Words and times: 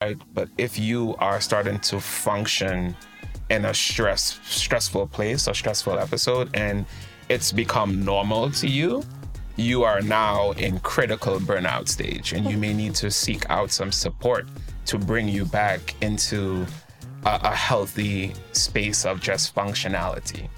right? 0.00 0.16
But 0.32 0.48
if 0.56 0.78
you 0.78 1.14
are 1.18 1.40
starting 1.40 1.78
to 1.80 2.00
function 2.00 2.96
in 3.50 3.66
a 3.66 3.74
stress 3.74 4.40
stressful 4.44 5.08
place 5.08 5.46
or 5.46 5.54
stressful 5.54 5.98
episode 5.98 6.48
and 6.54 6.86
it's 7.28 7.52
become 7.52 8.02
normal 8.04 8.50
to 8.52 8.66
you, 8.66 9.02
you 9.56 9.82
are 9.84 10.00
now 10.00 10.52
in 10.52 10.80
critical 10.80 11.38
burnout 11.38 11.88
stage 11.88 12.32
and 12.32 12.50
you 12.50 12.56
may 12.56 12.72
need 12.72 12.94
to 12.94 13.10
seek 13.10 13.48
out 13.50 13.70
some 13.70 13.92
support 13.92 14.48
to 14.86 14.96
bring 14.96 15.28
you 15.28 15.44
back 15.44 15.94
into 16.00 16.64
a, 17.26 17.40
a 17.42 17.54
healthy 17.54 18.32
space 18.52 19.04
of 19.04 19.20
just 19.20 19.54
functionality. 19.54 20.48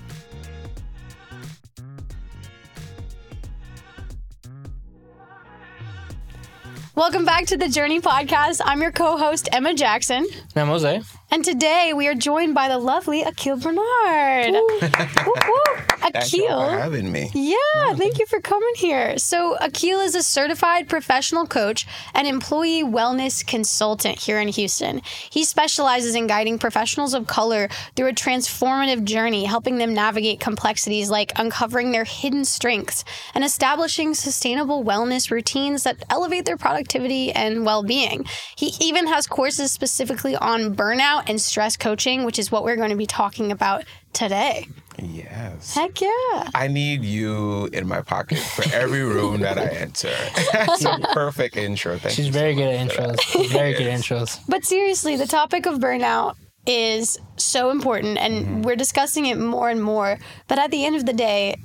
Welcome 7.02 7.24
back 7.24 7.46
to 7.46 7.56
the 7.56 7.68
Journey 7.68 8.00
Podcast. 8.00 8.60
I'm 8.64 8.80
your 8.80 8.92
co 8.92 9.16
host, 9.18 9.48
Emma 9.50 9.74
Jackson. 9.74 10.24
I'm 10.54 10.68
Jose. 10.68 11.02
And 11.32 11.42
today 11.42 11.94
we 11.96 12.08
are 12.08 12.14
joined 12.14 12.54
by 12.54 12.68
the 12.68 12.76
lovely 12.76 13.22
Akeel 13.22 13.56
Bernard. 13.56 14.52
Woo, 14.52 15.32
woo. 15.48 15.82
Thank 16.02 16.32
you 16.32 16.46
for 16.46 16.52
Akeel. 16.52 16.78
having 16.78 17.10
me. 17.10 17.30
Yeah, 17.32 17.56
oh, 17.76 17.94
thank 17.96 18.18
you 18.18 18.26
for 18.26 18.40
coming 18.40 18.74
here. 18.74 19.16
So, 19.18 19.56
Akeel 19.60 20.04
is 20.04 20.14
a 20.14 20.22
certified 20.22 20.88
professional 20.88 21.46
coach 21.46 21.86
and 22.14 22.26
employee 22.26 22.82
wellness 22.82 23.46
consultant 23.46 24.18
here 24.18 24.40
in 24.40 24.48
Houston. 24.48 25.00
He 25.30 25.44
specializes 25.44 26.14
in 26.16 26.26
guiding 26.26 26.58
professionals 26.58 27.14
of 27.14 27.28
color 27.28 27.68
through 27.94 28.08
a 28.08 28.12
transformative 28.12 29.04
journey, 29.04 29.44
helping 29.44 29.78
them 29.78 29.94
navigate 29.94 30.40
complexities 30.40 31.08
like 31.08 31.32
uncovering 31.36 31.92
their 31.92 32.04
hidden 32.04 32.44
strengths 32.44 33.04
and 33.34 33.44
establishing 33.44 34.12
sustainable 34.12 34.84
wellness 34.84 35.30
routines 35.30 35.84
that 35.84 36.04
elevate 36.10 36.44
their 36.44 36.56
productivity 36.56 37.30
and 37.30 37.64
well 37.64 37.84
being. 37.84 38.26
He 38.56 38.74
even 38.80 39.06
has 39.06 39.26
courses 39.28 39.70
specifically 39.70 40.34
on 40.34 40.74
burnout 40.74 41.21
and 41.26 41.40
stress 41.40 41.76
coaching, 41.76 42.24
which 42.24 42.38
is 42.38 42.50
what 42.50 42.64
we're 42.64 42.76
going 42.76 42.90
to 42.90 42.96
be 42.96 43.06
talking 43.06 43.52
about 43.52 43.84
today. 44.12 44.68
Yes. 44.98 45.74
Heck 45.74 46.00
yeah. 46.00 46.50
I 46.54 46.68
need 46.68 47.04
you 47.04 47.66
in 47.66 47.88
my 47.88 48.02
pocket 48.02 48.38
for 48.38 48.64
every 48.74 49.02
room 49.02 49.40
that 49.40 49.58
I 49.58 49.66
enter. 49.66 50.12
That's 50.52 50.84
a 50.84 50.98
perfect 51.12 51.56
intro. 51.56 51.98
Thank 51.98 52.14
She's 52.14 52.26
you 52.26 52.32
very 52.32 52.54
so 52.54 52.58
good 52.58 52.74
at 52.74 52.86
much 52.86 52.94
for 52.94 53.02
that. 53.02 53.18
intros. 53.18 53.20
She's 53.42 53.52
very 53.52 53.72
good 53.72 53.86
intros. 53.86 54.40
But 54.48 54.64
seriously, 54.64 55.16
the 55.16 55.26
topic 55.26 55.66
of 55.66 55.78
burnout 55.78 56.36
is 56.66 57.18
so 57.36 57.70
important 57.70 58.18
and 58.18 58.34
mm-hmm. 58.34 58.62
we're 58.62 58.76
discussing 58.76 59.26
it 59.26 59.38
more 59.38 59.70
and 59.70 59.82
more. 59.82 60.18
But 60.48 60.58
at 60.58 60.70
the 60.70 60.84
end 60.84 60.96
of 60.96 61.06
the 61.06 61.12
day, 61.12 61.56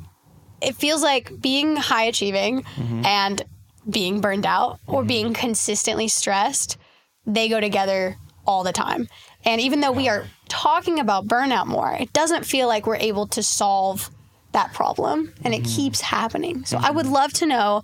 it 0.61 0.75
feels 0.75 1.03
like 1.03 1.39
being 1.39 1.75
high 1.75 2.03
achieving 2.03 2.63
mm-hmm. 2.63 3.05
and 3.05 3.43
being 3.89 4.21
burned 4.21 4.45
out 4.45 4.79
or 4.87 5.01
mm-hmm. 5.01 5.07
being 5.07 5.33
consistently 5.33 6.07
stressed, 6.07 6.77
they 7.25 7.47
go 7.49 7.59
together 7.59 8.17
all 8.45 8.63
the 8.63 8.71
time. 8.71 9.07
And 9.47 9.61
even 9.61 9.79
though 9.79 9.93
we 9.93 10.09
are 10.09 10.25
talking 10.49 10.99
about 10.99 11.25
burnout 11.25 11.67
more, 11.67 11.95
it 11.97 12.11
doesn't 12.11 12.45
feel 12.45 12.67
like 12.67 12.85
we're 12.85 12.97
able 12.97 13.27
to 13.27 13.41
solve 13.41 14.11
that 14.51 14.73
problem 14.73 15.33
and 15.43 15.53
it 15.53 15.63
keeps 15.63 16.01
happening. 16.01 16.65
So 16.65 16.77
I 16.77 16.91
would 16.91 17.05
love 17.05 17.31
to 17.33 17.45
know 17.45 17.81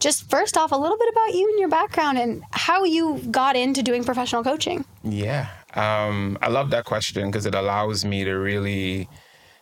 just 0.00 0.28
first 0.30 0.58
off 0.58 0.70
a 0.70 0.76
little 0.76 0.98
bit 0.98 1.08
about 1.10 1.34
you 1.34 1.48
and 1.48 1.58
your 1.58 1.70
background 1.70 2.18
and 2.18 2.44
how 2.50 2.84
you 2.84 3.20
got 3.30 3.56
into 3.56 3.82
doing 3.82 4.04
professional 4.04 4.44
coaching. 4.44 4.84
Yeah. 5.02 5.48
Um, 5.74 6.36
I 6.42 6.48
love 6.48 6.70
that 6.70 6.84
question 6.84 7.30
because 7.30 7.46
it 7.46 7.54
allows 7.54 8.04
me 8.04 8.24
to 8.24 8.34
really 8.34 9.08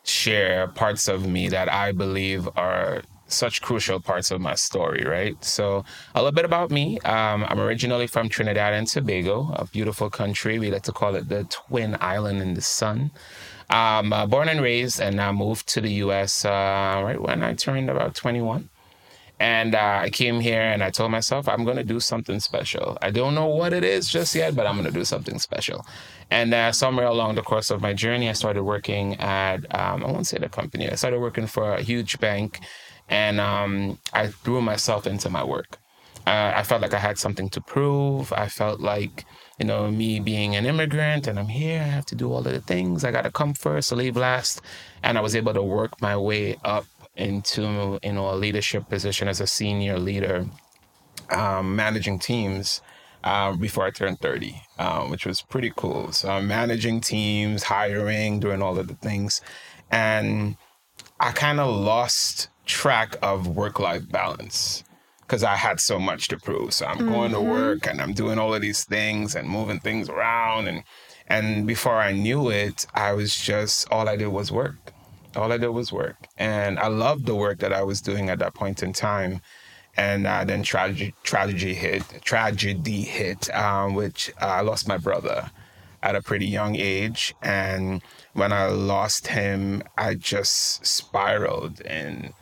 share 0.03 0.67
parts 0.67 1.07
of 1.07 1.29
me 1.29 1.49
that 1.51 1.73
I 1.73 1.93
believe 1.93 2.49
are 2.57 3.03
such 3.29 3.63
crucial 3.63 4.01
parts 4.01 4.31
of 4.31 4.41
my 4.41 4.55
story, 4.55 5.05
right? 5.05 5.43
So, 5.45 5.85
a 6.15 6.19
little 6.21 6.33
bit 6.33 6.45
about 6.45 6.71
me. 6.71 6.99
Um, 7.01 7.45
I'm 7.49 7.61
originally 7.61 8.07
from 8.07 8.29
Trinidad 8.29 8.73
and 8.73 8.87
Tobago, 8.87 9.53
a 9.55 9.67
beautiful 9.67 10.11
country. 10.11 10.59
We 10.59 10.71
like 10.71 10.85
to 10.85 10.93
call 10.93 11.15
it 11.17 11.29
the 11.29 11.45
twin 11.45 11.97
island 12.01 12.41
in 12.41 12.55
the 12.55 12.63
sun. 12.63 13.11
Um, 13.69 14.13
uh, 14.13 14.27
born 14.27 14.49
and 14.49 14.61
raised, 14.61 15.01
and 15.01 15.21
I 15.21 15.33
moved 15.33 15.67
to 15.71 15.81
the 15.81 15.91
US 16.05 16.45
uh, 16.45 17.03
right 17.05 17.21
when 17.21 17.43
I 17.43 17.55
turned 17.55 17.91
about 17.91 18.15
21. 18.15 18.69
And 19.39 19.75
uh, 19.75 20.01
I 20.03 20.11
came 20.11 20.41
here 20.41 20.63
and 20.63 20.83
I 20.83 20.91
told 20.91 21.11
myself, 21.11 21.47
I'm 21.47 21.65
going 21.65 21.77
to 21.77 21.85
do 21.85 22.01
something 22.01 22.41
special. 22.41 22.97
I 23.03 23.11
don't 23.11 23.35
know 23.35 23.47
what 23.47 23.75
it 23.75 23.85
is 23.85 24.09
just 24.09 24.35
yet, 24.35 24.57
but 24.57 24.67
I'm 24.67 24.77
going 24.77 24.87
to 24.87 24.99
do 24.99 25.05
something 25.05 25.39
special. 25.39 25.85
And 26.31 26.55
uh, 26.55 26.73
somewhere 26.73 27.07
along 27.07 27.35
the 27.35 27.43
course 27.43 27.71
of 27.71 27.83
my 27.83 27.93
journey, 27.93 28.31
I 28.31 28.33
started 28.33 28.63
working 28.63 29.15
at, 29.17 29.59
um, 29.75 30.05
I 30.05 30.11
won't 30.11 30.27
say 30.27 30.39
the 30.39 30.49
company, 30.49 30.91
I 30.91 30.95
started 30.95 31.21
working 31.21 31.47
for 31.47 31.75
a 31.75 31.83
huge 31.83 32.19
bank 32.19 32.61
and 33.09 33.41
um, 33.41 33.99
I 34.13 34.29
threw 34.29 34.61
myself 34.61 35.07
into 35.07 35.31
my 35.31 35.45
work. 35.45 35.79
Uh, 36.27 36.53
I 36.57 36.65
felt 36.65 36.83
like 36.83 36.93
I 36.93 36.99
had 36.99 37.19
something 37.19 37.49
to 37.51 37.61
prove. 37.61 38.33
I 38.33 38.49
felt 38.49 38.81
like, 38.81 39.25
you 39.61 39.67
know, 39.67 39.89
me 39.91 40.19
being 40.19 40.57
an 40.57 40.67
immigrant 40.67 41.29
and 41.29 41.39
I'm 41.39 41.47
here, 41.47 41.81
I 41.81 41.85
have 41.85 42.07
to 42.07 42.17
do 42.17 42.33
all 42.33 42.39
of 42.39 42.53
the 42.53 42.61
things. 42.61 43.05
I 43.05 43.13
got 43.13 43.23
to 43.23 43.31
come 43.31 43.55
first, 43.55 43.93
leave 43.93 44.17
last. 44.17 44.61
And 45.05 45.17
I 45.17 45.21
was 45.21 45.37
able 45.37 45.55
to 45.55 45.63
work 45.63 46.03
my 46.03 46.17
way 46.17 46.57
up 46.65 46.87
into, 47.15 48.01
you 48.03 48.13
know, 48.13 48.31
a 48.31 48.35
leadership 48.35 48.89
position 48.89 49.29
as 49.29 49.41
a 49.41 49.47
senior 49.47 50.01
leader, 50.01 50.47
um, 51.31 51.77
managing 51.77 52.19
teams 52.19 52.81
uh, 53.23 53.55
before 53.55 53.85
I 53.85 53.91
turned 53.91 54.19
30, 54.19 54.61
um, 54.81 55.11
which 55.11 55.27
was 55.27 55.43
pretty 55.43 55.73
cool. 55.77 56.11
So 56.11 56.29
I'm 56.29 56.49
managing 56.49 57.03
teams, 57.03 57.63
hiring, 57.63 58.41
doing 58.41 58.63
all 58.63 58.79
of 58.79 58.89
the 58.89 58.95
things. 58.95 59.41
And 59.93 60.57
I 61.21 61.31
kind 61.31 61.61
of 61.61 61.75
lost 61.75 62.49
track 62.67 63.17
of 63.23 63.57
work 63.57 63.81
life 63.81 64.09
balance 64.11 64.85
because 65.21 65.43
I 65.43 65.57
had 65.57 65.81
so 65.81 65.99
much 65.99 66.29
to 66.29 66.39
prove. 66.39 66.73
So 66.73 66.87
I'm 66.87 67.09
going 67.09 67.33
to 67.33 67.41
work 67.41 67.87
and 67.87 68.01
I'm 68.01 68.13
doing 68.13 68.39
all 68.39 68.55
of 68.55 68.61
these 68.61 68.85
things 68.85 69.35
and 69.35 69.49
moving 69.49 69.81
things 69.81 70.09
around 70.09 70.69
and 70.69 70.85
and 71.29 71.67
before 71.67 71.97
I 71.97 72.13
knew 72.13 72.51
it, 72.51 72.87
I 72.95 73.13
was 73.13 73.37
just 73.37 73.91
all 73.91 74.09
I 74.09 74.17
did 74.17 74.29
was 74.29 74.53
work. 74.53 74.93
All 75.35 75.53
I 75.53 75.59
did 75.59 75.69
was 75.69 75.93
work, 75.93 76.17
and 76.39 76.79
I 76.79 76.87
loved 76.87 77.27
the 77.27 77.35
work 77.35 77.59
that 77.59 77.73
I 77.73 77.83
was 77.83 78.01
doing 78.01 78.31
at 78.31 78.39
that 78.39 78.55
point 78.55 78.83
in 78.83 78.93
time. 78.93 79.41
And 79.99 80.27
uh, 80.27 80.45
then 80.45 80.63
tragedy, 80.63 81.15
tragedy 81.25 81.75
hit. 81.75 82.03
Tragedy 82.23 83.03
hit, 83.03 83.55
um, 83.55 83.95
which 83.95 84.31
uh, 84.41 84.47
I 84.47 84.61
lost 84.61 84.87
my 84.87 84.99
brother 84.99 85.51
at 86.03 86.15
a 86.15 86.23
pretty 86.23 86.47
young 86.47 86.77
age. 86.77 87.35
And 87.43 88.03
when 88.35 88.53
I 88.53 88.67
lost 88.67 89.27
him, 89.27 89.83
I 89.97 90.15
just 90.15 90.87
spiraled 90.87 91.81
in 91.81 92.33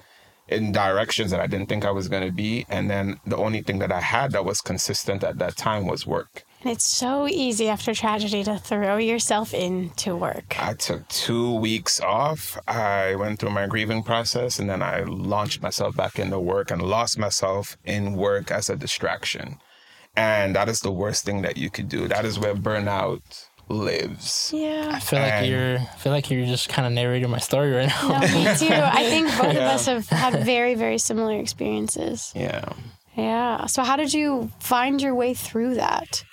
in 0.49 0.73
directions 0.73 1.31
that 1.31 1.41
I 1.41 1.47
didn't 1.47 1.69
think 1.69 1.85
I 1.85 1.91
was 1.91 2.09
going 2.09 2.25
to 2.25 2.33
be. 2.33 2.67
And 2.69 2.91
then 2.91 3.19
the 3.27 3.37
only 3.37 3.63
thing 3.63 3.79
that 3.79 3.93
I 3.93 4.01
had 4.01 4.33
that 4.33 4.45
was 4.45 4.61
consistent 4.61 5.25
at 5.25 5.39
that 5.39 5.57
time 5.57 5.87
was 5.87 6.07
work. 6.07 6.45
And 6.63 6.73
it's 6.73 6.87
so 6.87 7.29
easy 7.29 7.69
after 7.69 7.93
tragedy 7.93 8.43
to 8.45 8.59
throw 8.59 8.97
yourself 8.97 9.53
into 9.53 10.17
work. 10.17 10.57
I 10.59 10.73
took 10.73 11.07
two 11.09 11.55
weeks 11.57 12.01
off. 12.01 12.59
I 12.67 13.17
went 13.17 13.39
through 13.39 13.51
my 13.51 13.67
grieving 13.67 14.03
process 14.03 14.59
and 14.59 14.71
then 14.71 14.83
I 14.83 15.03
launched 15.03 15.63
myself 15.63 15.95
back 15.95 16.19
into 16.19 16.41
work 16.41 16.71
and 16.71 16.81
lost 16.81 17.19
myself 17.19 17.77
in 17.85 18.15
work 18.15 18.51
as 18.51 18.71
a 18.71 18.77
distraction. 18.77 19.59
And 20.17 20.57
that 20.57 20.69
is 20.69 20.81
the 20.81 20.93
worst 20.93 21.25
thing 21.25 21.43
that 21.43 21.59
you 21.59 21.69
could 21.69 21.89
do. 21.89 22.09
That 22.09 22.25
is 22.25 22.39
where 22.39 22.55
burnout 22.55 23.49
lives. 23.69 24.51
Yeah. 24.55 24.91
I 24.93 25.01
feel 25.01 25.21
like 25.21 25.49
you're. 25.49 25.79
I 25.79 25.97
feel 25.99 26.13
like 26.13 26.31
you're 26.31 26.47
just 26.47 26.69
kind 26.69 26.87
of 26.87 26.93
narrating 26.93 27.31
my 27.31 27.39
story 27.39 27.73
right 27.73 27.89
now. 27.89 28.09
No, 28.09 28.21
me 28.21 28.57
too. 28.57 28.69
I 28.71 29.05
think 29.09 29.29
both 29.29 29.57
of 29.57 29.57
us 29.75 29.87
have 29.87 30.09
had 30.09 30.45
very, 30.45 30.75
very 30.75 30.99
similar 30.99 31.39
experiences. 31.39 32.33
Yeah. 32.35 32.65
Yeah. 33.17 33.67
So, 33.67 33.83
how 33.83 33.97
did 33.97 34.13
you 34.13 34.51
find 34.59 35.01
your 35.01 35.15
way 35.15 35.35
through 35.35 35.75
that? 35.77 36.25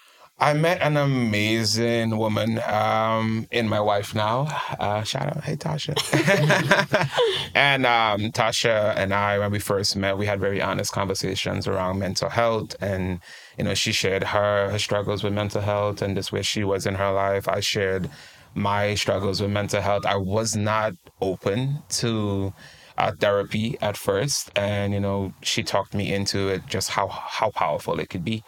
I 0.42 0.54
met 0.54 0.82
an 0.82 0.98
amazing 0.98 2.18
woman 2.18 2.60
um, 2.68 3.48
in 3.52 3.70
my 3.70 3.80
wife 3.80 4.16
now. 4.16 4.48
Uh, 4.80 5.04
shout 5.04 5.28
out, 5.28 5.44
hey 5.44 5.56
Tasha. 5.56 5.94
and 7.54 7.86
um, 7.86 8.32
Tasha 8.32 8.96
and 8.98 9.14
I, 9.14 9.38
when 9.38 9.52
we 9.52 9.60
first 9.60 9.96
met, 9.96 10.18
we 10.18 10.26
had 10.26 10.40
very 10.40 10.60
honest 10.60 10.94
conversations 10.94 11.68
around 11.68 12.00
mental 12.00 12.30
health, 12.30 12.76
and 12.82 13.20
you 13.58 13.64
know, 13.64 13.74
she 13.74 13.92
shared 13.92 14.24
her, 14.24 14.70
her 14.70 14.80
struggles 14.80 15.24
with 15.24 15.34
mental 15.34 15.62
health 15.62 16.02
and 16.02 16.16
just 16.16 16.32
where 16.32 16.44
she 16.44 16.64
was 16.64 16.86
in 16.86 16.96
her 16.96 17.12
life. 17.12 17.48
I 17.48 17.60
shared 17.60 18.10
my 18.54 18.96
struggles 18.96 19.42
with 19.42 19.52
mental 19.52 19.82
health. 19.82 20.06
I 20.06 20.18
was 20.18 20.56
not 20.56 20.94
open 21.22 21.84
to 21.90 22.54
uh, 22.98 23.12
therapy 23.20 23.78
at 23.82 23.98
first, 23.98 24.52
and 24.56 24.94
you 24.94 25.00
know, 25.00 25.34
she 25.42 25.64
talked 25.64 25.94
me 25.94 26.14
into 26.14 26.50
it, 26.50 26.66
just 26.68 26.90
how 26.90 27.08
how 27.08 27.50
powerful 27.52 28.00
it 28.00 28.10
could 28.10 28.24
be. 28.24 28.44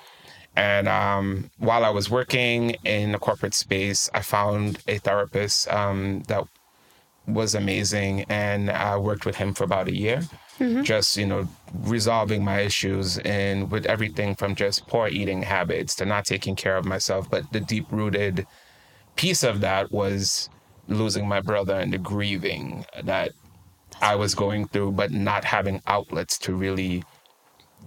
And 0.56 0.88
um, 0.88 1.50
while 1.58 1.84
I 1.84 1.90
was 1.90 2.10
working 2.10 2.76
in 2.84 3.14
the 3.14 3.18
corporate 3.18 3.56
space, 3.56 4.10
I 4.14 4.22
found 4.22 4.80
a 4.88 5.00
therapist 5.00 5.68
um, 5.72 6.24
that 6.28 6.44
was 7.26 7.56
amazing, 7.56 8.26
and 8.30 8.70
I 8.70 8.98
worked 8.98 9.26
with 9.26 9.38
him 9.38 9.54
for 9.54 9.64
about 9.64 9.88
a 9.88 9.96
year, 9.96 10.22
Mm-hmm. 10.64 10.84
just 10.84 11.18
you 11.18 11.26
know 11.26 11.46
resolving 11.82 12.42
my 12.42 12.62
issues 12.62 13.18
and 13.20 13.70
with 13.70 13.86
everything 13.86 14.34
from 14.34 14.56
just 14.56 14.88
poor 14.88 15.10
eating 15.10 15.42
habits 15.42 15.94
to 15.96 16.06
not 16.06 16.24
taking 16.24 16.56
care 16.56 16.78
of 16.78 16.86
myself. 16.86 17.30
But 17.30 17.52
the 17.52 17.60
deep 17.60 17.86
rooted 17.92 18.48
piece 19.18 19.44
of 19.44 19.60
that 19.60 19.92
was 19.92 20.50
losing 20.88 21.28
my 21.28 21.42
brother 21.42 21.76
and 21.76 21.92
the 21.92 21.98
grieving 21.98 22.86
that 23.04 23.34
I 24.02 24.16
was 24.16 24.36
going 24.36 24.70
through, 24.70 24.94
but 24.94 25.12
not 25.12 25.44
having 25.44 25.82
outlets 25.86 26.38
to 26.40 26.56
really 26.56 27.04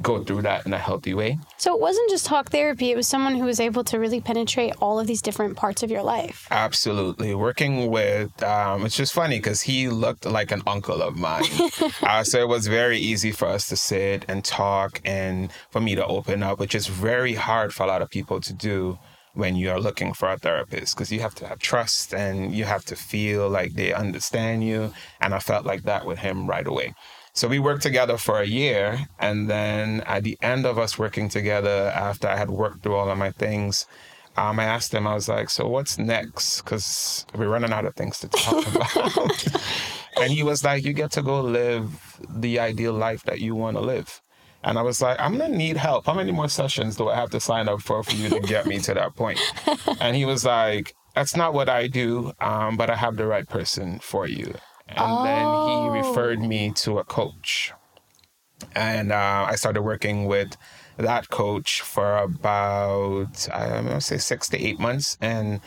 go 0.02 0.22
through 0.22 0.42
that 0.42 0.66
in 0.66 0.72
a 0.72 0.78
healthy 0.78 1.14
way. 1.14 1.38
So 1.56 1.74
it 1.74 1.80
wasn't 1.80 2.10
just 2.10 2.26
talk 2.26 2.50
therapy, 2.50 2.90
it 2.90 2.96
was 2.96 3.08
someone 3.08 3.34
who 3.34 3.44
was 3.44 3.60
able 3.60 3.84
to 3.84 3.98
really 3.98 4.20
penetrate 4.20 4.74
all 4.80 5.00
of 5.00 5.06
these 5.06 5.22
different 5.22 5.56
parts 5.56 5.82
of 5.82 5.90
your 5.90 6.02
life. 6.02 6.46
Absolutely. 6.50 7.34
Working 7.34 7.90
with, 7.90 8.42
um, 8.42 8.84
it's 8.84 8.96
just 8.96 9.12
funny 9.12 9.38
because 9.38 9.62
he 9.62 9.88
looked 9.88 10.24
like 10.24 10.52
an 10.52 10.62
uncle 10.66 11.02
of 11.02 11.16
mine. 11.16 11.44
uh, 12.02 12.22
so 12.22 12.40
it 12.40 12.48
was 12.48 12.66
very 12.66 12.98
easy 12.98 13.32
for 13.32 13.46
us 13.46 13.68
to 13.68 13.76
sit 13.76 14.24
and 14.28 14.44
talk 14.44 15.00
and 15.04 15.50
for 15.70 15.80
me 15.80 15.94
to 15.94 16.06
open 16.06 16.42
up, 16.42 16.58
which 16.58 16.74
is 16.74 16.86
very 16.86 17.34
hard 17.34 17.72
for 17.72 17.84
a 17.84 17.86
lot 17.86 18.02
of 18.02 18.10
people 18.10 18.40
to 18.40 18.52
do 18.52 18.98
when 19.36 19.54
you're 19.54 19.80
looking 19.80 20.14
for 20.14 20.30
a 20.30 20.38
therapist 20.38 20.96
because 20.96 21.12
you 21.12 21.20
have 21.20 21.34
to 21.34 21.46
have 21.46 21.58
trust 21.58 22.14
and 22.14 22.54
you 22.54 22.64
have 22.64 22.84
to 22.86 22.96
feel 22.96 23.48
like 23.50 23.74
they 23.74 23.92
understand 23.92 24.64
you. 24.64 24.92
And 25.20 25.34
I 25.34 25.40
felt 25.40 25.66
like 25.66 25.82
that 25.82 26.06
with 26.06 26.18
him 26.18 26.46
right 26.46 26.66
away. 26.66 26.94
So 27.36 27.48
we 27.48 27.58
worked 27.58 27.82
together 27.82 28.16
for 28.16 28.40
a 28.40 28.46
year. 28.46 29.06
And 29.18 29.48
then 29.48 30.00
at 30.06 30.24
the 30.24 30.38
end 30.40 30.64
of 30.64 30.78
us 30.78 30.98
working 30.98 31.28
together, 31.28 31.92
after 31.94 32.28
I 32.28 32.36
had 32.36 32.48
worked 32.48 32.82
through 32.82 32.94
all 32.94 33.10
of 33.10 33.18
my 33.18 33.30
things, 33.30 33.86
um, 34.38 34.58
I 34.58 34.64
asked 34.64 34.94
him, 34.94 35.06
I 35.06 35.14
was 35.14 35.28
like, 35.28 35.50
so 35.50 35.68
what's 35.68 35.98
next? 35.98 36.62
Because 36.62 37.26
we're 37.34 37.50
running 37.50 37.74
out 37.74 37.84
of 37.84 37.94
things 37.94 38.20
to 38.20 38.28
talk 38.28 38.66
about. 38.74 39.54
and 40.16 40.32
he 40.32 40.42
was 40.42 40.64
like, 40.64 40.82
you 40.82 40.94
get 40.94 41.10
to 41.12 41.22
go 41.22 41.42
live 41.42 42.18
the 42.26 42.58
ideal 42.58 42.94
life 42.94 43.22
that 43.24 43.38
you 43.40 43.54
want 43.54 43.76
to 43.76 43.82
live. 43.82 44.22
And 44.64 44.78
I 44.78 44.82
was 44.82 45.02
like, 45.02 45.20
I'm 45.20 45.36
gonna 45.36 45.54
need 45.54 45.76
help. 45.76 46.06
How 46.06 46.14
many 46.14 46.32
more 46.32 46.48
sessions 46.48 46.96
do 46.96 47.10
I 47.10 47.16
have 47.16 47.30
to 47.30 47.40
sign 47.40 47.68
up 47.68 47.82
for 47.82 48.02
for 48.02 48.16
you 48.16 48.30
to 48.30 48.40
get 48.40 48.64
me 48.66 48.78
to 48.80 48.94
that 48.94 49.14
point? 49.14 49.38
And 50.00 50.16
he 50.16 50.24
was 50.24 50.44
like, 50.44 50.94
That's 51.14 51.36
not 51.36 51.52
what 51.52 51.68
I 51.68 51.86
do, 51.86 52.32
um, 52.40 52.76
but 52.76 52.90
I 52.90 52.96
have 52.96 53.16
the 53.16 53.26
right 53.26 53.48
person 53.48 54.00
for 54.00 54.26
you. 54.26 54.54
And 54.88 54.98
Oh. 54.98 55.24
then 55.24 55.46
he 55.92 55.98
referred 56.08 56.40
me 56.40 56.70
to 56.72 56.98
a 56.98 57.04
coach. 57.04 57.72
And 58.74 59.12
uh, 59.12 59.46
I 59.48 59.54
started 59.56 59.82
working 59.82 60.26
with 60.26 60.56
that 60.96 61.28
coach 61.28 61.80
for 61.82 62.16
about, 62.16 63.48
I'm 63.52 63.86
gonna 63.86 64.00
say 64.00 64.16
six 64.18 64.48
to 64.50 64.58
eight 64.58 64.78
months. 64.80 65.18
And 65.20 65.60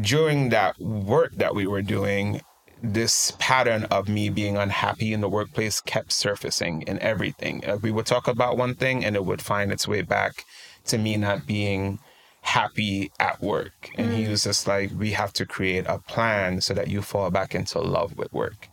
during 0.00 0.50
that 0.50 0.78
work 0.80 1.32
that 1.36 1.54
we 1.54 1.66
were 1.66 1.82
doing, 1.82 2.40
this 2.82 3.32
pattern 3.38 3.84
of 3.84 4.08
me 4.08 4.28
being 4.28 4.56
unhappy 4.56 5.12
in 5.12 5.20
the 5.20 5.28
workplace 5.28 5.80
kept 5.80 6.12
surfacing 6.12 6.82
in 6.82 6.98
everything. 7.00 7.64
Uh, 7.64 7.76
we 7.82 7.90
would 7.90 8.06
talk 8.06 8.26
about 8.26 8.56
one 8.56 8.74
thing 8.74 9.04
and 9.04 9.14
it 9.14 9.24
would 9.24 9.42
find 9.42 9.70
its 9.70 9.86
way 9.86 10.02
back 10.02 10.44
to 10.86 10.98
me 10.98 11.16
not 11.16 11.46
being 11.46 11.98
happy 12.42 13.10
at 13.18 13.40
work. 13.40 13.90
And 13.96 14.12
he 14.12 14.28
was 14.28 14.44
just 14.44 14.66
like, 14.66 14.90
we 14.96 15.12
have 15.12 15.32
to 15.34 15.46
create 15.46 15.86
a 15.88 15.98
plan 15.98 16.60
so 16.60 16.74
that 16.74 16.88
you 16.88 17.00
fall 17.00 17.30
back 17.30 17.54
into 17.54 17.78
love 17.80 18.16
with 18.16 18.32
work. 18.32 18.68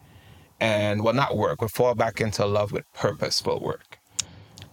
And 0.60 1.04
well, 1.04 1.13
not 1.13 1.38
work, 1.38 1.60
but 1.60 1.71
fall 1.71 1.95
back 1.95 2.19
into 2.19 2.45
love 2.45 2.71
with 2.71 2.83
purposeful 2.94 3.62
work. 3.62 4.00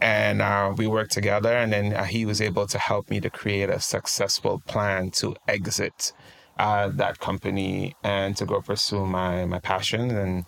And 0.00 0.42
uh, 0.42 0.74
we 0.76 0.86
worked 0.86 1.12
together, 1.12 1.52
and 1.56 1.72
then 1.72 1.94
uh, 1.94 2.04
he 2.04 2.26
was 2.26 2.40
able 2.40 2.66
to 2.66 2.78
help 2.78 3.08
me 3.08 3.20
to 3.20 3.30
create 3.30 3.70
a 3.70 3.80
successful 3.80 4.60
plan 4.66 5.10
to 5.12 5.36
exit 5.48 6.12
uh, 6.58 6.88
that 6.88 7.18
company 7.18 7.94
and 8.02 8.36
to 8.36 8.44
go 8.44 8.60
pursue 8.60 9.06
my 9.06 9.46
my 9.46 9.58
passion. 9.58 10.10
And 10.10 10.44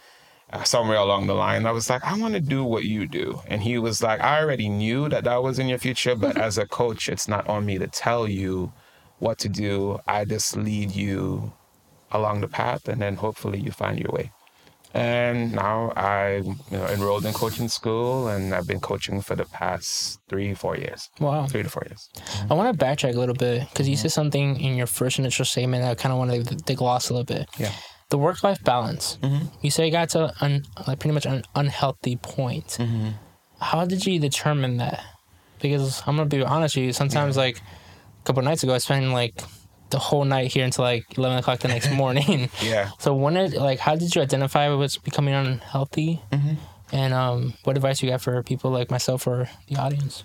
somewhere 0.64 0.96
along 0.96 1.26
the 1.26 1.34
line, 1.34 1.66
I 1.66 1.72
was 1.72 1.90
like, 1.90 2.04
I 2.04 2.16
want 2.18 2.34
to 2.34 2.40
do 2.40 2.64
what 2.64 2.84
you 2.84 3.06
do. 3.06 3.40
And 3.46 3.62
he 3.62 3.78
was 3.78 4.02
like, 4.02 4.20
I 4.20 4.40
already 4.40 4.68
knew 4.68 5.08
that 5.08 5.24
that 5.24 5.42
was 5.42 5.58
in 5.58 5.68
your 5.68 5.78
future, 5.78 6.14
but 6.14 6.36
as 6.48 6.58
a 6.58 6.66
coach, 6.66 7.08
it's 7.08 7.28
not 7.28 7.48
on 7.48 7.66
me 7.66 7.78
to 7.78 7.86
tell 7.86 8.26
you 8.26 8.72
what 9.18 9.38
to 9.40 9.48
do. 9.48 9.98
I 10.06 10.24
just 10.24 10.56
lead 10.56 10.92
you 10.92 11.52
along 12.10 12.40
the 12.40 12.48
path, 12.48 12.88
and 12.88 13.02
then 13.02 13.16
hopefully 13.16 13.60
you 13.60 13.70
find 13.70 13.98
your 13.98 14.10
way. 14.12 14.32
And 14.94 15.52
now 15.52 15.92
I 15.96 16.36
you 16.36 16.56
know, 16.70 16.86
enrolled 16.86 17.26
in 17.26 17.34
coaching 17.34 17.68
school, 17.68 18.28
and 18.28 18.54
I've 18.54 18.66
been 18.66 18.80
coaching 18.80 19.20
for 19.20 19.36
the 19.36 19.44
past 19.44 20.18
three, 20.28 20.54
four 20.54 20.76
years. 20.76 21.10
Wow. 21.20 21.46
Three 21.46 21.62
to 21.62 21.68
four 21.68 21.84
years. 21.86 22.08
I 22.48 22.54
want 22.54 22.78
to 22.78 22.84
backtrack 22.84 23.14
a 23.14 23.18
little 23.18 23.34
bit 23.34 23.68
because 23.68 23.86
you 23.86 23.96
said 23.96 24.12
something 24.12 24.58
in 24.58 24.76
your 24.76 24.86
first 24.86 25.18
initial 25.18 25.44
statement 25.44 25.82
that 25.82 25.90
I 25.90 25.94
kind 25.94 26.12
of 26.12 26.18
want 26.18 26.48
to 26.48 26.56
dig 26.56 26.78
gloss 26.78 27.10
a 27.10 27.12
little 27.12 27.26
bit. 27.26 27.48
Yeah. 27.58 27.72
The 28.10 28.18
work 28.18 28.42
life 28.42 28.62
balance. 28.64 29.18
Mm-hmm. 29.22 29.46
You 29.60 29.70
say 29.70 29.86
you 29.86 29.92
got 29.92 30.10
to 30.10 30.32
un, 30.40 30.64
like 30.86 30.98
pretty 30.98 31.14
much 31.14 31.26
an 31.26 31.44
unhealthy 31.54 32.16
point. 32.16 32.68
Mm-hmm. 32.78 33.10
How 33.60 33.84
did 33.84 34.06
you 34.06 34.18
determine 34.18 34.78
that? 34.78 35.04
Because 35.60 36.02
I'm 36.06 36.16
gonna 36.16 36.28
be 36.28 36.42
honest 36.42 36.76
with 36.76 36.84
you. 36.84 36.92
Sometimes 36.92 37.36
like 37.36 37.58
a 37.58 38.24
couple 38.24 38.42
nights 38.42 38.62
ago, 38.62 38.74
I 38.74 38.78
spent 38.78 39.10
like 39.12 39.42
the 39.90 39.98
whole 39.98 40.24
night 40.24 40.52
here 40.52 40.64
until 40.64 40.84
like 40.84 41.16
11 41.16 41.38
o'clock 41.38 41.60
the 41.60 41.68
next 41.68 41.90
morning. 41.92 42.50
Yeah. 42.62 42.90
So 42.98 43.14
when 43.14 43.36
it 43.36 43.52
like, 43.54 43.78
how 43.78 43.96
did 43.96 44.14
you 44.14 44.22
identify 44.22 44.72
what's 44.74 44.96
becoming 44.96 45.34
unhealthy? 45.34 46.22
Mm-hmm. 46.32 46.54
And 46.92 47.12
um, 47.12 47.54
what 47.64 47.76
advice 47.76 48.02
you 48.02 48.08
got 48.08 48.22
for 48.22 48.42
people 48.42 48.70
like 48.70 48.90
myself 48.90 49.26
or 49.26 49.50
the 49.68 49.76
audience? 49.76 50.24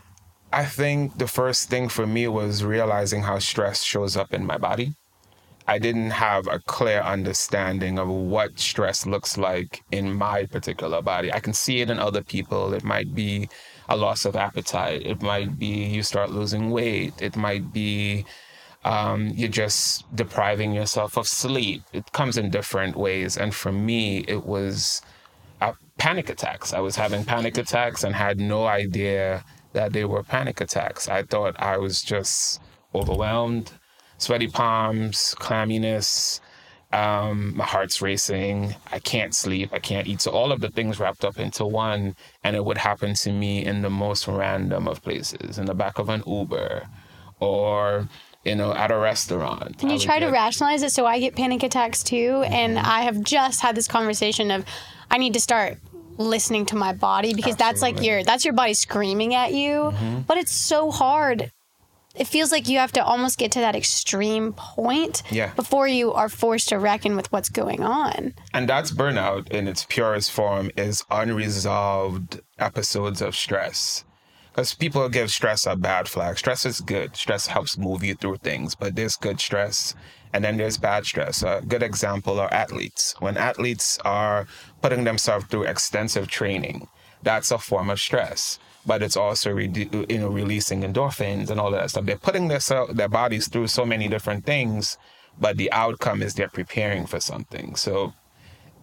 I 0.52 0.66
think 0.66 1.18
the 1.18 1.28
first 1.28 1.70
thing 1.70 1.90
for 1.90 2.06
me 2.06 2.28
was 2.28 2.64
realizing 2.64 3.24
how 3.24 3.40
stress 3.40 3.82
shows 3.84 4.16
up 4.16 4.34
in 4.34 4.46
my 4.46 4.58
body. 4.58 4.94
I 5.68 5.80
didn't 5.80 6.12
have 6.12 6.48
a 6.48 6.60
clear 6.60 7.00
understanding 7.02 7.98
of 7.98 8.10
what 8.10 8.60
stress 8.60 9.06
looks 9.06 9.38
like 9.38 9.82
in 9.92 10.14
my 10.14 10.46
particular 10.46 11.02
body. 11.02 11.32
I 11.32 11.40
can 11.40 11.54
see 11.54 11.80
it 11.80 11.90
in 11.90 12.00
other 12.00 12.22
people. 12.22 12.74
It 12.74 12.84
might 12.84 13.16
be 13.16 13.50
a 13.88 13.96
loss 13.96 14.26
of 14.26 14.36
appetite. 14.36 15.06
It 15.06 15.22
might 15.22 15.58
be 15.58 15.68
you 15.68 16.04
start 16.04 16.32
losing 16.32 16.72
weight. 16.72 17.14
It 17.22 17.38
might 17.38 17.72
be 17.72 18.26
um, 18.84 19.30
you're 19.36 19.50
just 19.50 20.14
depriving 20.16 20.74
yourself 20.74 21.18
of 21.18 21.28
sleep. 21.28 21.84
It 21.94 22.12
comes 22.12 22.38
in 22.38 22.50
different 22.50 22.98
ways. 22.98 23.38
And 23.38 23.56
for 23.56 23.72
me, 23.72 24.26
it 24.28 24.46
was 24.46 25.02
uh, 25.62 25.74
panic 25.98 26.30
attacks. 26.30 26.74
I 26.74 26.80
was 26.80 26.98
having 26.98 27.24
panic 27.24 27.58
attacks 27.58 28.04
and 28.04 28.14
had 28.14 28.38
no 28.40 28.66
idea 28.68 29.46
that 29.72 29.94
they 29.94 30.04
were 30.04 30.24
panic 30.24 30.60
attacks. 30.60 31.08
I 31.08 31.24
thought 31.24 31.56
I 31.60 31.78
was 31.78 32.02
just 32.02 32.62
overwhelmed, 32.94 33.72
sweaty 34.24 34.48
palms, 34.48 35.36
clamminess, 35.40 36.40
um, 36.92 37.58
my 37.58 37.66
heart's 37.66 38.02
racing, 38.02 38.76
I 38.92 39.00
can't 39.00 39.34
sleep, 39.34 39.70
I 39.74 39.80
can't 39.80 40.08
eat. 40.08 40.22
So 40.22 40.32
all 40.32 40.52
of 40.52 40.60
the 40.62 40.70
things 40.70 41.00
wrapped 41.00 41.26
up 41.26 41.40
into 41.40 41.66
one, 41.66 42.16
and 42.44 42.56
it 42.56 42.64
would 42.64 42.78
happen 42.78 43.16
to 43.16 43.32
me 43.32 43.66
in 43.66 43.82
the 43.82 43.90
most 43.90 44.28
random 44.28 44.88
of 44.88 45.02
places, 45.02 45.58
in 45.58 45.66
the 45.66 45.74
back 45.74 45.98
of 45.98 46.10
an 46.10 46.22
Uber, 46.28 46.88
or 47.40 48.08
you 48.46 48.56
know, 48.56 48.74
at 48.74 48.92
a 48.92 48.98
restaurant. 48.98 49.78
Can 49.78 49.90
you 49.90 49.98
try 50.00 50.20
to 50.20 50.28
rationalize 50.28 50.84
it? 50.84 50.92
So 50.92 51.06
I 51.06 51.20
get 51.20 51.36
panic 51.36 51.64
attacks 51.64 52.04
too, 52.04 52.44
and 52.46 52.78
Mm-hmm. 52.78 52.86
I 52.86 53.02
have 53.02 53.24
just 53.24 53.62
had 53.62 53.74
this 53.76 53.88
conversation 53.88 54.52
of 54.52 54.66
I 55.10 55.18
need 55.18 55.34
to 55.34 55.40
start 55.40 55.78
listening 56.18 56.66
to 56.68 56.76
my 56.76 56.94
body 56.94 57.34
because 57.34 57.56
that's 57.56 57.82
like 57.82 57.96
Mm-hmm. 57.96 58.04
your 58.04 58.24
that's 58.24 58.46
your 58.46 58.54
body 58.54 58.74
screaming 58.76 59.34
at 59.34 59.54
you. 59.54 59.94
But 60.28 60.38
it's 60.38 60.52
so 60.52 60.92
hard. 60.92 61.52
It 62.16 62.28
feels 62.28 62.52
like 62.52 62.70
you 62.70 62.78
have 62.78 62.92
to 62.92 63.04
almost 63.04 63.40
get 63.40 63.52
to 63.54 63.60
that 63.60 63.76
extreme 63.76 64.54
point 64.54 65.24
Yeah. 65.32 65.52
before 65.56 65.88
you 65.88 66.14
are 66.14 66.30
forced 66.30 66.70
to 66.70 66.78
reckon 66.78 67.16
with 67.16 67.32
what's 67.32 67.50
going 67.50 67.82
on. 67.84 68.36
And 68.54 68.70
that's 68.70 68.92
burnout 68.92 69.50
in 69.50 69.68
its 69.68 69.86
purest 69.90 70.32
form 70.32 70.70
is 70.78 71.04
unresolved 71.10 72.42
episodes 72.60 73.20
of 73.22 73.36
stress. 73.36 74.04
Because 74.52 74.76
people 74.76 75.10
give 75.10 75.32
stress 75.32 75.66
a 75.66 75.76
bad 75.76 76.08
flag. 76.08 76.38
Stress 76.38 76.68
is 76.68 76.82
good. 76.82 77.16
Stress 77.16 77.48
helps 77.48 77.80
move 77.80 78.04
you 78.04 78.14
through 78.14 78.38
things, 78.38 78.76
but 78.76 78.96
there's 78.96 79.16
good 79.16 79.40
stress 79.40 79.96
and 80.32 80.44
then 80.44 80.58
there's 80.58 80.78
bad 80.78 81.06
stress. 81.08 81.42
A 81.42 81.64
good 81.68 81.82
example 81.82 82.40
are 82.40 82.54
athletes. 82.54 83.16
When 83.20 83.38
athletes 83.38 83.98
are 84.06 84.46
putting 84.84 85.04
themselves 85.04 85.46
through 85.46 85.64
extensive 85.64 86.28
training, 86.28 86.88
that's 87.24 87.50
a 87.50 87.58
form 87.58 87.90
of 87.90 88.00
stress. 88.00 88.60
But 88.86 89.02
it's 89.02 89.16
also 89.16 89.56
redu- 89.56 90.12
you 90.12 90.18
know 90.20 90.30
releasing 90.30 90.82
endorphins 90.82 91.50
and 91.50 91.60
all 91.60 91.72
that 91.72 91.90
stuff. 91.90 92.06
They're 92.06 92.18
putting 92.18 92.48
their 92.50 92.60
their 92.92 93.10
bodies 93.10 93.48
through 93.48 93.68
so 93.68 93.86
many 93.86 94.08
different 94.08 94.46
things, 94.46 94.98
but 95.40 95.58
the 95.58 95.72
outcome 95.72 96.22
is 96.22 96.34
they're 96.34 96.50
preparing 96.50 97.06
for 97.06 97.20
something. 97.20 97.76
So 97.76 98.14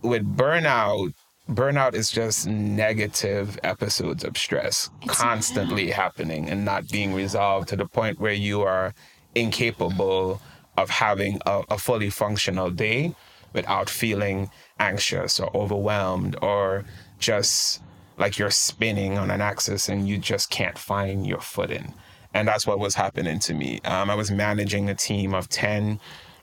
with 0.02 0.24
burnout, 0.36 1.12
burnout 1.48 1.94
is 1.94 2.10
just 2.10 2.46
negative 2.46 3.58
episodes 3.62 4.24
of 4.24 4.38
stress 4.38 4.88
constantly 5.06 5.90
happening 5.90 6.48
and 6.48 6.64
not 6.64 6.88
being 6.88 7.12
resolved 7.12 7.68
to 7.68 7.76
the 7.76 7.86
point 7.86 8.20
where 8.20 8.32
you 8.32 8.62
are 8.62 8.94
incapable 9.34 10.40
of 10.76 10.90
having 10.90 11.40
a, 11.46 11.62
a 11.70 11.78
fully 11.78 12.10
functional 12.10 12.70
day 12.70 13.14
without 13.52 13.90
feeling 13.90 14.50
anxious 14.78 15.40
or 15.40 15.54
overwhelmed 15.56 16.36
or 16.40 16.84
just 17.18 17.82
like 18.20 18.38
you're 18.38 18.50
spinning 18.50 19.18
on 19.18 19.30
an 19.30 19.40
axis 19.40 19.88
and 19.88 20.08
you 20.08 20.18
just 20.18 20.50
can't 20.50 20.78
find 20.78 21.26
your 21.26 21.40
footing. 21.40 21.94
And 22.34 22.46
that's 22.46 22.66
what 22.66 22.78
was 22.78 22.94
happening 22.94 23.40
to 23.40 23.54
me. 23.54 23.80
Um, 23.84 24.10
I 24.10 24.14
was 24.14 24.30
managing 24.30 24.88
a 24.88 24.94
team 24.94 25.34
of 25.34 25.48
10 25.48 25.98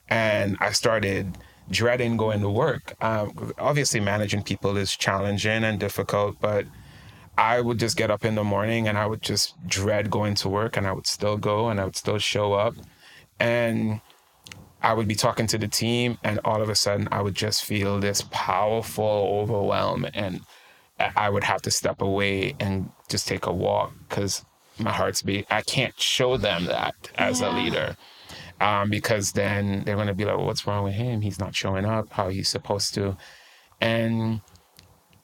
and 0.09 0.57
I 0.59 0.71
started 0.71 1.37
dreading 1.69 2.17
going 2.17 2.41
to 2.41 2.49
work. 2.49 2.95
Um, 3.01 3.53
obviously, 3.57 3.99
managing 3.99 4.43
people 4.43 4.75
is 4.75 4.95
challenging 4.95 5.63
and 5.63 5.79
difficult, 5.79 6.41
but 6.41 6.65
I 7.37 7.61
would 7.61 7.77
just 7.77 7.95
get 7.95 8.09
up 8.09 8.25
in 8.25 8.35
the 8.35 8.43
morning 8.43 8.87
and 8.87 8.97
I 8.97 9.05
would 9.05 9.21
just 9.21 9.55
dread 9.67 10.09
going 10.09 10.35
to 10.35 10.49
work, 10.49 10.77
and 10.77 10.87
I 10.87 10.91
would 10.91 11.07
still 11.07 11.37
go 11.37 11.69
and 11.69 11.79
I 11.79 11.85
would 11.85 11.95
still 11.95 12.17
show 12.17 12.53
up. 12.53 12.75
And 13.39 14.01
I 14.81 14.93
would 14.93 15.07
be 15.07 15.15
talking 15.15 15.47
to 15.47 15.57
the 15.57 15.67
team, 15.67 16.17
and 16.23 16.39
all 16.43 16.61
of 16.61 16.69
a 16.69 16.75
sudden, 16.75 17.07
I 17.11 17.21
would 17.21 17.35
just 17.35 17.65
feel 17.65 17.99
this 17.99 18.23
powerful 18.31 19.41
overwhelm. 19.41 20.07
And 20.13 20.41
I 20.99 21.29
would 21.29 21.43
have 21.43 21.61
to 21.63 21.71
step 21.71 22.01
away 22.01 22.55
and 22.59 22.89
just 23.09 23.27
take 23.27 23.45
a 23.45 23.53
walk 23.53 23.93
because 24.09 24.43
my 24.79 24.91
heart's 24.91 25.21
beat. 25.21 25.45
I 25.49 25.61
can't 25.61 25.99
show 25.99 26.37
them 26.37 26.65
that 26.65 26.95
as 27.15 27.41
a 27.41 27.49
leader. 27.51 27.95
Um, 28.59 28.89
because 28.89 29.33
then 29.33 29.83
they're 29.85 29.95
gonna 29.95 30.15
be 30.15 30.25
like, 30.25 30.37
What's 30.39 30.65
wrong 30.65 30.83
with 30.83 30.93
him? 30.95 31.21
He's 31.21 31.39
not 31.39 31.55
showing 31.55 31.85
up 31.85 32.11
how 32.11 32.29
he's 32.29 32.49
supposed 32.49 32.95
to. 32.95 33.15
And 33.79 34.41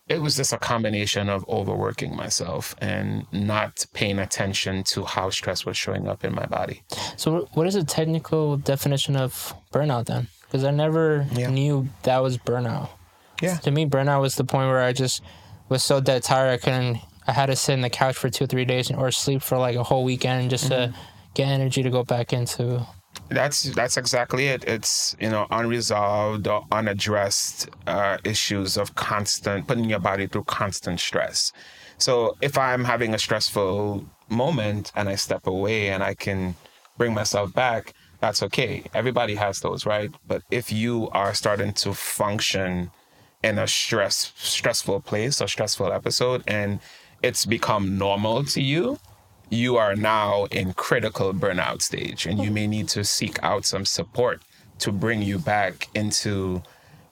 it 0.08 0.22
was 0.22 0.36
just 0.36 0.54
a 0.54 0.58
combination 0.60 1.30
of 1.30 1.48
overworking 1.50 2.16
myself 2.16 2.76
and 2.80 3.26
not 3.32 3.86
paying 3.94 4.20
attention 4.20 4.84
to 4.84 5.06
how 5.06 5.30
stress 5.32 5.66
was 5.66 5.78
showing 5.78 6.08
up 6.08 6.24
in 6.24 6.36
my 6.36 6.46
body. 6.46 6.84
So, 7.18 7.50
what 7.54 7.66
is 7.66 7.74
the 7.74 7.84
technical 7.84 8.58
definition 8.58 9.16
of 9.16 9.56
burnout 9.74 10.06
then? 10.06 10.28
Because 10.44 10.64
I 10.64 10.72
never 10.72 11.26
Yeah. 11.32 11.50
knew 11.50 11.90
that 12.04 12.20
was 12.20 12.38
burnout. 12.38 12.90
Yeah. 13.42 13.58
To 13.58 13.72
me, 13.72 13.86
burnout 13.88 14.22
was 14.22 14.36
the 14.36 14.44
point 14.44 14.68
where 14.68 14.84
I 14.84 14.94
just 14.94 15.24
was 15.70 15.84
so 15.84 16.00
dead 16.00 16.24
tired 16.24 16.52
I 16.52 16.58
couldn't. 16.58 16.98
I 17.28 17.32
had 17.32 17.46
to 17.48 17.56
sit 17.56 17.74
in 17.74 17.82
the 17.82 17.90
couch 17.90 18.16
for 18.16 18.30
two 18.30 18.44
or 18.44 18.48
three 18.48 18.66
days 18.66 18.92
or 18.92 19.12
sleep 19.12 19.42
for 19.42 19.58
like 19.58 19.76
a 19.76 19.84
whole 19.84 20.04
weekend 20.04 20.50
just 20.50 20.70
Mm-hmm. 20.70 20.92
to 20.94 21.00
get 21.34 21.48
energy 21.48 21.82
to 21.84 21.90
go 21.90 22.04
back 22.04 22.34
into. 22.34 22.86
That's 23.30 23.64
that's 23.74 23.98
exactly 23.98 24.48
it. 24.48 24.64
It's 24.66 25.16
you 25.20 25.30
know 25.30 25.48
unresolved 25.52 26.48
or 26.48 26.66
unaddressed 26.72 27.70
uh, 27.88 28.18
issues 28.24 28.76
of 28.78 28.96
constant 28.96 29.68
putting 29.68 29.86
your 29.86 30.00
body 30.00 30.28
through 30.28 30.44
constant 30.46 31.00
stress. 31.00 31.52
So 31.98 32.36
if 32.42 32.58
I'm 32.58 32.84
having 32.84 33.14
a 33.14 33.20
stressful 33.20 34.06
moment 34.30 34.92
and 34.96 35.08
I 35.10 35.16
step 35.16 35.48
away 35.48 35.90
and 35.90 36.04
I 36.04 36.16
can 36.16 36.56
bring 36.98 37.14
myself 37.14 37.54
back, 37.54 37.94
that's 38.20 38.44
okay. 38.44 38.84
Everybody 38.94 39.36
has 39.36 39.60
those, 39.60 39.86
right? 39.86 40.12
But 40.28 40.42
if 40.52 40.72
you 40.72 41.10
are 41.12 41.34
starting 41.34 41.72
to 41.74 41.94
function 41.94 42.92
in 43.44 43.60
a 43.60 43.68
stress 43.68 44.32
stressful 44.36 45.02
place 45.02 45.42
or 45.42 45.48
stressful 45.48 45.92
episode 45.92 46.44
and 46.48 46.80
it's 47.22 47.46
become 47.46 47.98
normal 47.98 48.44
to 48.44 48.62
you, 48.62 49.00
you 49.50 49.78
are 49.78 49.96
now 49.96 50.46
in 50.46 50.74
critical 50.74 51.34
burnout 51.34 51.82
stage 51.82 52.26
and 52.26 52.40
you 52.40 52.52
may 52.52 52.68
need 52.68 52.88
to 52.90 53.04
seek 53.04 53.42
out 53.44 53.66
some 53.66 53.86
support 53.86 54.42
to 54.80 54.92
bring 54.92 55.22
you 55.22 55.40
back 55.40 55.88
into 55.96 56.62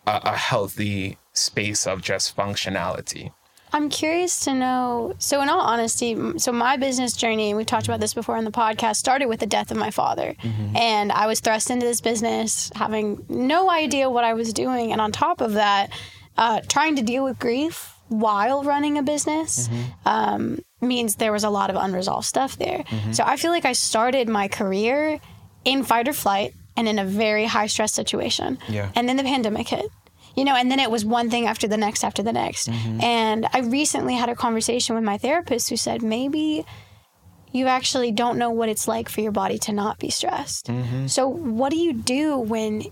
a, 0.07 0.21
a 0.25 0.35
healthy 0.35 1.17
space 1.33 1.87
of 1.87 2.01
just 2.01 2.35
functionality. 2.35 3.31
I'm 3.73 3.89
curious 3.89 4.41
to 4.41 4.53
know. 4.53 5.13
So, 5.17 5.41
in 5.41 5.47
all 5.47 5.61
honesty, 5.61 6.37
so 6.37 6.51
my 6.51 6.75
business 6.75 7.15
journey, 7.15 7.51
and 7.51 7.57
we've 7.57 7.65
talked 7.65 7.87
about 7.87 8.01
this 8.01 8.13
before 8.13 8.35
on 8.35 8.43
the 8.43 8.51
podcast, 8.51 8.97
started 8.97 9.27
with 9.27 9.39
the 9.39 9.45
death 9.45 9.71
of 9.71 9.77
my 9.77 9.91
father. 9.91 10.35
Mm-hmm. 10.41 10.75
And 10.75 11.11
I 11.11 11.25
was 11.27 11.39
thrust 11.39 11.69
into 11.69 11.85
this 11.85 12.01
business 12.01 12.69
having 12.75 13.25
no 13.29 13.69
idea 13.69 14.09
what 14.09 14.25
I 14.25 14.33
was 14.33 14.51
doing. 14.51 14.91
And 14.91 14.99
on 14.99 15.13
top 15.13 15.39
of 15.39 15.53
that, 15.53 15.89
uh, 16.37 16.61
trying 16.67 16.95
to 16.95 17.01
deal 17.01 17.23
with 17.23 17.39
grief 17.39 17.93
while 18.07 18.63
running 18.63 18.97
a 18.97 19.03
business 19.03 19.69
um, 20.05 20.59
means 20.81 21.15
there 21.15 21.31
was 21.31 21.43
a 21.43 21.49
lot 21.49 21.69
of 21.69 21.75
unresolved 21.75 22.25
stuff 22.25 22.57
there. 22.57 22.83
So, 23.11 23.23
I 23.25 23.37
feel 23.37 23.51
like 23.51 23.65
I 23.65 23.73
started 23.73 24.27
my 24.27 24.47
career 24.47 25.19
in 25.63 25.83
fight 25.83 26.07
or 26.07 26.13
flight 26.13 26.53
and 26.75 26.87
in 26.87 26.99
a 26.99 27.05
very 27.05 27.45
high 27.45 27.67
stress 27.67 27.93
situation. 27.93 28.57
Yeah. 28.67 28.89
And 28.95 29.07
then 29.07 29.17
the 29.17 29.23
pandemic 29.23 29.69
hit 29.69 29.85
you 30.35 30.45
know 30.45 30.55
and 30.55 30.71
then 30.71 30.79
it 30.79 30.89
was 30.89 31.03
one 31.03 31.29
thing 31.29 31.45
after 31.45 31.67
the 31.67 31.77
next 31.77 32.03
after 32.03 32.23
the 32.23 32.31
next 32.31 32.69
and 33.01 33.45
i 33.53 33.59
recently 33.59 34.15
had 34.15 34.29
a 34.29 34.35
conversation 34.35 34.95
with 34.95 35.03
my 35.03 35.17
therapist 35.17 35.69
who 35.69 35.75
said 35.75 36.01
maybe 36.01 36.65
you 37.51 37.67
actually 37.67 38.11
don't 38.11 38.37
know 38.37 38.49
what 38.49 38.69
it's 38.69 38.87
like 38.87 39.09
for 39.09 39.19
your 39.21 39.31
body 39.31 39.57
to 39.57 39.73
not 39.73 39.99
be 39.99 40.09
stressed 40.09 40.69
so 41.07 41.27
what 41.27 41.69
do 41.69 41.77
you 41.77 41.93
do 41.93 42.37
when 42.37 42.83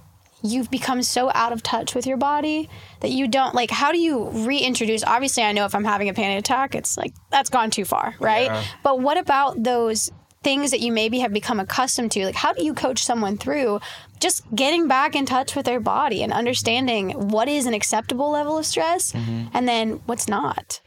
you've 0.42 0.70
become 0.72 1.02
so 1.04 1.32
out 1.34 1.52
of 1.52 1.62
touch 1.64 1.94
with 1.96 2.06
your 2.08 2.18
body 2.18 2.70
that 3.02 3.12
you 3.12 3.28
don't 3.28 3.54
like 3.54 3.70
how 3.72 3.92
do 3.92 3.98
you 4.00 4.30
reintroduce 4.30 5.04
obviously 5.04 5.44
i 5.44 5.52
know 5.52 5.66
if 5.66 5.76
i'm 5.76 5.84
having 5.84 6.08
a 6.10 6.14
panic 6.14 6.40
attack 6.40 6.76
it's 6.76 6.98
like 6.98 7.14
that's 7.32 7.50
gone 7.50 7.70
too 7.70 7.86
far 7.86 8.16
right 8.20 8.46
Yeah. 8.46 8.64
but 8.84 9.00
what 9.00 9.18
about 9.18 9.62
those 9.64 10.12
things 10.42 10.72
that 10.72 10.80
you 10.80 10.92
maybe 10.94 11.20
have 11.20 11.34
become 11.34 11.60
accustomed 11.60 12.12
to 12.14 12.24
like 12.26 12.36
how 12.36 12.54
do 12.54 12.64
you 12.64 12.74
coach 12.74 13.04
someone 13.04 13.38
through 13.38 13.80
just 14.22 14.44
getting 14.56 14.88
back 14.88 15.14
in 15.16 15.26
touch 15.26 15.56
with 15.56 15.66
their 15.66 15.82
body 15.82 16.24
and 16.24 16.32
understanding 16.32 17.10
what 17.30 17.48
is 17.50 17.66
an 17.66 17.74
acceptable 17.74 18.32
level 18.32 18.58
of 18.58 18.66
stress 18.66 19.14
and 19.14 19.68
then 19.68 20.00
what's 20.06 20.28
not 20.30 20.80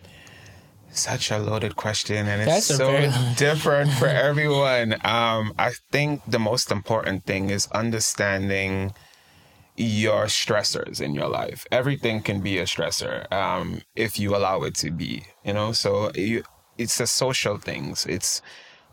Such 0.94 1.30
a 1.30 1.38
loaded 1.38 1.75
question, 1.76 2.28
and 2.28 2.47
That's 2.47 2.68
it's 2.68 2.71
a 2.71 2.76
so 2.76 2.87
very- 2.92 3.11
different 3.37 3.90
for 3.92 4.09
everyone. 4.28 4.92
Um, 5.04 5.54
I 5.59 5.73
think 5.90 6.21
the 6.28 6.38
most 6.38 6.71
important 6.71 7.25
thing 7.25 7.49
is 7.49 7.66
understanding 7.73 8.92
your 9.76 10.26
stressors 10.26 11.00
in 11.00 11.14
your 11.14 11.28
life. 11.28 11.66
Everything 11.70 12.22
can 12.22 12.40
be 12.40 12.58
a 12.58 12.64
stressor 12.64 13.30
um, 13.32 13.82
if 13.96 14.18
you 14.18 14.36
allow 14.36 14.62
it 14.62 14.74
to 14.76 14.90
be. 14.90 15.24
You 15.44 15.54
know, 15.54 15.72
so 15.72 16.10
you, 16.14 16.44
it's 16.78 16.98
the 16.98 17.06
social 17.06 17.58
things. 17.58 18.06
It's 18.06 18.42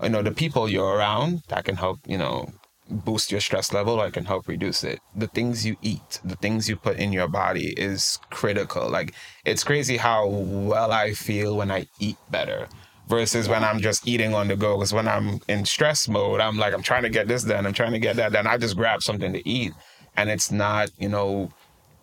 you 0.01 0.09
know 0.09 0.21
the 0.21 0.31
people 0.31 0.69
you're 0.69 0.95
around 0.95 1.43
that 1.49 1.65
can 1.65 1.75
help. 1.75 1.99
You 2.07 2.17
know, 2.17 2.53
boost 2.89 3.31
your 3.31 3.41
stress 3.41 3.71
level 3.73 4.01
or 4.01 4.09
can 4.11 4.25
help 4.25 4.47
reduce 4.47 4.83
it. 4.83 4.99
The 5.15 5.27
things 5.27 5.65
you 5.65 5.75
eat, 5.81 6.19
the 6.23 6.35
things 6.35 6.67
you 6.67 6.75
put 6.75 6.97
in 6.97 7.13
your 7.13 7.27
body 7.27 7.73
is 7.77 8.19
critical. 8.29 8.89
Like 8.89 9.13
it's 9.45 9.63
crazy 9.63 9.97
how 9.97 10.27
well 10.27 10.91
I 10.91 11.13
feel 11.13 11.57
when 11.57 11.71
I 11.71 11.87
eat 11.99 12.17
better 12.31 12.67
versus 13.07 13.49
when 13.49 13.63
I'm 13.63 13.79
just 13.79 14.07
eating 14.07 14.33
on 14.33 14.47
the 14.47 14.55
go. 14.55 14.77
Because 14.77 14.93
when 14.93 15.07
I'm 15.07 15.39
in 15.47 15.65
stress 15.65 16.07
mode, 16.07 16.39
I'm 16.39 16.57
like, 16.57 16.73
I'm 16.73 16.83
trying 16.83 17.03
to 17.03 17.09
get 17.09 17.27
this 17.27 17.43
done, 17.43 17.65
I'm 17.65 17.73
trying 17.73 17.93
to 17.93 17.99
get 17.99 18.15
that 18.15 18.31
done. 18.31 18.47
I 18.47 18.57
just 18.57 18.75
grab 18.75 19.01
something 19.01 19.33
to 19.33 19.47
eat 19.47 19.73
and 20.19 20.29
it's 20.29 20.51
not, 20.51 20.91
you 20.99 21.07
know, 21.07 21.49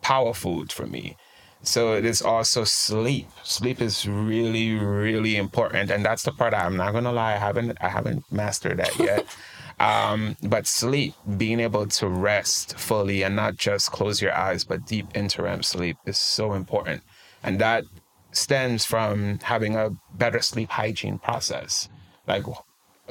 power 0.01 0.33
food 0.33 0.73
for 0.73 0.87
me. 0.87 1.17
So 1.63 1.95
it 1.95 2.07
is 2.07 2.23
also 2.23 2.65
sleep. 2.65 3.29
Sleep 3.43 3.83
is 3.83 4.09
really, 4.09 4.73
really 4.75 5.37
important, 5.37 5.91
and 5.91 6.03
that's 6.03 6.23
the 6.23 6.33
part 6.33 6.55
I'm 6.55 6.77
not 6.79 6.93
gonna 6.95 7.13
lie. 7.13 7.35
I 7.35 7.37
haven't, 7.37 7.77
I 7.81 7.89
haven't 7.89 8.25
mastered 8.33 8.79
that 8.79 8.99
yet. 8.99 9.27
um, 9.81 10.37
but 10.43 10.67
sleep, 10.67 11.13
being 11.37 11.61
able 11.61 11.87
to 11.87 12.09
rest 12.09 12.79
fully 12.79 13.23
and 13.23 13.37
not 13.37 13.57
just 13.57 13.93
close 13.93 14.23
your 14.23 14.35
eyes, 14.35 14.65
but 14.65 14.87
deep 14.87 15.15
into 15.15 15.43
REM 15.43 15.63
sleep 15.63 15.99
is 16.07 16.19
so 16.19 16.55
important, 16.55 17.03
and 17.43 17.59
that 17.61 17.85
stems 18.33 18.87
from 18.87 19.41
having 19.41 19.77
a 19.77 19.91
better 20.15 20.41
sleep 20.41 20.71
hygiene 20.71 21.19
process. 21.19 21.91
Like, 22.27 22.45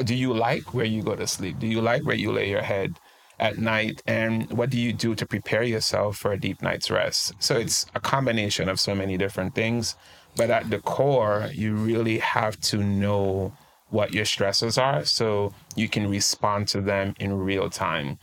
do 0.03 0.15
you 0.15 0.33
like 0.33 0.73
where 0.73 0.85
you 0.85 1.03
go 1.03 1.15
to 1.15 1.27
sleep? 1.27 1.59
Do 1.59 1.67
you 1.67 1.81
like 1.81 2.03
where 2.05 2.15
you 2.15 2.31
lay 2.31 2.49
your 2.49 2.63
head? 2.63 2.97
At 3.39 3.57
night 3.57 4.01
and 4.05 4.49
what 4.51 4.69
do 4.69 4.79
you 4.79 4.93
do 4.93 5.15
to 5.15 5.25
prepare 5.25 5.63
yourself 5.63 6.17
for 6.17 6.31
a 6.31 6.39
deep 6.39 6.61
night's 6.61 6.89
rest? 6.89 7.33
So 7.39 7.57
it's 7.57 7.85
a 7.95 7.99
combination 7.99 8.69
of 8.69 8.79
so 8.79 8.95
many 8.95 9.17
different 9.17 9.55
things 9.55 9.95
but 10.35 10.49
at 10.49 10.69
the 10.69 10.79
core 10.79 11.49
you 11.53 11.75
really 11.75 12.19
have 12.19 12.59
to 12.59 12.77
know 12.77 13.53
what 13.89 14.13
your 14.13 14.25
stresses 14.25 14.77
are 14.77 15.05
so 15.05 15.53
you 15.75 15.87
can 15.87 16.09
respond 16.09 16.67
to 16.69 16.81
them 16.81 17.15
in 17.19 17.37
real 17.37 17.69
time. 17.69 18.17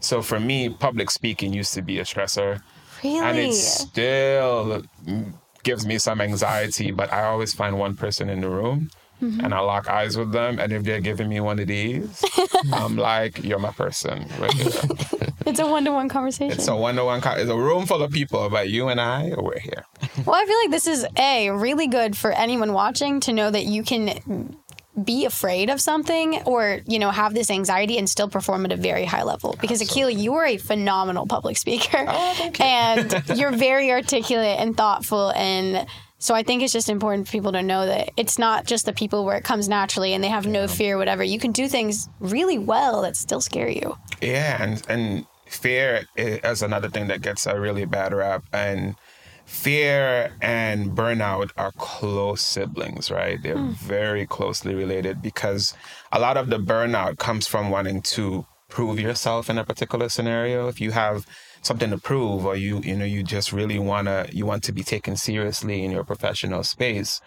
So 0.00 0.22
for 0.22 0.40
me 0.40 0.68
public 0.68 1.10
speaking 1.10 1.52
used 1.52 1.74
to 1.74 1.82
be 1.82 1.98
a 1.98 2.04
stressor 2.04 2.60
really 3.04 3.18
and 3.18 3.38
it 3.38 3.54
still 3.54 4.82
mm, 5.06 5.32
gives 5.62 5.86
me 5.86 5.98
some 5.98 6.20
anxiety 6.20 6.90
but 6.90 7.12
i 7.12 7.24
always 7.24 7.52
find 7.52 7.78
one 7.78 7.94
person 7.94 8.28
in 8.28 8.40
the 8.40 8.48
room 8.48 8.90
Mm-hmm. 9.22 9.44
and 9.44 9.54
I 9.54 9.60
lock 9.60 9.88
eyes 9.88 10.16
with 10.18 10.32
them, 10.32 10.58
and 10.58 10.72
if 10.72 10.82
they're 10.82 11.00
giving 11.00 11.28
me 11.28 11.40
one 11.40 11.58
of 11.60 11.68
these, 11.68 12.22
I'm 12.72 12.96
like, 12.96 13.42
"You're 13.44 13.60
my 13.60 13.70
person." 13.70 14.26
Right 14.38 14.52
it's 15.46 15.60
a 15.60 15.66
one-to-one 15.66 16.08
conversation 16.08 16.52
It's 16.58 16.68
a 16.68 16.74
one-to-one. 16.76 17.20
Co- 17.20 17.32
it's 17.36 17.48
a 17.50 17.56
room 17.56 17.86
full 17.86 18.02
of 18.02 18.10
people, 18.10 18.50
but 18.50 18.68
you 18.70 18.88
and 18.88 19.00
I, 19.00 19.32
we're 19.38 19.58
here. 19.60 19.84
Well, 20.26 20.34
I 20.36 20.44
feel 20.44 20.58
like 20.58 20.70
this 20.70 20.86
is 20.88 21.06
a 21.16 21.50
really 21.50 21.86
good 21.86 22.16
for 22.16 22.32
anyone 22.32 22.72
watching 22.72 23.20
to 23.20 23.32
know 23.32 23.50
that 23.50 23.64
you 23.64 23.82
can 23.84 24.56
be 25.02 25.24
afraid 25.24 25.70
of 25.70 25.80
something 25.80 26.40
or 26.44 26.80
you 26.86 26.98
know 27.00 27.10
have 27.10 27.34
this 27.34 27.50
anxiety 27.50 27.98
and 27.98 28.08
still 28.08 28.28
perform 28.28 28.64
at 28.64 28.70
a 28.72 28.76
very 28.76 29.04
high 29.04 29.24
level 29.24 29.56
because 29.60 29.82
Akila 29.82 30.16
you 30.16 30.34
are 30.34 30.46
a 30.46 30.56
phenomenal 30.56 31.26
public 31.26 31.56
speaker 31.56 32.04
Oh, 32.06 32.32
thank 32.36 32.58
you. 32.60 32.64
and 32.64 33.38
you're 33.38 33.50
very 33.50 33.90
articulate 33.90 34.60
and 34.60 34.76
thoughtful 34.76 35.30
and 35.32 35.84
so 36.24 36.34
I 36.34 36.42
think 36.42 36.62
it's 36.62 36.72
just 36.72 36.88
important 36.88 37.26
for 37.26 37.32
people 37.32 37.52
to 37.52 37.62
know 37.62 37.84
that 37.84 38.10
it's 38.16 38.38
not 38.38 38.64
just 38.64 38.86
the 38.86 38.94
people 38.94 39.26
where 39.26 39.36
it 39.36 39.44
comes 39.44 39.68
naturally 39.68 40.14
and 40.14 40.24
they 40.24 40.28
have 40.28 40.46
no 40.46 40.66
fear 40.66 40.96
whatever 40.96 41.22
you 41.22 41.38
can 41.38 41.52
do 41.52 41.68
things 41.68 42.08
really 42.18 42.56
well 42.56 43.02
that 43.02 43.14
still 43.14 43.42
scare 43.42 43.68
you 43.68 43.98
Yeah, 44.22 44.62
and 44.62 44.82
and 44.88 45.26
fear 45.46 46.06
is 46.16 46.62
another 46.62 46.88
thing 46.88 47.08
that 47.08 47.20
gets 47.20 47.46
a 47.46 47.60
really 47.60 47.84
bad 47.84 48.14
rap, 48.14 48.42
and 48.54 48.96
fear 49.44 50.32
and 50.40 50.92
burnout 50.92 51.50
are 51.58 51.72
close 51.72 52.40
siblings, 52.40 53.10
right? 53.10 53.42
They're 53.42 53.58
hmm. 53.58 53.72
very 53.72 54.26
closely 54.26 54.74
related 54.74 55.20
because 55.20 55.74
a 56.10 56.18
lot 56.18 56.38
of 56.38 56.48
the 56.48 56.58
burnout 56.58 57.18
comes 57.18 57.46
from 57.46 57.70
wanting 57.70 58.00
to 58.16 58.46
prove 58.70 58.98
yourself 58.98 59.50
in 59.50 59.58
a 59.58 59.64
particular 59.64 60.08
scenario. 60.08 60.68
If 60.68 60.80
you 60.80 60.92
have 60.92 61.26
something 61.66 61.90
to 61.90 61.98
prove 61.98 62.44
or 62.44 62.56
you 62.56 62.80
you 62.80 62.96
know 62.96 63.04
you 63.04 63.22
just 63.22 63.52
really 63.52 63.78
want 63.78 64.06
to 64.06 64.28
you 64.32 64.46
want 64.46 64.62
to 64.62 64.72
be 64.72 64.82
taken 64.82 65.16
seriously 65.16 65.84
in 65.84 65.90
your 65.90 66.04
professional 66.04 66.62
space 66.62 67.20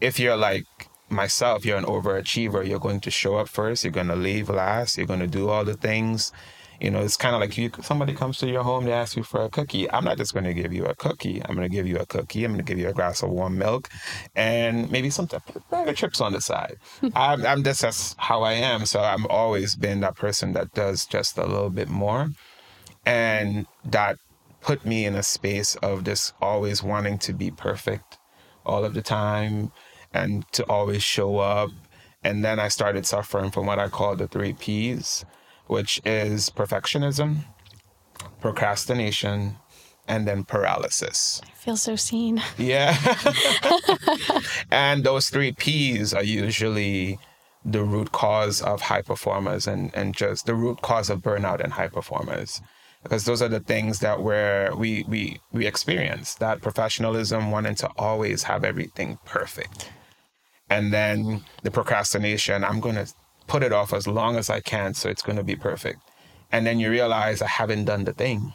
if 0.00 0.18
you're 0.18 0.36
like 0.36 0.66
myself, 1.12 1.64
you're 1.64 1.78
an 1.78 1.84
overachiever. 1.84 2.66
You're 2.66 2.80
going 2.80 3.00
to 3.00 3.10
show 3.10 3.36
up 3.36 3.48
first. 3.48 3.84
You're 3.84 3.92
going 3.92 4.08
to 4.08 4.16
leave 4.16 4.48
last. 4.48 4.96
You're 4.96 5.06
going 5.06 5.20
to 5.20 5.26
do 5.26 5.48
all 5.48 5.64
the 5.64 5.74
things. 5.74 6.32
You 6.80 6.90
know, 6.90 7.00
it's 7.00 7.16
kind 7.16 7.36
of 7.36 7.40
like 7.40 7.56
you. 7.56 7.70
Somebody 7.80 8.12
comes 8.12 8.38
to 8.38 8.48
your 8.48 8.64
home, 8.64 8.86
to 8.86 8.92
ask 8.92 9.16
you 9.16 9.22
for 9.22 9.44
a 9.44 9.48
cookie. 9.48 9.88
I'm 9.92 10.04
not 10.04 10.16
just 10.16 10.32
going 10.32 10.46
to 10.46 10.54
give 10.54 10.72
you 10.72 10.84
a 10.86 10.96
cookie. 10.96 11.40
I'm 11.44 11.54
going 11.54 11.68
to 11.68 11.72
give 11.72 11.86
you 11.86 11.98
a 11.98 12.06
cookie. 12.06 12.44
I'm 12.44 12.50
going 12.50 12.64
to 12.64 12.68
give 12.68 12.80
you 12.80 12.88
a 12.88 12.92
glass 12.92 13.22
of 13.22 13.30
warm 13.30 13.56
milk, 13.56 13.88
and 14.34 14.90
maybe 14.90 15.08
some 15.08 15.28
bag 15.70 15.86
of 15.86 15.94
chips 15.94 16.20
on 16.20 16.32
the 16.32 16.40
side. 16.40 16.78
I'm, 17.14 17.46
I'm 17.46 17.62
just 17.62 17.82
that's 17.82 18.16
how 18.18 18.42
I 18.42 18.54
am. 18.54 18.84
So 18.86 18.98
I've 18.98 19.24
always 19.26 19.76
been 19.76 20.00
that 20.00 20.16
person 20.16 20.54
that 20.54 20.74
does 20.74 21.06
just 21.06 21.38
a 21.38 21.46
little 21.46 21.70
bit 21.70 21.88
more, 21.88 22.30
and 23.04 23.66
that 23.84 24.18
put 24.60 24.86
me 24.86 25.04
in 25.04 25.14
a 25.14 25.22
space 25.22 25.74
of 25.76 26.04
just 26.04 26.32
always 26.40 26.82
wanting 26.82 27.18
to 27.18 27.32
be 27.32 27.50
perfect 27.50 28.18
all 28.64 28.84
of 28.84 28.94
the 28.94 29.02
time 29.02 29.72
and 30.14 30.50
to 30.52 30.64
always 30.66 31.02
show 31.02 31.38
up. 31.38 31.70
And 32.22 32.44
then 32.44 32.60
I 32.60 32.68
started 32.68 33.04
suffering 33.04 33.50
from 33.50 33.66
what 33.66 33.80
I 33.80 33.88
call 33.88 34.14
the 34.14 34.28
three 34.28 34.52
P's, 34.52 35.24
which 35.66 36.00
is 36.04 36.50
perfectionism, 36.50 37.44
procrastination, 38.40 39.56
and 40.06 40.26
then 40.26 40.44
paralysis. 40.44 41.40
I 41.44 41.50
feel 41.50 41.76
so 41.76 41.96
seen. 41.96 42.40
Yeah. 42.58 42.96
and 44.70 45.02
those 45.02 45.28
three 45.28 45.52
P's 45.52 46.14
are 46.14 46.22
usually 46.22 47.18
the 47.64 47.82
root 47.82 48.12
cause 48.12 48.60
of 48.62 48.82
high 48.82 49.02
performers 49.02 49.66
and, 49.66 49.92
and 49.94 50.14
just 50.14 50.46
the 50.46 50.54
root 50.54 50.82
cause 50.82 51.10
of 51.10 51.20
burnout 51.20 51.60
and 51.62 51.72
high 51.72 51.88
performers 51.88 52.60
because 53.02 53.24
those 53.24 53.42
are 53.42 53.48
the 53.48 53.60
things 53.60 54.00
that 54.00 54.22
where 54.22 54.74
we 54.76 55.04
we 55.08 55.40
we 55.52 55.66
experience 55.66 56.34
that 56.36 56.62
professionalism 56.62 57.50
wanting 57.50 57.74
to 57.74 57.90
always 57.96 58.44
have 58.44 58.64
everything 58.64 59.18
perfect. 59.24 59.90
And 60.70 60.92
then 60.92 61.44
the 61.62 61.70
procrastination 61.70 62.64
i'm 62.64 62.80
going 62.80 62.94
to 62.94 63.12
put 63.46 63.62
it 63.62 63.72
off 63.72 63.92
as 63.92 64.06
long 64.06 64.36
as 64.36 64.48
i 64.48 64.60
can 64.60 64.94
so 64.94 65.08
it's 65.08 65.22
going 65.22 65.36
to 65.36 65.44
be 65.44 65.56
perfect. 65.56 66.00
And 66.50 66.66
then 66.66 66.78
you 66.78 66.90
realize 66.90 67.42
i 67.42 67.48
haven't 67.48 67.86
done 67.86 68.04
the 68.04 68.12
thing. 68.12 68.54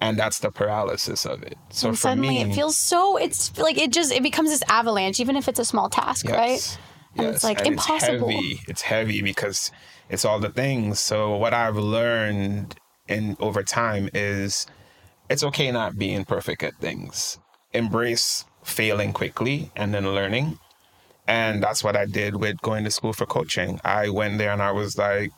And 0.00 0.18
that's 0.18 0.40
the 0.40 0.50
paralysis 0.50 1.24
of 1.24 1.44
it. 1.44 1.56
So 1.70 1.88
and 1.88 1.96
for 1.96 2.02
suddenly 2.02 2.28
me 2.28 2.42
it 2.42 2.54
feels 2.54 2.76
so 2.76 3.16
it's 3.16 3.56
like 3.58 3.78
it 3.78 3.92
just 3.92 4.12
it 4.12 4.22
becomes 4.22 4.50
this 4.50 4.62
avalanche 4.68 5.20
even 5.20 5.36
if 5.36 5.48
it's 5.48 5.60
a 5.60 5.64
small 5.64 5.88
task 5.88 6.28
right? 6.28 6.78
And 7.16 7.26
it's 7.26 7.44
like 7.44 7.66
impossible 7.66 8.30
it's 8.30 8.40
heavy. 8.40 8.60
It's 8.68 8.82
heavy 8.82 9.22
because 9.22 9.70
it's 10.08 10.24
all 10.24 10.38
the 10.38 10.48
things. 10.48 11.00
So 11.00 11.36
what 11.36 11.52
i've 11.52 11.76
learned 11.76 12.76
in 13.12 13.36
over 13.40 13.62
time 13.62 14.08
is 14.14 14.66
it's 15.28 15.44
okay 15.44 15.70
not 15.70 15.98
being 15.98 16.24
perfect 16.24 16.62
at 16.62 16.74
things. 16.76 17.38
Embrace 17.72 18.44
failing 18.62 19.12
quickly 19.12 19.70
and 19.76 19.94
then 19.94 20.14
learning. 20.14 20.58
And 21.26 21.62
that's 21.62 21.84
what 21.84 21.96
I 21.96 22.06
did 22.06 22.36
with 22.36 22.60
going 22.62 22.84
to 22.84 22.90
school 22.90 23.12
for 23.12 23.26
coaching. 23.26 23.80
I 23.84 24.08
went 24.08 24.38
there 24.38 24.50
and 24.50 24.62
I 24.62 24.72
was 24.72 24.98
like, 24.98 25.30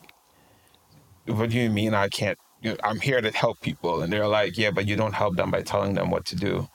what 1.27 1.49
do 1.49 1.57
you 1.57 1.69
mean 1.69 1.93
I 1.93 2.09
can't? 2.09 2.37
I'm 2.83 2.99
here 2.99 3.21
to 3.21 3.31
help 3.31 3.61
people. 3.61 4.01
And 4.01 4.11
they're 4.11 4.27
like, 4.27 4.57
yeah, 4.57 4.71
but 4.71 4.87
you 4.87 4.95
don't 4.95 5.13
help 5.13 5.35
them 5.35 5.51
by 5.51 5.61
telling 5.61 5.93
them 5.93 6.09
what 6.09 6.25
to 6.25 6.35
do. 6.35 6.67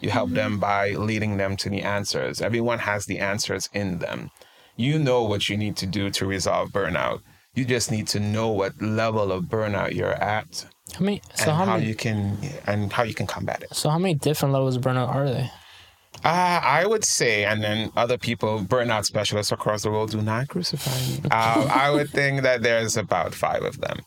You 0.00 0.10
help 0.10 0.28
mm-hmm. 0.28 0.36
them 0.36 0.60
by 0.60 0.90
leading 0.90 1.36
them 1.36 1.56
to 1.58 1.70
the 1.70 1.82
answers. 1.82 2.42
Everyone 2.42 2.80
has 2.80 3.06
the 3.06 3.18
answers 3.18 3.68
in 3.72 3.98
them. 3.98 4.30
You 4.76 4.98
know 4.98 5.22
what 5.22 5.48
you 5.48 5.56
need 5.56 5.76
to 5.76 5.86
do 5.86 6.10
to 6.10 6.26
resolve 6.26 6.70
burnout. 6.70 7.22
You 7.56 7.64
just 7.64 7.90
need 7.90 8.06
to 8.08 8.20
know 8.20 8.48
what 8.48 8.80
level 8.80 9.32
of 9.32 9.44
burnout 9.44 9.94
you're 9.94 10.12
at. 10.12 10.66
How 10.92 11.04
many? 11.04 11.22
So 11.34 11.50
and 11.50 11.52
how, 11.52 11.64
how 11.64 11.76
many, 11.76 11.86
you 11.86 11.94
can 11.94 12.38
and 12.66 12.92
how 12.92 13.02
you 13.02 13.14
can 13.14 13.26
combat 13.26 13.62
it. 13.62 13.74
So 13.74 13.88
how 13.88 13.98
many 13.98 14.14
different 14.14 14.52
levels 14.52 14.76
of 14.76 14.82
burnout 14.82 15.08
are 15.08 15.28
they? 15.28 15.50
Uh, 16.24 16.60
I 16.62 16.86
would 16.86 17.04
say, 17.04 17.44
and 17.44 17.62
then 17.62 17.90
other 17.96 18.18
people, 18.18 18.60
burnout 18.60 19.04
specialists 19.04 19.52
across 19.52 19.82
the 19.82 19.90
world, 19.90 20.10
do 20.10 20.20
not 20.22 20.48
crucify 20.48 20.98
me. 21.00 21.20
uh, 21.30 21.68
I 21.72 21.90
would 21.90 22.10
think 22.10 22.42
that 22.42 22.62
there's 22.62 22.96
about 22.96 23.34
five 23.34 23.62
of 23.62 23.80
them. 23.80 24.00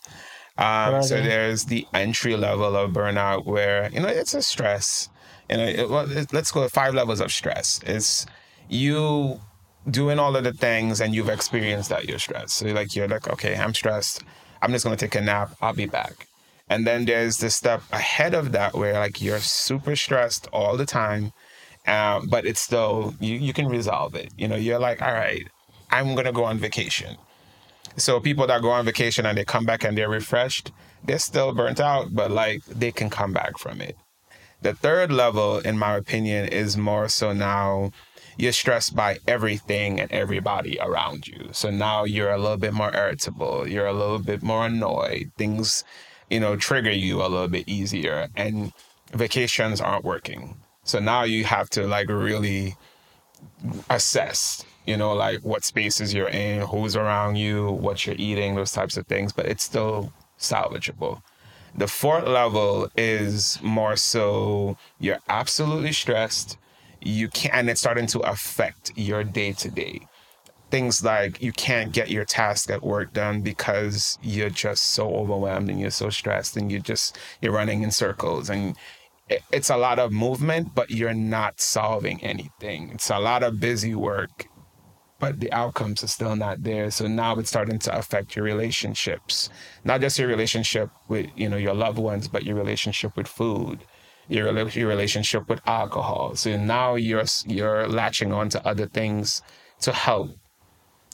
Um, 0.58 1.02
so 1.02 1.16
they? 1.16 1.22
there's 1.22 1.64
the 1.64 1.86
entry 1.94 2.36
level 2.36 2.76
of 2.76 2.92
burnout 2.92 3.46
where 3.46 3.90
you 3.90 4.00
know 4.00 4.08
it's 4.08 4.34
a 4.34 4.42
stress. 4.42 5.08
You 5.48 5.56
know, 5.56 5.64
it, 5.64 5.90
well, 5.90 6.10
it, 6.10 6.32
let's 6.32 6.52
go 6.52 6.68
five 6.68 6.94
levels 6.94 7.20
of 7.20 7.32
stress. 7.32 7.80
It's 7.84 8.26
you 8.68 9.40
doing 9.88 10.18
all 10.18 10.36
of 10.36 10.44
the 10.44 10.52
things 10.52 11.00
and 11.00 11.14
you've 11.14 11.28
experienced 11.28 11.88
that 11.90 12.08
you're 12.08 12.18
stressed. 12.18 12.56
So 12.56 12.66
you're 12.66 12.74
like 12.74 12.94
you're 12.94 13.08
like, 13.08 13.28
okay, 13.28 13.56
I'm 13.56 13.74
stressed. 13.74 14.22
I'm 14.62 14.72
just 14.72 14.84
gonna 14.84 14.96
take 14.96 15.14
a 15.14 15.20
nap. 15.20 15.56
I'll 15.60 15.72
be 15.72 15.86
back. 15.86 16.26
And 16.68 16.86
then 16.86 17.04
there's 17.04 17.38
the 17.38 17.50
step 17.50 17.82
ahead 17.92 18.34
of 18.34 18.52
that 18.52 18.74
where 18.74 18.94
like 18.94 19.20
you're 19.20 19.40
super 19.40 19.96
stressed 19.96 20.46
all 20.52 20.76
the 20.76 20.86
time, 20.86 21.32
uh, 21.86 22.20
but 22.28 22.46
it's 22.46 22.60
still 22.60 23.14
you 23.20 23.36
you 23.36 23.52
can 23.52 23.68
resolve 23.68 24.14
it. 24.14 24.32
You 24.36 24.48
know, 24.48 24.56
you're 24.56 24.78
like, 24.78 25.02
all 25.02 25.12
right, 25.12 25.48
I'm 25.90 26.14
gonna 26.14 26.32
go 26.32 26.44
on 26.44 26.58
vacation. 26.58 27.16
So 27.96 28.20
people 28.20 28.46
that 28.46 28.62
go 28.62 28.70
on 28.70 28.84
vacation 28.84 29.26
and 29.26 29.36
they 29.36 29.44
come 29.44 29.64
back 29.64 29.84
and 29.84 29.96
they're 29.96 30.08
refreshed, 30.08 30.70
they're 31.04 31.18
still 31.18 31.52
burnt 31.52 31.80
out, 31.80 32.14
but 32.14 32.30
like 32.30 32.64
they 32.66 32.92
can 32.92 33.10
come 33.10 33.32
back 33.32 33.58
from 33.58 33.80
it. 33.80 33.96
The 34.62 34.74
third 34.74 35.10
level, 35.10 35.58
in 35.58 35.78
my 35.78 35.96
opinion, 35.96 36.46
is 36.46 36.76
more 36.76 37.08
so 37.08 37.32
now 37.32 37.92
you're 38.36 38.52
stressed 38.52 38.94
by 38.96 39.18
everything 39.26 40.00
and 40.00 40.10
everybody 40.12 40.78
around 40.80 41.26
you. 41.26 41.48
So 41.52 41.70
now 41.70 42.04
you're 42.04 42.32
a 42.32 42.38
little 42.38 42.56
bit 42.56 42.72
more 42.72 42.94
irritable. 42.94 43.68
You're 43.68 43.86
a 43.86 43.92
little 43.92 44.18
bit 44.18 44.42
more 44.42 44.66
annoyed. 44.66 45.32
Things, 45.36 45.84
you 46.30 46.40
know, 46.40 46.56
trigger 46.56 46.92
you 46.92 47.20
a 47.20 47.28
little 47.28 47.48
bit 47.48 47.68
easier. 47.68 48.28
And 48.36 48.72
vacations 49.12 49.80
aren't 49.80 50.04
working. 50.04 50.56
So 50.84 50.98
now 50.98 51.24
you 51.24 51.44
have 51.44 51.68
to 51.70 51.86
like 51.86 52.08
really 52.08 52.76
assess, 53.88 54.64
you 54.86 54.96
know, 54.96 55.12
like 55.12 55.40
what 55.40 55.64
spaces 55.64 56.14
you're 56.14 56.28
in, 56.28 56.62
who's 56.62 56.96
around 56.96 57.36
you, 57.36 57.70
what 57.72 58.06
you're 58.06 58.16
eating, 58.18 58.54
those 58.54 58.72
types 58.72 58.96
of 58.96 59.06
things. 59.06 59.32
But 59.32 59.46
it's 59.46 59.64
still 59.64 60.12
salvageable. 60.38 61.22
The 61.76 61.86
fourth 61.86 62.26
level 62.26 62.90
is 62.96 63.60
more 63.62 63.94
so 63.96 64.76
you're 64.98 65.20
absolutely 65.28 65.92
stressed 65.92 66.56
you 67.00 67.28
can 67.28 67.50
and 67.52 67.70
it's 67.70 67.80
starting 67.80 68.06
to 68.06 68.20
affect 68.20 68.92
your 68.96 69.24
day 69.24 69.52
to 69.52 69.70
day 69.70 70.00
things 70.70 71.04
like 71.04 71.42
you 71.42 71.52
can't 71.52 71.92
get 71.92 72.10
your 72.10 72.24
task 72.24 72.70
at 72.70 72.82
work 72.82 73.12
done 73.12 73.42
because 73.42 74.18
you're 74.22 74.50
just 74.50 74.92
so 74.92 75.14
overwhelmed 75.14 75.68
and 75.68 75.80
you're 75.80 75.90
so 75.90 76.08
stressed 76.08 76.56
and 76.56 76.70
you're 76.70 76.80
just 76.80 77.18
you're 77.42 77.52
running 77.52 77.82
in 77.82 77.90
circles 77.90 78.48
and 78.48 78.76
it's 79.52 79.70
a 79.70 79.76
lot 79.76 79.98
of 79.98 80.12
movement 80.12 80.74
but 80.74 80.90
you're 80.90 81.14
not 81.14 81.60
solving 81.60 82.20
anything. 82.22 82.90
It's 82.90 83.10
a 83.10 83.18
lot 83.18 83.42
of 83.42 83.60
busy 83.60 83.94
work 83.94 84.46
but 85.18 85.38
the 85.38 85.52
outcomes 85.52 86.02
are 86.02 86.08
still 86.08 86.34
not 86.34 86.62
there. 86.62 86.90
So 86.90 87.06
now 87.06 87.38
it's 87.38 87.50
starting 87.50 87.78
to 87.80 87.94
affect 87.94 88.34
your 88.34 88.44
relationships. 88.44 89.50
Not 89.84 90.00
just 90.00 90.18
your 90.18 90.28
relationship 90.28 90.88
with 91.08 91.26
you 91.36 91.48
know 91.48 91.56
your 91.56 91.74
loved 91.74 91.98
ones 91.98 92.28
but 92.28 92.44
your 92.44 92.56
relationship 92.56 93.16
with 93.16 93.26
food 93.26 93.80
your 94.30 94.68
your 94.68 94.88
relationship 94.88 95.48
with 95.48 95.60
alcohol. 95.66 96.36
So 96.36 96.56
now 96.56 96.94
you're 96.94 97.24
you're 97.46 97.88
latching 97.88 98.32
on 98.32 98.48
to 98.50 98.66
other 98.66 98.86
things 98.86 99.42
to 99.80 99.92
help 99.92 100.30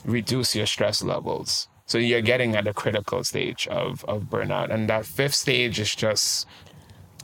reduce 0.04 0.54
your 0.54 0.66
stress 0.66 1.02
levels. 1.02 1.68
So 1.86 1.98
you're 1.98 2.20
getting 2.20 2.54
at 2.56 2.64
the 2.64 2.74
critical 2.74 3.24
stage 3.24 3.66
of 3.68 4.04
of 4.04 4.24
burnout, 4.24 4.70
and 4.70 4.88
that 4.88 5.06
fifth 5.06 5.34
stage 5.34 5.80
is 5.80 5.94
just 5.94 6.46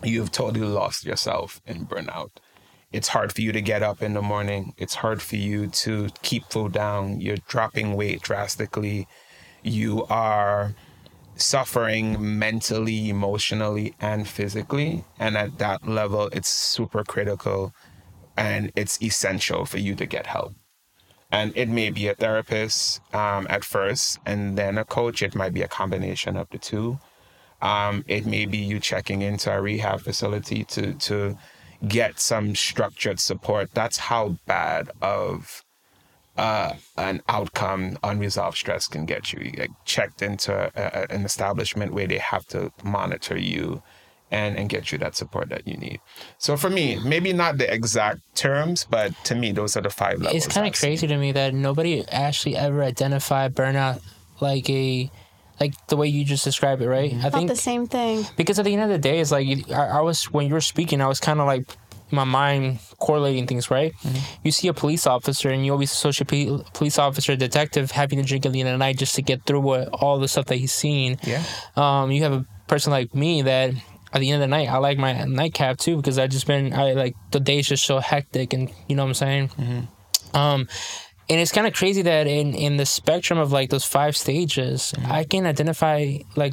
you've 0.02 0.32
totally 0.32 0.66
lost 0.66 1.04
yourself 1.04 1.60
in 1.66 1.86
burnout. 1.86 2.30
It's 2.92 3.08
hard 3.08 3.32
for 3.32 3.40
you 3.40 3.52
to 3.52 3.60
get 3.60 3.82
up 3.82 4.02
in 4.02 4.14
the 4.14 4.22
morning. 4.22 4.74
It's 4.76 4.96
hard 4.96 5.22
for 5.22 5.36
you 5.36 5.66
to 5.68 6.08
keep 6.22 6.44
food 6.50 6.72
down. 6.72 7.20
You're 7.20 7.38
dropping 7.48 7.94
weight 7.96 8.20
drastically. 8.22 9.08
You 9.62 10.04
are 10.06 10.74
suffering 11.42 12.38
mentally, 12.38 13.08
emotionally, 13.08 13.94
and 14.00 14.28
physically. 14.28 15.04
And 15.18 15.36
at 15.36 15.58
that 15.58 15.86
level, 15.86 16.28
it's 16.32 16.48
super 16.48 17.04
critical 17.04 17.74
and 18.36 18.72
it's 18.76 19.02
essential 19.02 19.64
for 19.66 19.78
you 19.78 19.94
to 19.96 20.06
get 20.06 20.26
help. 20.26 20.54
And 21.30 21.52
it 21.56 21.68
may 21.68 21.90
be 21.90 22.08
a 22.08 22.14
therapist 22.14 23.00
um, 23.14 23.46
at 23.48 23.64
first, 23.64 24.18
and 24.26 24.58
then 24.58 24.76
a 24.76 24.84
coach. 24.84 25.22
It 25.22 25.34
might 25.34 25.54
be 25.54 25.62
a 25.62 25.68
combination 25.68 26.36
of 26.36 26.48
the 26.50 26.58
two. 26.58 26.98
Um, 27.62 28.04
it 28.06 28.26
may 28.26 28.44
be 28.44 28.58
you 28.58 28.80
checking 28.80 29.22
into 29.22 29.50
a 29.50 29.60
rehab 29.60 30.00
facility 30.00 30.64
to 30.64 30.92
to 30.94 31.38
get 31.88 32.20
some 32.20 32.54
structured 32.54 33.18
support. 33.18 33.70
That's 33.72 33.96
how 33.96 34.36
bad 34.46 34.90
of 35.00 35.62
uh, 36.36 36.74
an 36.96 37.22
outcome 37.28 37.98
unresolved 38.02 38.56
stress 38.56 38.86
can 38.86 39.04
get 39.04 39.32
you. 39.32 39.44
you 39.44 39.50
get 39.50 39.70
checked 39.84 40.22
into 40.22 40.52
a, 40.54 40.70
a, 40.74 41.12
an 41.12 41.24
establishment 41.24 41.92
where 41.92 42.06
they 42.06 42.18
have 42.18 42.46
to 42.46 42.72
monitor 42.82 43.36
you 43.36 43.82
and, 44.30 44.56
and 44.56 44.70
get 44.70 44.90
you 44.90 44.98
that 44.98 45.14
support 45.14 45.50
that 45.50 45.68
you 45.68 45.76
need. 45.76 46.00
So 46.38 46.56
for 46.56 46.70
me, 46.70 46.98
maybe 47.04 47.34
not 47.34 47.58
the 47.58 47.72
exact 47.72 48.20
terms, 48.34 48.86
but 48.88 49.12
to 49.24 49.34
me, 49.34 49.52
those 49.52 49.76
are 49.76 49.82
the 49.82 49.90
five 49.90 50.20
levels. 50.20 50.46
It's 50.46 50.54
kind 50.54 50.66
of 50.66 50.72
crazy 50.72 51.06
to 51.06 51.16
me 51.18 51.32
that 51.32 51.52
nobody 51.52 52.06
actually 52.08 52.56
ever 52.56 52.82
identified 52.82 53.54
burnout 53.54 54.00
like 54.40 54.68
a 54.70 55.10
like 55.60 55.74
the 55.86 55.96
way 55.96 56.08
you 56.08 56.24
just 56.24 56.44
described 56.44 56.82
it, 56.82 56.88
right? 56.88 57.14
I 57.22 57.30
think 57.30 57.48
the 57.48 57.54
same 57.54 57.86
thing. 57.86 58.26
Because 58.36 58.58
at 58.58 58.64
the 58.64 58.72
end 58.72 58.82
of 58.82 58.88
the 58.88 58.98
day, 58.98 59.20
it's 59.20 59.30
like 59.30 59.70
I, 59.70 59.98
I 59.98 60.00
was 60.00 60.24
when 60.32 60.48
you 60.48 60.54
were 60.54 60.62
speaking, 60.62 61.00
I 61.00 61.06
was 61.06 61.20
kind 61.20 61.38
of 61.38 61.46
like 61.46 61.66
my 62.12 62.24
mind 62.24 62.78
correlating 62.98 63.46
things, 63.46 63.70
right? 63.70 63.94
You 64.44 64.52
see 64.52 64.68
a 64.68 64.74
police 64.74 65.06
officer 65.06 65.48
and 65.48 65.64
you 65.64 65.72
always 65.72 65.92
associate 65.92 66.28
police 66.74 66.98
officer, 66.98 67.34
detective 67.36 67.90
having 67.90 68.18
to 68.18 68.24
drink 68.24 68.46
at 68.46 68.52
the 68.52 68.60
end 68.60 68.68
of 68.68 68.74
the 68.74 68.78
night 68.78 68.98
just 68.98 69.14
to 69.16 69.22
get 69.22 69.44
through 69.46 69.60
what 69.60 69.88
all 69.88 70.18
the 70.18 70.28
stuff 70.28 70.46
that 70.46 70.56
he's 70.56 70.72
seen. 70.72 71.18
Yeah. 71.24 71.42
Um, 71.76 72.10
you 72.10 72.22
have 72.22 72.32
a 72.32 72.46
person 72.68 72.90
like 72.92 73.14
me 73.14 73.42
that 73.42 73.74
at 74.12 74.20
the 74.20 74.30
end 74.30 74.42
of 74.42 74.48
the 74.48 74.54
night, 74.54 74.68
I 74.68 74.76
like 74.76 74.98
my 74.98 75.24
nightcap 75.24 75.78
too 75.78 75.96
because 75.96 76.18
I 76.18 76.26
just 76.26 76.46
been 76.46 76.72
I 76.74 76.92
like 76.92 77.14
the 77.30 77.40
day's 77.40 77.66
just 77.66 77.84
so 77.84 77.98
hectic 77.98 78.52
and 78.52 78.70
you 78.88 78.94
know 78.96 79.04
what 79.04 79.08
I'm 79.08 79.14
saying. 79.14 79.50
Um, 80.34 80.68
and 81.28 81.40
it's 81.40 81.52
kind 81.52 81.66
of 81.66 81.72
crazy 81.72 82.02
that 82.02 82.26
in 82.26 82.54
in 82.54 82.76
the 82.76 82.84
spectrum 82.86 83.38
of 83.38 83.52
like 83.52 83.70
those 83.70 83.84
five 83.84 84.16
stages, 84.16 84.92
I 85.06 85.24
can 85.24 85.46
identify 85.46 86.18
like 86.36 86.52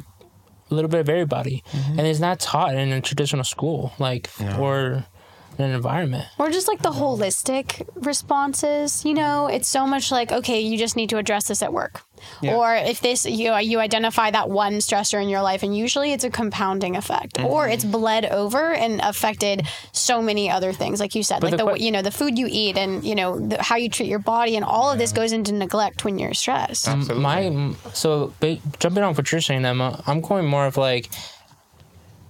a 0.70 0.74
little 0.74 0.88
bit 0.88 1.00
of 1.00 1.08
everybody, 1.08 1.62
and 1.98 2.06
it's 2.06 2.20
not 2.20 2.38
taught 2.40 2.74
in 2.74 2.92
a 2.92 3.00
traditional 3.00 3.44
school 3.44 3.92
like 3.98 4.30
or 4.58 4.76
in 4.86 5.04
an 5.62 5.70
environment. 5.72 6.26
Or 6.38 6.50
just 6.50 6.68
like 6.68 6.82
the 6.82 6.90
holistic 6.90 7.86
responses, 7.94 9.04
you 9.04 9.14
know, 9.14 9.46
it's 9.46 9.68
so 9.68 9.86
much 9.86 10.10
like, 10.10 10.32
okay, 10.32 10.60
you 10.60 10.78
just 10.78 10.96
need 10.96 11.10
to 11.10 11.18
address 11.18 11.48
this 11.48 11.62
at 11.62 11.72
work. 11.72 12.02
Yeah. 12.42 12.54
Or 12.56 12.74
if 12.74 13.00
this 13.00 13.24
you 13.24 13.56
you 13.56 13.78
identify 13.80 14.30
that 14.30 14.50
one 14.50 14.74
stressor 14.74 15.22
in 15.22 15.28
your 15.30 15.40
life 15.40 15.62
and 15.62 15.74
usually 15.74 16.12
it's 16.12 16.22
a 16.24 16.28
compounding 16.30 16.94
effect 16.96 17.38
or 17.40 17.64
Mm-hmm. 17.64 17.72
it's 17.72 17.84
bled 17.84 18.26
over 18.26 18.72
and 18.74 19.00
affected 19.00 19.66
so 19.92 20.20
many 20.20 20.50
other 20.50 20.72
things 20.74 21.00
like 21.00 21.14
you 21.14 21.22
said 21.22 21.42
like 21.42 21.52
the 21.52 21.56
the, 21.64 21.72
que- 21.74 21.82
you 21.82 21.90
know 21.90 22.02
the 22.02 22.10
food 22.10 22.38
you 22.38 22.46
eat 22.50 22.76
and 22.76 23.04
you 23.04 23.14
know 23.14 23.38
the, 23.40 23.62
how 23.62 23.76
you 23.76 23.88
treat 23.88 24.08
your 24.08 24.18
body 24.18 24.54
and 24.56 24.66
all 24.66 24.92
of 24.92 24.98
this 24.98 25.12
goes 25.12 25.32
into 25.32 25.52
neglect 25.54 26.04
when 26.04 26.18
you're 26.18 26.34
stressed. 26.34 26.86
Absolutely. 26.88 27.22
My 27.22 27.74
so 27.94 28.34
ba- 28.38 28.58
jumping 28.78 29.02
on 29.02 29.14
what 29.14 29.32
you're 29.32 29.40
saying, 29.40 29.64
Emma, 29.64 30.02
I'm 30.06 30.20
going 30.20 30.44
more 30.46 30.66
of 30.66 30.76
like 30.76 31.08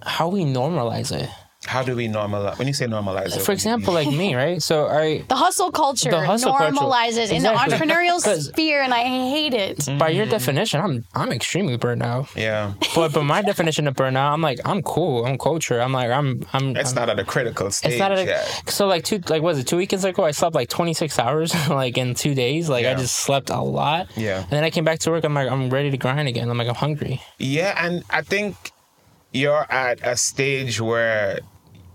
how 0.03 0.29
we 0.29 0.45
normalize 0.45 1.11
it. 1.11 1.29
How 1.67 1.83
do 1.83 1.95
we 1.95 2.07
normalize? 2.07 2.57
When 2.57 2.67
you 2.67 2.73
say 2.73 2.87
normalize, 2.87 3.35
it, 3.37 3.41
For 3.41 3.51
example, 3.51 3.93
like 3.93 4.07
me, 4.07 4.33
right? 4.33 4.59
So 4.61 4.87
I 4.87 5.23
The 5.27 5.35
hustle 5.35 5.71
culture 5.71 6.09
The 6.09 6.25
hustle 6.25 6.53
culture. 6.53 6.73
normalizes 6.75 7.31
in 7.31 7.43
the 7.43 7.49
entrepreneurial 7.49 8.19
sphere 8.49 8.81
and 8.81 8.91
I 8.93 9.03
hate 9.29 9.53
it. 9.53 9.77
Mm-hmm. 9.77 9.99
by 9.99 10.09
your 10.09 10.25
definition, 10.25 10.81
I'm 10.81 11.05
I'm 11.13 11.31
extremely 11.31 11.77
burnt 11.77 12.01
out. 12.01 12.29
yeah, 12.35 12.73
But 12.95 13.13
but 13.13 13.23
my 13.23 13.41
definition 13.43 13.87
of 13.87 13.93
burnout, 13.95 14.31
I'm 14.33 14.41
like 14.41 14.59
I'm 14.65 14.81
cool. 14.81 15.25
I'm 15.25 15.37
culture. 15.37 15.79
I'm 15.79 15.93
like 15.93 16.09
I'm 16.09 16.43
I'm. 16.51 16.75
it's 16.75 16.95
not 16.95 17.09
at 17.09 17.19
a 17.19 17.23
critical 17.23 17.69
stage 17.69 17.91
It's 17.93 17.99
not 17.99 18.11
a, 18.17 18.25
yet. 18.25 18.63
so 18.67 18.87
like 18.87 19.03
two 19.03 19.19
like 19.29 19.43
was 19.43 19.59
it 19.59 19.67
two 19.67 19.77
weekends 19.77 20.03
ago? 20.03 20.25
I 20.25 20.31
slept 20.31 20.55
like 20.55 20.69
26 20.69 21.19
hours 21.19 21.53
like 21.69 21.95
in 21.97 22.15
two 22.15 22.33
days. 22.33 22.69
Like 22.69 22.87
I 22.87 22.95
just 22.95 23.17
slept 23.17 23.51
a 23.51 23.61
lot. 23.61 24.07
Yeah. 24.17 24.39
And 24.41 24.49
then 24.49 24.63
I 24.63 24.71
came 24.71 24.83
back 24.83 24.97
to 25.05 25.11
work. 25.11 25.23
I'm 25.23 25.35
like 25.35 25.49
I'm 25.49 25.69
ready 25.69 25.91
to 25.91 25.97
grind 25.97 26.27
again. 26.27 26.49
I'm 26.49 26.57
like 26.57 26.67
I'm 26.69 26.75
hungry. 26.75 27.21
Yeah, 27.37 27.75
and 27.85 28.03
I 28.09 28.23
think 28.23 28.55
you're 29.31 29.65
at 29.71 29.99
a 30.05 30.17
stage 30.17 30.81
where 30.81 31.39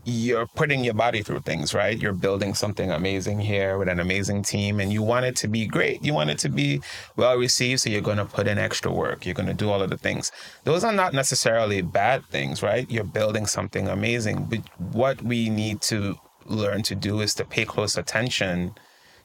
you're 0.08 0.46
putting 0.46 0.84
your 0.84 0.94
body 0.94 1.20
through 1.20 1.40
things, 1.40 1.74
right? 1.74 1.98
You're 1.98 2.12
building 2.12 2.54
something 2.54 2.92
amazing 2.92 3.40
here 3.40 3.76
with 3.76 3.88
an 3.88 3.98
amazing 3.98 4.44
team, 4.44 4.78
and 4.78 4.92
you 4.92 5.02
want 5.02 5.26
it 5.26 5.34
to 5.36 5.48
be 5.48 5.66
great. 5.66 6.04
You 6.04 6.14
want 6.14 6.30
it 6.30 6.38
to 6.38 6.48
be 6.48 6.80
well 7.16 7.36
received, 7.36 7.80
so 7.80 7.90
you're 7.90 8.00
going 8.00 8.18
to 8.18 8.24
put 8.24 8.46
in 8.46 8.56
extra 8.56 8.92
work. 8.92 9.26
You're 9.26 9.34
going 9.34 9.48
to 9.48 9.54
do 9.54 9.68
all 9.68 9.82
of 9.82 9.90
the 9.90 9.98
things. 9.98 10.30
Those 10.62 10.84
are 10.84 10.92
not 10.92 11.12
necessarily 11.12 11.82
bad 11.82 12.24
things, 12.26 12.62
right? 12.62 12.88
You're 12.88 13.02
building 13.02 13.46
something 13.46 13.88
amazing. 13.88 14.44
But 14.44 14.60
what 14.78 15.22
we 15.22 15.50
need 15.50 15.80
to 15.82 16.14
learn 16.44 16.84
to 16.84 16.94
do 16.94 17.20
is 17.20 17.34
to 17.34 17.44
pay 17.44 17.64
close 17.64 17.96
attention 17.96 18.76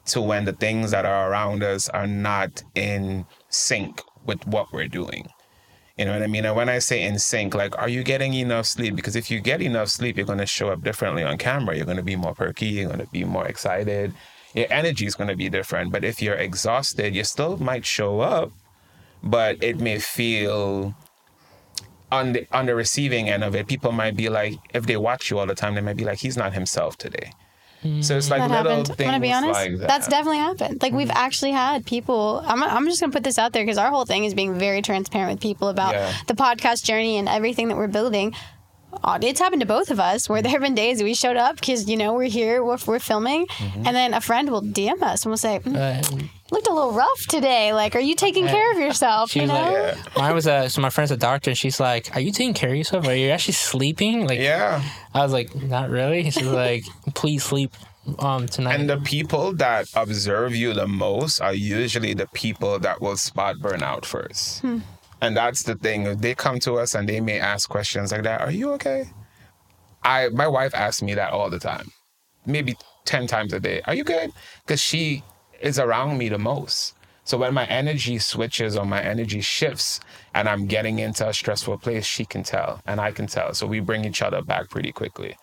to 0.06 0.20
when 0.20 0.46
the 0.46 0.52
things 0.52 0.90
that 0.90 1.06
are 1.06 1.30
around 1.30 1.62
us 1.62 1.88
are 1.90 2.08
not 2.08 2.64
in 2.74 3.24
sync 3.48 4.02
with 4.26 4.44
what 4.48 4.72
we're 4.72 4.88
doing. 4.88 5.28
You 5.96 6.06
know 6.06 6.12
what 6.12 6.22
I 6.22 6.26
mean? 6.26 6.46
And 6.46 6.56
when 6.56 6.68
I 6.68 6.78
say 6.78 7.02
in 7.02 7.18
sync, 7.18 7.54
like, 7.54 7.76
are 7.78 7.88
you 7.88 8.02
getting 8.02 8.32
enough 8.34 8.66
sleep? 8.66 8.96
Because 8.96 9.14
if 9.14 9.30
you 9.30 9.40
get 9.40 9.60
enough 9.60 9.88
sleep, 9.88 10.16
you're 10.16 10.26
going 10.26 10.38
to 10.38 10.46
show 10.46 10.70
up 10.70 10.82
differently 10.82 11.22
on 11.22 11.36
camera. 11.36 11.76
You're 11.76 11.84
going 11.84 11.98
to 11.98 12.02
be 12.02 12.16
more 12.16 12.34
perky. 12.34 12.66
You're 12.66 12.88
going 12.88 13.00
to 13.00 13.12
be 13.12 13.24
more 13.24 13.46
excited. 13.46 14.14
Your 14.54 14.66
energy 14.70 15.06
is 15.06 15.14
going 15.14 15.28
to 15.28 15.36
be 15.36 15.50
different. 15.50 15.92
But 15.92 16.04
if 16.04 16.22
you're 16.22 16.34
exhausted, 16.34 17.14
you 17.14 17.24
still 17.24 17.58
might 17.58 17.84
show 17.84 18.20
up, 18.20 18.52
but 19.22 19.62
it 19.62 19.80
may 19.80 19.98
feel 19.98 20.94
on 22.10 22.32
the 22.32 22.46
on 22.52 22.66
the 22.66 22.74
receiving 22.74 23.28
end 23.28 23.44
of 23.44 23.54
it. 23.54 23.66
People 23.66 23.92
might 23.92 24.16
be 24.16 24.28
like, 24.28 24.54
if 24.74 24.86
they 24.86 24.96
watch 24.96 25.30
you 25.30 25.38
all 25.38 25.46
the 25.46 25.54
time, 25.54 25.74
they 25.74 25.80
might 25.80 25.96
be 25.96 26.04
like, 26.04 26.18
he's 26.18 26.36
not 26.36 26.52
himself 26.52 26.96
today. 26.96 27.32
So 28.02 28.16
it's 28.16 28.30
like 28.30 28.40
that 28.40 28.50
little 28.64 28.78
happened. 28.78 28.96
Things 28.96 29.08
gonna 29.10 29.20
be 29.20 29.32
honest. 29.32 29.52
like 29.60 29.78
that. 29.78 29.88
That's 29.88 30.06
definitely 30.08 30.38
happened. 30.38 30.80
Like 30.82 30.92
we've 30.92 31.10
actually 31.10 31.50
had 31.52 31.84
people. 31.84 32.42
I'm, 32.46 32.62
I'm 32.62 32.86
just 32.86 33.00
gonna 33.00 33.12
put 33.12 33.24
this 33.24 33.38
out 33.38 33.52
there 33.52 33.64
because 33.64 33.78
our 33.78 33.90
whole 33.90 34.04
thing 34.04 34.24
is 34.24 34.34
being 34.34 34.54
very 34.58 34.82
transparent 34.82 35.32
with 35.32 35.40
people 35.40 35.68
about 35.68 35.94
Yeah. 35.94 36.12
the 36.28 36.34
podcast 36.34 36.84
journey 36.84 37.16
and 37.18 37.28
everything 37.28 37.68
that 37.68 37.76
we're 37.76 37.88
building. 37.88 38.34
It's 39.22 39.40
happened 39.40 39.60
to 39.62 39.66
both 39.66 39.90
of 39.90 39.98
us 39.98 40.28
where 40.28 40.42
there 40.42 40.52
have 40.52 40.60
been 40.60 40.74
days 40.74 41.02
we 41.02 41.14
showed 41.14 41.36
up 41.38 41.56
because 41.56 41.88
you 41.88 41.96
know 41.96 42.12
we're 42.14 42.24
here, 42.28 42.62
we're, 42.62 42.76
we're 42.86 42.98
filming, 42.98 43.46
Mm-hmm. 43.46 43.86
and 43.86 43.96
then 43.96 44.12
a 44.14 44.20
friend 44.20 44.50
will 44.50 44.62
DM 44.62 45.02
us 45.02 45.24
and 45.24 45.30
we'll 45.30 45.38
say, 45.38 45.58
"Mm, 45.60 45.76
Uh, 45.76 46.26
"Looked 46.52 46.68
a 46.68 46.72
little 46.72 46.92
rough 46.92 47.26
today. 47.28 47.72
Like, 47.72 47.96
are 47.96 48.00
you 48.00 48.14
taking 48.14 48.46
care 48.46 48.70
of 48.72 48.78
yourself?" 48.78 49.30
she 49.30 49.40
You 49.40 49.46
know. 49.46 49.54
like, 49.54 50.16
mine 50.16 50.34
was 50.34 50.46
a 50.46 50.68
so 50.68 50.80
my 50.80 50.90
friend's 50.90 51.10
a 51.10 51.16
doctor 51.16 51.50
and 51.50 51.58
she's 51.58 51.80
like, 51.80 52.14
are 52.14 52.20
you 52.20 52.30
taking 52.30 52.54
care 52.54 52.70
of 52.70 52.76
yourself? 52.76 53.06
Are 53.08 53.16
you 53.16 53.30
actually 53.30 53.54
sleeping? 53.54 54.26
Like 54.28 54.38
yeah. 54.38 54.82
I 55.14 55.22
was 55.22 55.32
like, 55.32 55.54
not 55.62 55.90
really. 55.90 56.30
She's 56.30 56.46
like, 56.46 56.84
please 57.14 57.42
sleep 57.42 57.72
um 58.18 58.46
tonight. 58.46 58.78
And 58.78 58.88
the 58.88 58.98
people 58.98 59.54
that 59.54 59.88
observe 59.94 60.54
you 60.54 60.74
the 60.74 60.86
most 60.86 61.40
are 61.40 61.54
usually 61.54 62.14
the 62.14 62.26
people 62.28 62.78
that 62.80 63.00
will 63.00 63.16
spot 63.16 63.56
burnout 63.56 64.04
first. 64.04 64.62
And 65.22 65.36
that's 65.36 65.62
the 65.62 65.76
thing. 65.76 66.02
If 66.06 66.18
they 66.18 66.34
come 66.34 66.58
to 66.60 66.74
us 66.74 66.94
and 66.94 67.08
they 67.08 67.20
may 67.20 67.38
ask 67.38 67.68
questions 67.70 68.12
like 68.12 68.24
that, 68.24 68.40
are 68.40 68.50
you 68.50 68.72
okay? 68.72 69.04
I 70.02 70.28
my 70.30 70.48
wife 70.48 70.74
asks 70.74 71.02
me 71.02 71.14
that 71.14 71.32
all 71.32 71.48
the 71.48 71.60
time. 71.60 71.92
Maybe 72.44 72.74
10 73.04 73.26
times 73.28 73.52
a 73.52 73.60
day. 73.60 73.82
Are 73.86 73.94
you 73.94 74.04
good? 74.04 74.32
Because 74.66 74.80
she 74.80 75.22
is 75.62 75.78
around 75.78 76.18
me 76.18 76.28
the 76.28 76.38
most. 76.38 76.94
So 77.24 77.38
when 77.38 77.54
my 77.54 77.66
energy 77.66 78.18
switches 78.18 78.76
or 78.76 78.84
my 78.84 79.00
energy 79.00 79.40
shifts 79.40 80.00
and 80.34 80.48
I'm 80.48 80.66
getting 80.66 80.98
into 80.98 81.28
a 81.28 81.32
stressful 81.32 81.78
place, 81.78 82.04
she 82.04 82.24
can 82.24 82.42
tell 82.42 82.80
and 82.84 83.00
I 83.00 83.12
can 83.12 83.28
tell. 83.28 83.54
So 83.54 83.66
we 83.66 83.80
bring 83.80 84.04
each 84.04 84.22
other 84.22 84.42
back 84.42 84.70
pretty 84.70 84.92
quickly. 84.92 85.36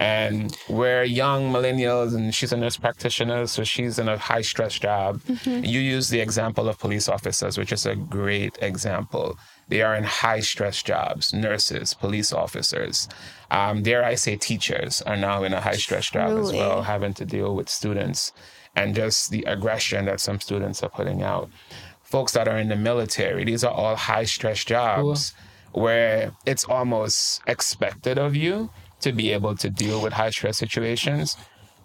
And 0.00 0.56
we're 0.70 1.02
young 1.02 1.52
millennials, 1.52 2.14
and 2.16 2.34
she's 2.34 2.52
a 2.52 2.56
nurse 2.56 2.78
practitioner, 2.78 3.46
so 3.46 3.64
she's 3.64 3.98
in 3.98 4.08
a 4.08 4.16
high 4.16 4.40
stress 4.40 4.78
job. 4.78 5.20
You 5.44 5.78
use 5.78 6.08
the 6.08 6.20
example 6.20 6.70
of 6.70 6.78
police 6.78 7.06
officers, 7.06 7.58
which 7.58 7.70
is 7.70 7.84
a 7.84 7.94
great 7.94 8.56
example. 8.62 9.38
They 9.68 9.82
are 9.82 9.94
in 9.94 10.04
high 10.04 10.40
stress 10.40 10.82
jobs, 10.82 11.34
nurses, 11.34 11.92
police 11.92 12.32
officers. 12.32 13.10
Um, 13.50 13.82
dare 13.82 14.02
I 14.02 14.14
say, 14.14 14.36
teachers 14.36 15.02
are 15.02 15.18
now 15.18 15.44
in 15.44 15.52
a 15.52 15.60
high 15.60 15.76
stress 15.76 16.10
job 16.10 16.38
as 16.38 16.50
well, 16.50 16.80
having 16.80 17.12
to 17.14 17.26
deal 17.26 17.54
with 17.54 17.68
students 17.68 18.32
and 18.80 18.94
just 18.94 19.30
the 19.30 19.42
aggression 19.46 20.06
that 20.06 20.20
some 20.20 20.40
students 20.40 20.82
are 20.82 20.88
putting 20.88 21.22
out. 21.22 21.50
Folks 22.02 22.32
that 22.32 22.48
are 22.48 22.58
in 22.58 22.68
the 22.68 22.76
military, 22.76 23.44
these 23.44 23.62
are 23.62 23.72
all 23.72 23.94
high 23.94 24.24
stress 24.24 24.64
jobs 24.64 25.34
where 25.72 26.32
it's 26.46 26.64
almost 26.64 27.42
expected 27.46 28.18
of 28.18 28.34
you 28.34 28.70
to 29.00 29.12
be 29.12 29.32
able 29.32 29.54
to 29.54 29.68
deal 29.68 30.02
with 30.02 30.12
high 30.14 30.30
stress 30.30 30.56
situations 30.58 31.36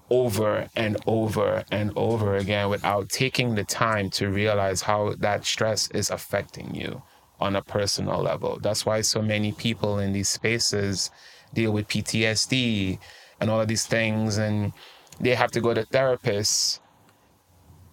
over 0.09 0.69
and 0.75 0.97
over 1.05 1.63
and 1.69 1.91
over 1.95 2.35
again 2.37 2.69
without 2.69 3.09
taking 3.09 3.55
the 3.55 3.63
time 3.63 4.09
to 4.09 4.29
realize 4.29 4.81
how 4.81 5.13
that 5.17 5.45
stress 5.45 5.89
is 5.91 6.09
affecting 6.09 6.73
you 6.73 7.01
on 7.39 7.55
a 7.55 7.61
personal 7.61 8.21
level. 8.21 8.57
That's 8.61 8.85
why 8.85 9.01
so 9.01 9.21
many 9.21 9.51
people 9.51 9.99
in 9.99 10.13
these 10.13 10.29
spaces 10.29 11.11
deal 11.53 11.71
with 11.71 11.87
PTSD 11.87 12.99
and 13.39 13.49
all 13.49 13.61
of 13.61 13.67
these 13.67 13.85
things 13.85 14.37
and 14.37 14.71
they 15.19 15.35
have 15.35 15.51
to 15.51 15.61
go 15.61 15.73
to 15.73 15.83
therapists 15.83 16.79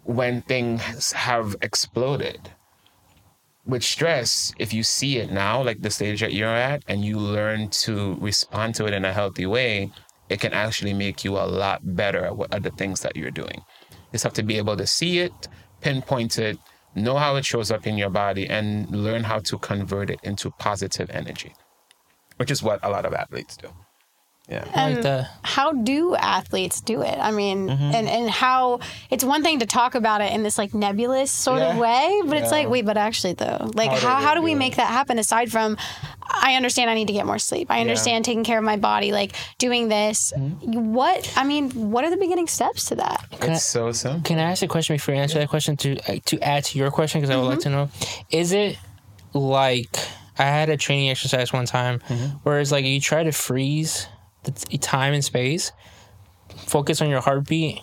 when 0.05 0.43
things 0.43 1.13
have 1.13 1.57
exploded 1.63 2.51
with 3.65 3.83
stress, 3.85 4.53
if 4.59 4.75
you 4.75 4.83
see 4.83 5.19
it 5.19 5.31
now, 5.31 5.63
like 5.63 5.83
the 5.83 5.91
stage 5.91 6.21
that 6.21 6.33
you're 6.33 6.49
at, 6.49 6.83
and 6.89 7.05
you 7.05 7.19
learn 7.19 7.69
to 7.69 8.17
respond 8.21 8.75
to 8.75 8.87
it 8.87 8.93
in 8.93 9.05
a 9.05 9.13
healthy 9.13 9.47
way, 9.47 9.93
it 10.29 10.41
can 10.41 10.53
actually 10.53 10.93
make 10.95 11.25
you 11.25 11.37
a 11.37 11.47
lot 11.47 11.81
better 11.95 12.25
at 12.25 12.37
what 12.37 12.53
other 12.53 12.71
things 12.71 13.01
that 13.01 13.17
you're 13.17 13.31
doing. 13.31 13.63
You 13.91 14.13
just 14.13 14.25
have 14.25 14.33
to 14.35 14.43
be 14.43 14.59
able 14.59 14.77
to 14.77 14.87
see 14.87 15.21
it, 15.21 15.49
pinpoint 15.81 16.39
it, 16.39 16.59
know 16.95 17.17
how 17.17 17.37
it 17.37 17.45
shows 17.45 17.71
up 17.71 17.87
in 17.87 17.97
your 17.97 18.11
body, 18.11 18.49
and 18.49 18.91
learn 18.91 19.23
how 19.23 19.39
to 19.41 19.59
convert 19.59 20.11
it 20.11 20.21
into 20.23 20.51
positive 20.53 21.09
energy, 21.11 21.55
which 22.37 22.51
is 22.51 22.63
what 22.63 22.81
a 22.83 22.91
lot 22.91 23.07
of 23.07 23.15
athletes 23.15 23.57
do. 23.57 23.69
Yeah. 24.49 24.65
like 24.65 24.77
And 24.77 25.03
the 25.05 25.29
how 25.43 25.73
do 25.73 26.15
athletes 26.17 26.81
do 26.81 27.01
it? 27.03 27.17
I 27.19 27.31
mean, 27.31 27.69
Mm-hmm. 27.69 27.95
and, 27.95 28.09
and 28.09 28.29
how 28.31 28.81
it's 29.09 29.23
one 29.25 29.43
thing 29.43 29.61
to 29.61 29.67
talk 29.67 29.95
about 29.95 30.21
it 30.21 30.33
in 30.33 30.43
this 30.43 30.59
like 30.59 30.75
nebulous 30.75 31.31
sort 31.31 31.63
of 31.63 31.77
way, 31.79 32.21
but 32.27 32.37
it's 32.39 32.51
like, 32.51 32.69
wait, 32.69 32.85
but 32.85 32.97
actually 32.97 33.35
though, 33.35 33.71
like 33.75 33.91
How 33.91 33.97
do 34.01 34.07
how, 34.07 34.21
how 34.21 34.35
do 34.35 34.43
we 34.43 34.53
do 34.53 34.59
make 34.59 34.73
it? 34.75 34.77
that 34.77 34.89
happen 34.89 35.19
aside 35.19 35.51
from 35.53 35.77
I 36.35 36.55
understand 36.57 36.91
I 36.91 36.95
need 36.95 37.07
to 37.09 37.13
get 37.13 37.25
more 37.27 37.39
sleep. 37.39 37.71
I 37.71 37.81
understand 37.81 38.25
taking 38.25 38.43
care 38.43 38.59
of 38.59 38.65
my 38.65 38.77
body, 38.77 39.13
like 39.13 39.33
doing 39.59 39.89
this. 39.89 40.33
Mm-hmm. 40.37 40.93
What 40.93 41.33
I 41.37 41.45
mean, 41.45 41.71
what 41.93 42.05
are 42.05 42.11
the 42.11 42.17
beginning 42.17 42.49
steps 42.49 42.87
to 42.87 42.97
that? 42.97 43.25
Can 43.41 43.51
I- 43.51 43.57
so 43.59 43.93
simple. 43.93 44.23
Can 44.23 44.39
I 44.39 44.51
ask 44.51 44.63
a 44.63 44.69
question 44.69 44.97
before 44.97 45.15
you 45.15 45.21
answer 45.21 45.39
that 45.39 45.49
question 45.51 45.77
to 45.79 45.99
uh, 46.09 46.17
to 46.27 46.41
add 46.41 46.65
to 46.65 46.79
your 46.79 46.91
question 46.91 47.21
because 47.21 47.35
I 47.35 47.39
would 47.39 47.47
like 47.49 47.61
to 47.61 47.71
know? 47.71 47.91
Is 48.31 48.53
it 48.53 48.77
like 49.35 49.97
I 50.39 50.45
had 50.45 50.69
a 50.69 50.77
training 50.77 51.11
exercise 51.11 51.53
one 51.53 51.67
time 51.67 52.01
where 52.43 52.59
it's 52.61 52.73
like 52.73 52.85
you 52.85 53.01
try 53.01 53.23
to 53.23 53.33
freeze 53.33 54.09
the 54.45 54.79
time 54.79 55.15
and 55.15 55.25
space, 55.25 55.73
focus 56.57 57.01
on 57.01 57.09
your 57.09 57.21
heartbeat, 57.21 57.81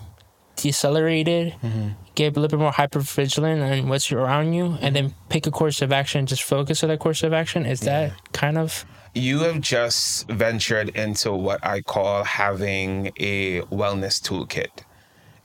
decelerate 0.56 1.28
it, 1.28 1.54
mm-hmm. 1.62 1.90
get 2.16 2.36
a 2.36 2.40
little 2.40 2.58
bit 2.58 2.62
more 2.62 2.72
hyper 2.72 3.00
vigilant 3.00 3.62
on 3.62 3.90
what's 3.90 4.12
around 4.12 4.54
you, 4.54 4.78
and 4.82 4.96
then 4.96 5.16
pick 5.30 5.48
a 5.48 5.52
course 5.52 5.82
of 5.82 5.92
action. 5.92 6.26
Just 6.26 6.44
focus 6.44 6.84
on 6.84 6.90
that 6.90 7.00
course 7.00 7.24
of 7.24 7.34
action. 7.34 7.66
Is 7.66 7.80
that 7.82 8.14
kind 8.34 8.58
of 8.58 8.86
You 9.14 9.40
have 9.40 9.62
just 9.62 10.30
ventured 10.30 10.90
into 10.90 11.32
what 11.32 11.66
I 11.66 11.82
call 11.82 12.24
having 12.24 13.08
a 13.18 13.62
wellness 13.64 14.22
toolkit. 14.22 14.84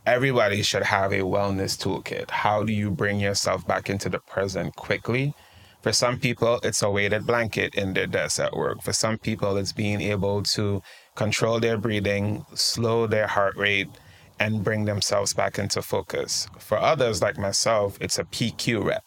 Everybody 0.05 0.63
should 0.63 0.83
have 0.83 1.13
a 1.13 1.21
wellness 1.21 1.79
toolkit. 1.79 2.31
How 2.31 2.63
do 2.63 2.75
you 2.75 2.91
bring 2.91 3.21
yourself 3.21 3.67
back 3.67 3.89
into 3.89 4.11
the 4.11 4.19
present 4.19 4.77
quickly? 4.77 5.35
For 5.81 5.93
some 5.93 6.19
people, 6.19 6.61
it's 6.63 6.83
a 6.83 6.91
weighted 6.91 7.27
blanket 7.27 7.75
in 7.75 7.95
their 7.95 8.07
desk 8.07 8.39
at 8.41 8.55
work. 8.55 8.83
For 8.83 8.93
some 8.93 9.17
people, 9.19 9.57
it's 9.57 9.73
being 9.73 10.01
able 10.01 10.43
to 10.43 10.83
control 11.15 11.61
their 11.61 11.79
breathing, 11.79 12.45
slow 12.55 13.07
their 13.07 13.27
heart 13.27 13.57
rate, 13.57 13.89
and 14.41 14.65
bring 14.65 14.85
themselves 14.85 15.33
back 15.33 15.59
into 15.59 15.81
focus. 15.81 16.49
For 16.59 16.79
others, 16.79 17.23
like 17.23 17.39
myself, 17.39 17.99
it's 18.01 18.19
a 18.19 18.25
PQ 18.25 18.85
rep 18.85 19.05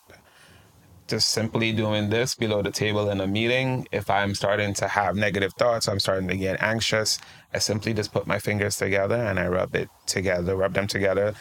just 1.08 1.30
simply 1.30 1.72
doing 1.72 2.10
this 2.10 2.36
below 2.36 2.62
the 2.62 2.72
table 2.72 3.10
in 3.10 3.22
a 3.22 3.28
meeting, 3.28 3.88
if 3.92 4.10
I'm 4.10 4.36
starting 4.36 4.74
to 4.76 4.88
have 4.88 5.16
negative 5.16 5.54
thoughts, 5.54 5.88
I'm 5.88 6.00
starting 6.00 6.28
to 6.28 6.38
get 6.38 6.62
anxious, 6.62 7.20
I 7.54 7.60
simply 7.60 7.94
just 7.94 8.12
put 8.12 8.28
my 8.28 8.40
fingers 8.40 8.76
together 8.76 9.16
and 9.16 9.40
I 9.40 9.48
rub 9.48 9.76
it 9.76 9.90
together, 10.06 10.56
rub 10.56 10.74
them 10.74 10.88
together, 10.88 11.34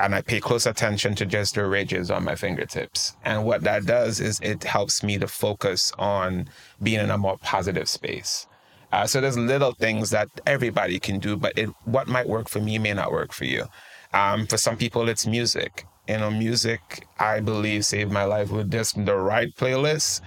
and 0.00 0.14
I 0.14 0.22
pay 0.22 0.40
close 0.40 0.64
attention 0.64 1.14
to 1.16 1.26
just 1.26 1.54
the 1.54 1.66
ridges 1.66 2.10
on 2.10 2.24
my 2.24 2.34
fingertips. 2.34 3.14
And 3.24 3.44
what 3.44 3.62
that 3.62 3.84
does 3.84 4.20
is 4.20 4.40
it 4.40 4.64
helps 4.64 5.02
me 5.02 5.18
to 5.18 5.28
focus 5.28 5.92
on 5.98 6.48
being 6.82 7.00
in 7.00 7.10
a 7.10 7.18
more 7.18 7.36
positive 7.38 7.88
space. 7.88 8.46
Uh, 8.92 9.06
so 9.06 9.20
there's 9.20 9.38
little 9.38 9.72
things 9.72 10.10
that 10.10 10.28
everybody 10.46 11.00
can 11.00 11.18
do, 11.18 11.36
but 11.36 11.56
it, 11.56 11.70
what 11.84 12.06
might 12.08 12.28
work 12.28 12.48
for 12.48 12.60
me 12.60 12.78
may 12.78 12.92
not 12.92 13.10
work 13.10 13.32
for 13.32 13.46
you. 13.46 13.64
Um, 14.12 14.46
for 14.46 14.58
some 14.58 14.76
people, 14.76 15.08
it's 15.08 15.26
music. 15.26 15.86
You 16.06 16.18
know, 16.18 16.30
music, 16.30 17.06
I 17.18 17.40
believe, 17.40 17.86
saved 17.86 18.12
my 18.12 18.24
life 18.24 18.50
with 18.50 18.70
this, 18.70 18.92
the 18.92 19.16
right 19.16 19.54
playlist 19.56 20.20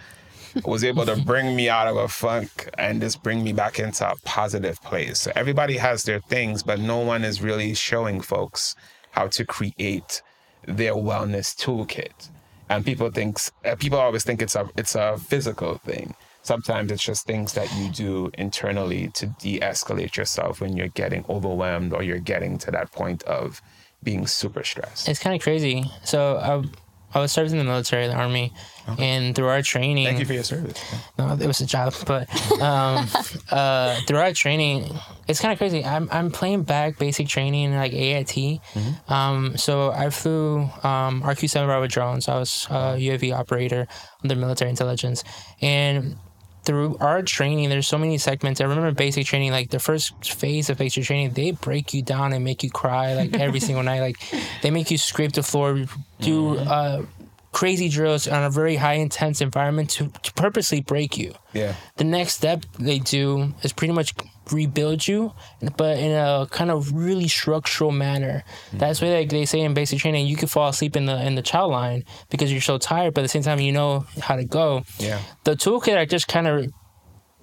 was 0.64 0.84
able 0.84 1.06
to 1.06 1.16
bring 1.26 1.56
me 1.56 1.70
out 1.70 1.88
of 1.88 1.98
a 1.98 2.08
funk 2.08 2.70
and 2.78 3.02
just 3.02 3.22
bring 3.22 3.44
me 3.44 3.54
back 3.54 3.78
into 3.78 4.10
a 4.10 4.16
positive 4.24 4.82
place. 4.82 5.22
So 5.22 5.32
everybody 5.36 5.78
has 5.78 6.04
their 6.04 6.22
things, 6.22 6.64
but 6.64 6.80
no 6.80 7.00
one 7.00 7.24
is 7.24 7.42
really 7.42 7.74
showing 7.76 8.22
folks 8.22 8.76
how 9.12 9.28
to 9.28 9.46
create 9.46 10.22
their 10.66 10.94
wellness 10.94 11.56
toolkit. 11.56 12.30
And 12.70 12.84
people 12.84 13.12
think 13.12 13.38
uh, 13.64 13.76
people 13.76 14.00
always 14.00 14.24
think 14.24 14.42
it's 14.42 14.56
a 14.56 14.68
it's 14.76 14.96
a 14.96 15.18
physical 15.18 15.78
thing. 15.78 16.16
Sometimes 16.46 16.92
it's 16.92 17.04
just 17.04 17.26
things 17.26 17.54
that 17.54 17.74
you 17.76 17.90
do 17.90 18.30
internally 18.38 19.08
to 19.16 19.26
de-escalate 19.26 20.16
yourself 20.16 20.62
when 20.62 20.78
you're 20.78 20.90
getting 20.90 21.26
overwhelmed 21.28 21.92
or 21.92 22.04
you're 22.04 22.20
getting 22.20 22.58
to 22.60 22.72
that 22.72 22.92
point 22.92 23.24
of 23.24 23.62
being 24.04 24.28
super 24.28 24.64
stressed. 24.64 25.10
It's 25.10 25.20
kind 25.20 25.36
of 25.36 25.42
crazy. 25.42 25.86
So 26.04 26.38
I, 26.38 27.18
I 27.18 27.22
was 27.22 27.32
serving 27.32 27.54
in 27.54 27.58
the 27.58 27.64
military, 27.64 28.06
the 28.08 28.14
army, 28.14 28.54
and 29.00 29.34
through 29.36 29.48
our 29.48 29.64
training, 29.64 30.06
Thank 30.06 30.20
you 30.20 30.26
for 30.26 30.34
your 30.34 30.44
service. 30.44 30.78
no, 31.18 31.34
it 31.34 31.48
was 31.48 31.62
a 31.62 31.66
job, 31.66 31.96
but 32.06 32.30
um, 32.62 33.08
uh, 33.52 34.00
through 34.06 34.18
our 34.20 34.32
training, 34.34 34.94
it's 35.28 35.40
kind 35.42 35.52
of 35.52 35.58
crazy. 35.58 35.84
I'm 35.84 36.08
I'm 36.12 36.30
playing 36.30 36.64
back 36.64 37.00
basic 37.00 37.28
training 37.28 37.74
like 37.74 37.94
AIT. 37.94 38.60
Um, 39.08 39.58
so 39.58 39.92
I 39.92 40.12
flew 40.12 40.60
um, 40.84 41.24
RQ-7 41.24 41.66
Bravo 41.66 41.88
drones. 41.88 42.28
I 42.28 42.38
was 42.38 42.68
a 42.70 42.98
UAV 43.00 43.34
operator 43.36 43.88
under 44.24 44.36
military 44.36 44.70
intelligence, 44.70 45.24
and 45.62 46.18
through 46.66 46.98
our 47.00 47.22
training, 47.22 47.70
there's 47.70 47.88
so 47.88 47.98
many 47.98 48.18
segments. 48.18 48.60
I 48.60 48.66
remember 48.66 48.92
basic 48.92 49.26
training, 49.26 49.52
like 49.52 49.70
the 49.70 49.80
first 49.80 50.34
phase 50.34 50.70
of 50.70 50.78
basic 50.78 51.04
training, 51.04 51.32
they 51.34 51.52
break 51.52 51.94
you 51.94 52.02
down 52.02 52.34
and 52.34 52.44
make 52.44 52.64
you 52.64 52.70
cry 52.70 53.14
like 53.14 53.34
every 53.36 53.60
single 53.68 53.84
night. 53.84 54.02
Like 54.02 54.18
they 54.62 54.72
make 54.72 54.92
you 54.92 54.98
scrape 54.98 55.34
the 55.34 55.44
floor, 55.44 55.86
do 56.20 56.58
uh, 56.58 57.06
crazy 57.52 57.88
drills 57.88 58.28
on 58.28 58.44
a 58.44 58.50
very 58.50 58.76
high 58.76 58.96
intense 58.96 59.40
environment 59.40 59.90
to, 59.92 60.10
to 60.24 60.34
purposely 60.34 60.82
break 60.82 61.18
you. 61.18 61.34
Yeah. 61.54 61.76
The 61.96 62.04
next 62.04 62.34
step 62.34 62.66
they 62.78 63.00
do 63.00 63.54
is 63.64 63.72
pretty 63.72 63.94
much 63.94 64.14
rebuild 64.52 65.08
you, 65.08 65.34
but 65.78 65.98
in 65.98 66.12
a 66.12 66.48
kind 66.52 66.72
of 66.72 66.94
really 66.94 67.28
structural 67.28 67.92
manner. 67.92 68.44
That's 68.74 69.02
why 69.02 69.10
like 69.10 69.30
they 69.30 69.46
say 69.46 69.62
in 69.62 69.74
basic 69.74 70.00
training, 70.00 70.28
you 70.28 70.36
can 70.36 70.48
fall 70.48 70.70
asleep 70.70 70.96
in 70.96 71.06
the 71.06 71.26
in 71.26 71.36
the 71.36 71.42
chow 71.42 71.68
line 71.68 72.06
because 72.30 72.52
you're 72.52 72.62
so 72.62 72.78
tired, 72.78 73.14
but 73.14 73.22
at 73.22 73.24
the 73.24 73.30
same 73.30 73.44
time 73.44 73.60
you 73.60 73.72
know 73.72 74.06
how 74.22 74.36
to 74.36 74.46
go. 74.46 74.84
Yeah. 75.00 75.20
The 75.44 75.56
toolkit 75.56 75.98
I 75.98 76.06
just 76.06 76.28
kind 76.28 76.48
of 76.48 76.72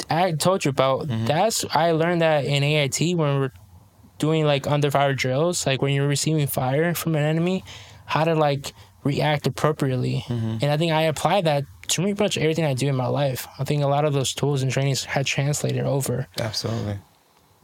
I 0.08 0.32
told 0.32 0.64
you 0.64 0.70
about. 0.70 1.08
Mm-hmm. 1.08 1.26
That's 1.26 1.64
I 1.74 1.92
learned 1.92 2.22
that 2.22 2.44
in 2.44 2.62
AIT 2.62 3.16
when 3.16 3.40
we're 3.40 3.52
doing 4.18 4.44
like 4.44 4.66
under 4.66 4.90
fire 4.90 5.14
drills, 5.14 5.66
like 5.66 5.82
when 5.82 5.92
you're 5.94 6.08
receiving 6.08 6.46
fire 6.46 6.94
from 6.94 7.14
an 7.16 7.22
enemy, 7.22 7.64
how 8.06 8.24
to 8.24 8.34
like 8.34 8.72
react 9.04 9.46
appropriately. 9.46 10.24
Mm-hmm. 10.28 10.58
And 10.62 10.64
I 10.64 10.76
think 10.76 10.92
I 10.92 11.02
apply 11.02 11.40
that 11.42 11.64
to 11.92 12.02
pretty 12.02 12.22
much 12.22 12.38
everything 12.38 12.64
I 12.64 12.74
do 12.74 12.88
in 12.88 12.96
my 12.96 13.07
life. 13.07 13.46
I 13.59 13.64
think 13.64 13.83
a 13.83 13.87
lot 13.87 14.05
of 14.05 14.12
those 14.12 14.35
tools 14.35 14.62
and 14.62 14.72
trainings 14.72 15.05
had 15.05 15.26
translated 15.26 15.85
over. 15.85 16.26
Absolutely. 16.40 16.98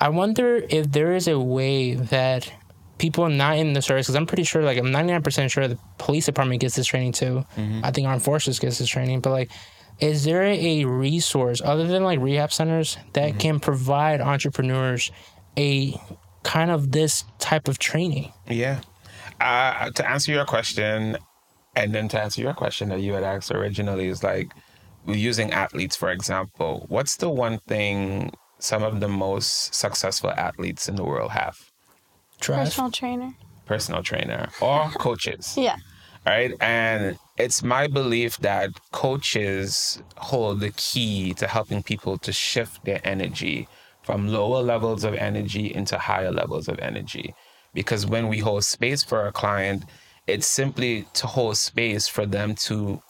I 0.01 0.11
wonder 0.11 0.63
if 0.69 0.93
there 0.93 1.13
is 1.13 1.29
a 1.29 1.39
way 1.39 1.95
that 1.95 2.53
people 2.99 3.29
not 3.29 3.57
in 3.57 3.73
the 3.73 3.83
service, 3.83 4.07
because 4.07 4.17
I'm 4.17 4.27
pretty 4.27 4.45
sure, 4.45 4.63
like, 4.63 4.77
I'm 4.77 4.87
99% 4.87 5.51
sure 5.51 5.67
the 5.67 5.79
police 5.99 6.27
department 6.27 6.61
gets 6.61 6.77
this 6.77 6.87
training 6.87 7.13
too. 7.13 7.45
I 7.83 7.91
think 7.91 8.07
armed 8.07 8.23
forces 8.23 8.59
gets 8.59 8.79
this 8.79 8.89
training, 8.89 9.21
but 9.21 9.31
like, 9.31 9.51
is 9.99 10.25
there 10.25 10.45
a 10.45 10.85
resource 10.85 11.61
other 11.65 11.87
than 11.87 12.05
like 12.05 12.21
rehab 12.21 12.53
centers 12.53 12.97
that 13.15 13.39
can 13.41 13.59
provide 13.59 14.21
entrepreneurs 14.21 15.11
a 15.57 16.01
kind 16.45 16.71
of 16.71 16.93
this 16.93 17.25
type 17.39 17.67
of 17.67 17.79
training? 17.79 18.33
Yeah. 18.49 18.81
Uh, 19.41 19.91
to 19.91 20.09
answer 20.09 20.33
your 20.33 20.45
question, 20.45 21.17
and 21.79 21.95
then 21.95 22.09
to 22.09 22.21
answer 22.21 22.41
your 22.43 22.55
question 22.55 22.89
that 22.91 23.01
you 23.01 23.13
had 23.15 23.23
asked 23.23 23.51
originally, 23.53 24.09
is 24.09 24.23
like 24.25 24.53
using 25.07 25.53
athletes, 25.53 25.97
for 25.97 26.11
example. 26.11 26.85
What's 26.89 27.17
the 27.17 27.31
one 27.31 27.59
thing 27.61 28.33
some 28.59 28.83
of 28.83 29.01
the 29.01 29.09
most 29.09 29.75
successful 29.75 30.31
athletes 30.31 30.89
in 30.89 30.97
the 30.97 31.05
world 31.05 31.31
have? 31.33 31.57
Drive. 32.41 32.67
Personal 32.67 32.91
trainer. 32.91 33.35
Personal 33.67 34.03
trainer 34.03 34.49
or 34.61 34.91
coaches. 34.99 35.55
Yeah. 35.57 35.77
right? 36.27 36.53
And 36.61 37.19
it's 37.37 37.63
my 37.63 37.87
belief 37.87 38.39
that 38.39 38.71
coaches 38.93 40.03
hold 40.17 40.61
the 40.61 40.71
key 40.73 41.35
to 41.35 41.47
helping 41.47 41.83
people 41.83 42.19
to 42.19 42.33
shift 42.33 42.85
their 42.85 43.01
energy 43.05 43.69
from 44.03 44.27
lower 44.29 44.63
levels 44.63 45.05
of 45.05 45.15
energy 45.15 45.73
into 45.75 45.99
higher 45.99 46.33
levels 46.33 46.67
of 46.69 46.79
energy. 46.81 47.35
Because 47.75 48.07
when 48.07 48.29
we 48.29 48.39
hold 48.41 48.65
space 48.65 49.03
for 49.05 49.27
a 49.27 49.33
client, 49.33 49.85
it's 50.29 50.47
simply 50.47 51.07
to 51.15 51.27
hold 51.27 51.57
space 51.57 52.07
for 52.07 52.27
them 52.27 52.55
to 52.55 53.01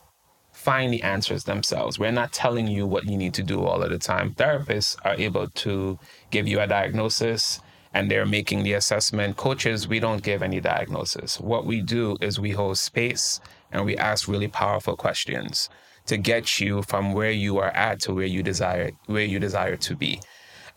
find 0.52 0.92
the 0.92 1.02
answers 1.02 1.44
themselves. 1.44 1.98
We're 1.98 2.12
not 2.12 2.32
telling 2.32 2.68
you 2.68 2.86
what 2.86 3.04
you 3.06 3.16
need 3.16 3.34
to 3.34 3.42
do 3.42 3.62
all 3.64 3.82
of 3.82 3.90
the 3.90 3.98
time. 3.98 4.34
Therapists 4.34 4.96
are 5.04 5.14
able 5.14 5.48
to 5.48 5.98
give 6.30 6.46
you 6.46 6.60
a 6.60 6.66
diagnosis 6.66 7.60
and 7.94 8.10
they're 8.10 8.26
making 8.26 8.62
the 8.62 8.74
assessment. 8.74 9.36
Coaches, 9.36 9.88
we 9.88 9.98
don't 9.98 10.22
give 10.22 10.42
any 10.42 10.60
diagnosis. 10.60 11.40
What 11.40 11.64
we 11.64 11.80
do 11.80 12.16
is 12.20 12.38
we 12.38 12.50
hold 12.50 12.78
space 12.78 13.40
and 13.72 13.84
we 13.84 13.96
ask 13.96 14.28
really 14.28 14.48
powerful 14.48 14.96
questions 14.96 15.68
to 16.06 16.16
get 16.16 16.60
you 16.60 16.82
from 16.82 17.12
where 17.12 17.30
you 17.30 17.58
are 17.58 17.70
at 17.70 18.00
to 18.00 18.14
where 18.14 18.26
you 18.26 18.42
desire 18.42 18.92
where 19.06 19.24
you 19.24 19.38
desire 19.38 19.76
to 19.76 19.96
be. 19.96 20.20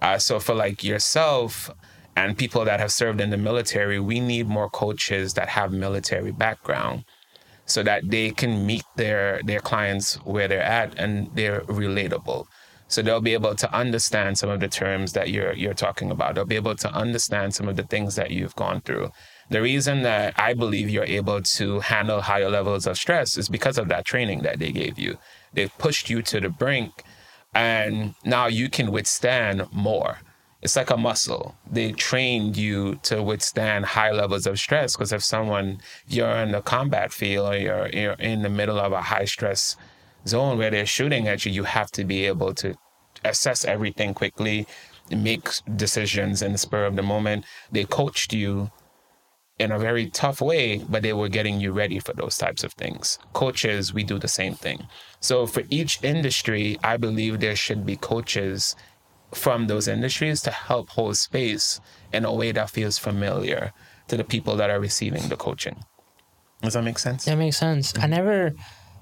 Uh, 0.02 0.18
so 0.18 0.40
for 0.40 0.56
like 0.56 0.84
yourself 0.84 1.70
and 2.16 2.38
people 2.38 2.66
that 2.66 2.80
have 2.80 2.92
served 2.92 3.22
in 3.22 3.30
the 3.30 3.38
military, 3.38 4.00
we 4.00 4.20
need 4.20 4.48
more 4.48 4.70
coaches 4.70 5.34
that 5.36 5.50
have 5.50 5.72
military 5.72 6.32
background 6.32 7.06
so 7.66 7.84
that 7.84 8.10
they 8.10 8.32
can 8.32 8.66
meet 8.66 8.84
their 8.98 9.42
their 9.44 9.60
clients 9.60 10.16
where 10.26 10.48
they're 10.48 10.62
at 10.62 10.98
and 11.00 11.30
they're 11.36 11.62
relatable. 11.62 12.46
So 12.88 13.02
they'll 13.02 13.22
be 13.22 13.34
able 13.34 13.56
to 13.56 13.74
understand 13.74 14.38
some 14.38 14.50
of 14.50 14.60
the 14.60 14.68
terms 14.68 15.14
that 15.14 15.30
you're 15.30 15.54
you're 15.54 15.74
talking 15.74 16.12
about. 16.12 16.36
They'll 16.36 16.46
be 16.46 16.58
able 16.58 16.76
to 16.76 16.92
understand 16.92 17.56
some 17.56 17.70
of 17.70 17.78
the 17.78 17.84
things 17.84 18.16
that 18.16 18.32
you've 18.32 18.56
gone 18.56 18.82
through. 18.82 19.12
The 19.50 19.62
reason 19.62 20.04
that 20.04 20.34
I 20.38 20.54
believe 20.54 20.90
you're 20.90 21.06
able 21.06 21.42
to 21.42 21.80
handle 21.80 22.22
higher 22.22 22.50
levels 22.50 22.88
of 22.88 22.98
stress 22.98 23.38
is 23.38 23.48
because 23.48 23.78
of 23.78 23.88
that 23.90 24.06
training 24.06 24.42
that 24.42 24.60
they 24.60 24.72
gave 24.72 25.00
you. 25.00 25.18
They've 25.54 25.78
pushed 25.78 26.10
you 26.10 26.22
to 26.24 26.42
the 26.42 26.50
brink 26.50 27.04
and 27.54 28.16
now 28.24 28.48
you 28.48 28.70
can 28.70 28.92
withstand 28.92 29.68
more. 29.72 30.20
It's 30.62 30.76
like 30.76 30.92
a 30.92 30.98
muscle. 30.98 31.56
They 31.70 31.92
trained 31.92 32.56
you 32.56 32.96
to 33.04 33.24
withstand 33.24 33.86
high 33.86 34.12
levels 34.12 34.46
of 34.46 34.60
stress 34.60 34.96
because 34.96 35.12
if 35.12 35.24
someone 35.24 35.80
you're 36.08 36.30
in 36.30 36.52
the 36.52 36.62
combat 36.62 37.12
field 37.12 37.54
or 37.54 37.58
you're, 37.58 37.90
you're 37.90 38.14
in 38.14 38.44
the 38.44 38.50
middle 38.50 38.80
of 38.80 38.92
a 38.92 39.02
high 39.02 39.26
stress 39.26 39.76
zone 40.28 40.60
where 40.60 40.70
they're 40.70 40.86
shooting 40.86 41.28
at 41.28 41.46
you, 41.46 41.52
you 41.52 41.64
have 41.64 41.90
to 41.92 42.04
be 42.04 42.26
able 42.26 42.54
to 42.56 42.76
assess 43.26 43.66
everything 43.66 44.14
quickly, 44.14 44.68
make 45.10 45.50
decisions 45.76 46.44
in 46.44 46.52
the 46.52 46.58
spur 46.60 46.86
of 46.86 46.96
the 46.96 47.04
moment. 47.04 47.46
They 47.72 47.86
coached 47.86 48.32
you 48.32 48.70
in 49.58 49.72
a 49.72 49.80
very 49.80 50.10
tough 50.10 50.42
way, 50.42 50.78
but 50.90 51.04
they 51.04 51.14
were 51.14 51.30
getting 51.30 51.60
you 51.60 51.72
ready 51.72 52.00
for 52.00 52.14
those 52.14 52.38
types 52.38 52.64
of 52.64 52.74
things. 52.74 53.20
Coaches, 53.34 53.94
we 53.94 54.04
do 54.04 54.18
the 54.18 54.28
same 54.28 54.56
thing. 54.56 54.88
So 55.20 55.46
for 55.46 55.64
each 55.70 56.04
industry, 56.04 56.78
I 56.84 56.98
believe 56.98 57.40
there 57.40 57.56
should 57.56 57.86
be 57.86 57.96
coaches 57.96 58.76
from 59.34 59.68
those 59.68 59.88
industries 59.88 60.42
to 60.42 60.52
help 60.52 60.90
hold 60.90 61.18
space 61.18 61.80
in 62.14 62.26
a 62.26 62.34
way 62.34 62.52
that 62.52 62.70
feels 62.70 62.98
familiar 62.98 63.72
to 64.08 64.18
the 64.18 64.24
people 64.24 64.56
that 64.58 64.70
are 64.70 64.80
receiving 64.80 65.30
the 65.30 65.38
coaching. 65.38 65.84
Does 66.62 66.74
that 66.74 66.84
make 66.84 67.00
sense? 67.00 67.26
That 67.26 67.38
makes 67.38 67.58
sense. 67.58 67.98
I 67.98 68.08
never. 68.08 68.52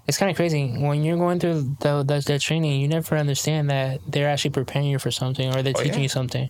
It's 0.07 0.17
kind 0.17 0.31
of 0.31 0.35
crazy 0.35 0.73
when 0.77 1.03
you're 1.03 1.17
going 1.17 1.39
through 1.39 1.75
the, 1.81 2.03
the, 2.03 2.23
the 2.25 2.39
training. 2.39 2.81
You 2.81 2.87
never 2.87 3.15
understand 3.15 3.69
that 3.69 3.99
they're 4.07 4.27
actually 4.29 4.51
preparing 4.51 4.87
you 4.87 4.97
for 4.97 5.11
something 5.11 5.53
or 5.53 5.61
they're 5.61 5.73
Oh, 5.75 5.81
teaching 5.83 5.99
yeah. 5.99 6.03
you 6.03 6.09
something. 6.09 6.49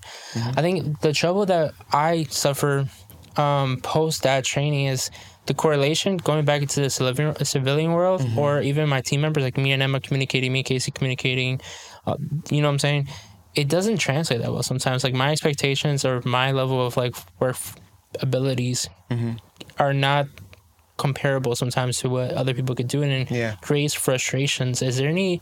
I 0.56 0.62
think 0.62 1.02
the 1.02 1.12
trouble 1.12 1.46
that 1.48 1.74
I 1.92 2.24
suffer 2.30 2.88
um, 3.36 3.82
post 3.82 4.24
that 4.24 4.46
training 4.46 4.86
is 4.86 5.12
the 5.48 5.54
correlation 5.54 6.16
going 6.18 6.46
back 6.46 6.62
into 6.62 6.80
the 6.80 6.90
civilian, 6.90 7.36
civilian 7.44 7.92
world, 7.92 8.26
or 8.38 8.62
even 8.62 8.88
my 8.88 9.02
team 9.02 9.20
members 9.22 9.44
like 9.44 9.58
me 9.58 9.74
and 9.74 9.84
Emma 9.84 10.00
communicating, 10.00 10.54
me 10.54 10.60
and 10.60 10.66
Casey 10.66 10.92
communicating. 10.92 11.60
Uh, 12.06 12.16
you 12.50 12.62
know 12.62 12.68
what 12.70 12.74
I'm 12.74 12.80
saying? 12.80 13.10
It 13.62 13.68
doesn't 13.68 13.98
translate 13.98 14.42
that 14.42 14.52
well 14.54 14.64
sometimes. 14.64 15.04
Like 15.04 15.14
my 15.14 15.32
expectations 15.32 16.06
or 16.06 16.22
my 16.26 16.52
level 16.52 16.80
of 16.88 16.96
like 17.04 17.16
work 17.42 17.58
abilities 18.22 18.90
are 19.78 19.94
not 19.94 20.28
comparable 20.98 21.56
sometimes 21.56 22.00
to 22.00 22.10
what 22.10 22.32
other 22.42 22.54
people 22.54 22.74
could 22.76 22.88
do 22.88 23.02
and 23.04 23.12
it 23.12 23.32
Yeah. 23.32 23.56
creates 23.68 23.94
frustrations. 23.94 24.82
Is 24.82 24.98
there 24.98 25.10
any 25.10 25.42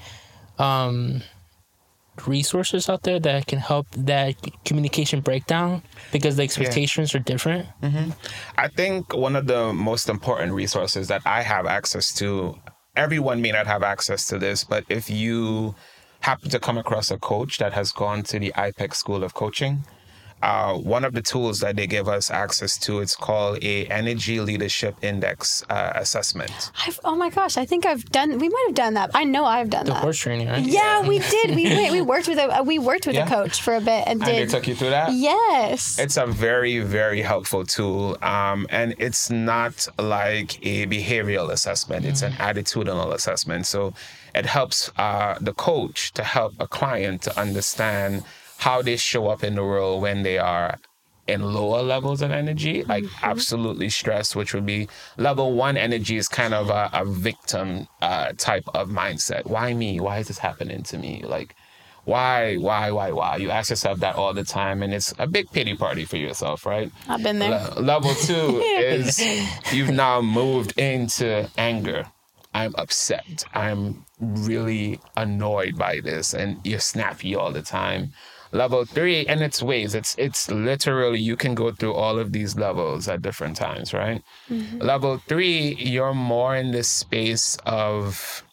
um 0.58 1.21
resources 2.25 2.89
out 2.89 3.03
there 3.03 3.19
that 3.19 3.45
can 3.45 3.60
help 3.60 3.86
that 3.91 4.34
communication 4.65 5.21
breakdown? 5.21 5.84
Because 6.12 6.36
the 6.38 6.43
expectations 6.43 7.13
are 7.15 7.19
different. 7.19 7.67
I 8.58 8.67
think 8.67 9.13
one 9.13 9.36
of 9.36 9.45
the 9.47 9.73
most 9.73 10.10
important 10.10 10.53
resources 10.53 11.08
that 11.10 11.21
I 11.25 11.43
have 11.43 11.65
access 11.67 12.13
to, 12.15 12.58
everyone 12.95 13.41
may 13.41 13.51
not 13.51 13.67
have 13.67 13.84
access 13.84 14.25
to 14.27 14.39
this, 14.39 14.63
but 14.63 14.84
if 14.89 15.10
you 15.10 15.75
happen 16.21 16.49
to 16.49 16.60
come 16.60 16.77
across 16.77 17.12
a 17.12 17.17
coach 17.17 17.58
that 17.58 17.73
has 17.73 17.91
gone 17.91 18.23
to 18.23 18.39
the 18.39 18.51
IPEC 18.56 18.93
School 18.93 19.23
of 19.23 19.34
Coaching, 19.34 19.84
uh, 20.43 20.73
one 20.76 21.04
of 21.04 21.13
the 21.13 21.21
tools 21.21 21.60
that 21.62 21.76
they 21.76 21.88
give 21.88 22.08
us 22.08 22.30
access 22.30 22.78
to, 22.80 23.00
it's 23.00 23.15
called 23.15 23.63
a 23.63 23.86
Energy 23.88 24.39
Leadership 24.39 24.95
Index 25.02 25.63
uh, 25.69 25.93
assessment. 25.95 26.71
I've, 26.86 27.00
oh 27.04 27.15
my 27.15 27.30
gosh, 27.30 27.58
I 27.58 27.65
think 27.65 27.86
I've 27.86 28.06
done. 28.06 28.38
We 28.38 28.47
might 28.50 28.65
have 28.67 28.76
done 28.76 28.93
that. 28.95 29.12
I 29.15 29.23
know 29.23 29.45
I've 29.45 29.69
done 29.69 29.86
the 29.86 29.93
that. 29.93 30.02
horse 30.04 30.17
training 30.19 30.47
right 30.47 30.63
Yeah, 30.63 31.08
we 31.08 31.19
did. 31.19 31.56
We 31.56 31.65
went, 31.65 31.91
we 31.91 32.02
worked 32.13 32.28
with 32.28 32.38
a 32.38 32.63
we 32.63 32.78
worked 32.78 33.08
with 33.08 33.15
Yeah. 33.15 33.26
a 33.26 33.30
coach 33.30 33.62
for 33.62 33.76
a 33.76 33.82
bit 33.82 34.04
and 34.08 34.21
And 34.21 34.21
they 34.21 34.39
did. 34.39 34.50
took 34.50 34.67
you 34.67 34.76
through 34.76 34.91
that? 34.91 35.12
yes. 35.13 35.97
It's 36.00 36.17
a 36.17 36.28
very, 36.28 36.80
very 36.80 37.21
helpful 37.21 37.65
tool. 37.65 38.17
Um, 38.21 38.67
and 38.69 38.93
it's 39.00 39.30
not 39.30 39.88
like 39.97 40.60
a 40.65 40.86
behavioral 40.86 41.50
assessment, 41.52 42.06
it's 42.06 42.21
an 42.21 42.34
attitudinal 42.34 43.13
assessment. 43.13 43.65
So 43.65 43.93
it 44.36 44.45
helps 44.45 44.91
uh, 44.97 45.38
the 45.41 45.54
coach 45.54 46.12
to 46.13 46.23
help 46.23 46.54
a 46.60 46.67
client 46.67 47.23
to 47.23 47.39
understand 47.39 48.23
how 48.57 48.81
they 48.81 48.97
show 48.97 49.27
up 49.27 49.43
in 49.43 49.55
the 49.55 49.63
world 49.63 50.01
when 50.01 50.23
they 50.23 50.37
are 50.37 50.77
in 51.27 51.41
lower 51.41 51.81
levels 51.81 52.21
of 52.21 52.31
energy, 52.31 52.83
like 52.83 53.03
absolutely 53.21 53.89
stressed, 53.89 54.35
which 54.35 54.53
would 54.53 54.65
be 54.65 54.87
level 55.17 55.53
one 55.53 55.77
energy 55.77 56.17
is 56.17 56.27
kind 56.27 56.53
of 56.53 56.69
a, 56.69 56.89
a 56.93 57.05
victim 57.05 57.87
uh, 58.01 58.31
type 58.37 58.63
of 58.73 58.89
mindset. 58.89 59.45
Why 59.45 59.73
me? 59.73 59.99
Why 59.99 60.19
is 60.19 60.29
this 60.29 60.37
happening 60.37 60.83
to 60.83 60.97
me? 60.97 61.23
Like, 61.25 61.53
why, 62.05 62.55
why, 62.55 62.91
why, 62.91 63.11
why? 63.11 63.35
You 63.35 63.49
ask 63.51 63.69
yourself 63.69 63.99
that 63.99 64.15
all 64.15 64.33
the 64.33 64.45
time, 64.45 64.81
and 64.81 64.93
it's 64.93 65.13
a 65.19 65.27
big 65.27 65.51
pity 65.51 65.75
party 65.75 66.05
for 66.05 66.15
yourself, 66.15 66.65
right? 66.65 66.89
I've 67.09 67.21
been 67.21 67.39
there. 67.39 67.49
Le- 67.75 67.81
level 67.81 68.15
two 68.15 68.59
is 68.77 69.19
you've 69.73 69.89
now 69.91 70.21
moved 70.21 70.79
into 70.79 71.49
anger. 71.57 72.05
I'm 72.53 72.73
upset. 72.77 73.43
I'm 73.53 74.05
really 74.21 75.01
annoyed 75.17 75.77
by 75.77 75.99
this, 75.99 76.33
and 76.33 76.65
you're 76.65 76.79
snappy 76.79 77.35
all 77.35 77.51
the 77.51 77.61
time. 77.61 78.13
Level 78.57 78.85
three, 78.85 79.23
and 79.27 79.43
its 79.43 79.61
ways. 79.61 79.93
It's 79.93 80.15
it's 80.17 80.49
literally 80.49 81.19
you 81.19 81.35
can 81.37 81.53
go 81.53 81.71
through 81.71 81.93
all 81.93 82.17
of 82.17 82.31
these 82.31 82.57
levels 82.57 83.07
at 83.07 83.21
different 83.21 83.55
times, 83.55 83.93
right? 83.93 84.23
Mm-hmm. 84.49 84.79
Level 84.79 85.21
three, 85.27 85.75
you're 85.75 86.15
more 86.15 86.55
in 86.55 86.71
this 86.71 86.89
space 86.89 87.55
of 87.67 88.43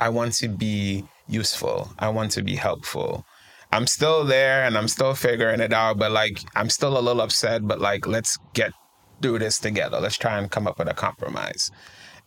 I 0.00 0.10
want 0.10 0.34
to 0.34 0.48
be 0.48 1.04
useful. 1.26 1.90
I 1.98 2.08
want 2.10 2.30
to 2.32 2.42
be 2.42 2.54
helpful. 2.54 3.26
I'm 3.72 3.88
still 3.88 4.24
there 4.24 4.62
and 4.62 4.78
I'm 4.78 4.86
still 4.86 5.14
figuring 5.14 5.58
it 5.58 5.72
out, 5.72 5.98
but 5.98 6.12
like 6.12 6.38
I'm 6.54 6.70
still 6.70 6.96
a 6.96 7.02
little 7.02 7.22
upset, 7.22 7.66
but 7.66 7.80
like 7.80 8.06
let's 8.06 8.38
get 8.52 8.72
through 9.20 9.40
this 9.40 9.58
together. 9.58 9.98
Let's 9.98 10.18
try 10.18 10.38
and 10.38 10.48
come 10.48 10.68
up 10.68 10.78
with 10.78 10.88
a 10.88 10.94
compromise. 10.94 11.72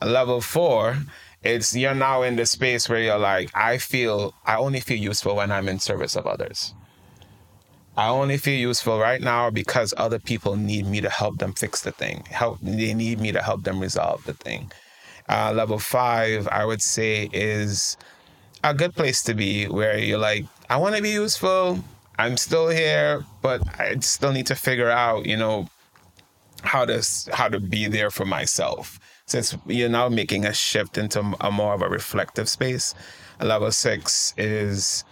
Level 0.01 0.41
four, 0.41 0.97
it's 1.47 1.75
you're 1.75 1.95
now 1.95 2.23
in 2.23 2.35
the 2.35 2.45
space 2.45 2.89
where 2.89 3.01
you're 3.01 3.17
like, 3.17 3.49
I 3.55 3.77
feel 3.77 4.33
I 4.45 4.57
only 4.57 4.79
feel 4.79 4.97
useful 4.97 5.35
when 5.35 5.51
I'm 5.51 5.67
in 5.67 5.79
service 5.79 6.15
of 6.15 6.27
others. 6.27 6.73
I 7.95 8.09
only 8.09 8.37
feel 8.37 8.59
useful 8.59 8.99
right 8.99 9.21
now 9.21 9.49
because 9.49 9.93
other 9.97 10.19
people 10.19 10.55
need 10.55 10.85
me 10.85 11.01
to 11.01 11.09
help 11.09 11.39
them 11.39 11.53
fix 11.53 11.81
the 11.81 11.91
thing. 11.91 12.25
Help 12.29 12.59
they 12.61 12.93
need 12.93 13.19
me 13.19 13.31
to 13.31 13.41
help 13.41 13.63
them 13.63 13.79
resolve 13.79 14.23
the 14.25 14.33
thing. 14.33 14.71
Uh, 15.29 15.51
level 15.53 15.79
five, 15.79 16.47
I 16.49 16.63
would 16.63 16.81
say, 16.81 17.29
is 17.33 17.97
a 18.63 18.73
good 18.73 18.93
place 18.95 19.23
to 19.23 19.33
be 19.33 19.65
where 19.65 19.97
you're 19.97 20.19
like, 20.19 20.45
I 20.69 20.77
want 20.77 20.95
to 20.95 21.01
be 21.01 21.09
useful. 21.09 21.83
I'm 22.19 22.37
still 22.37 22.69
here, 22.69 23.25
but 23.41 23.61
I 23.79 23.95
still 23.99 24.31
need 24.31 24.47
to 24.47 24.55
figure 24.55 24.89
out, 24.89 25.25
you 25.25 25.37
know, 25.37 25.67
how 26.63 26.85
to 26.85 27.05
how 27.33 27.47
to 27.47 27.59
be 27.59 27.87
there 27.87 28.09
for 28.11 28.25
myself. 28.25 28.99
Since 29.27 29.57
you're 29.67 29.89
now 29.89 30.07
making 30.07 30.45
a 30.45 30.53
shift 30.53 30.97
into 30.97 31.19
a 31.41 31.51
more 31.51 31.73
of 31.73 31.81
a 31.81 31.89
reflective 31.89 32.47
space. 32.47 32.95
Level 33.41 33.71
six 33.73 34.33
is 34.37 35.03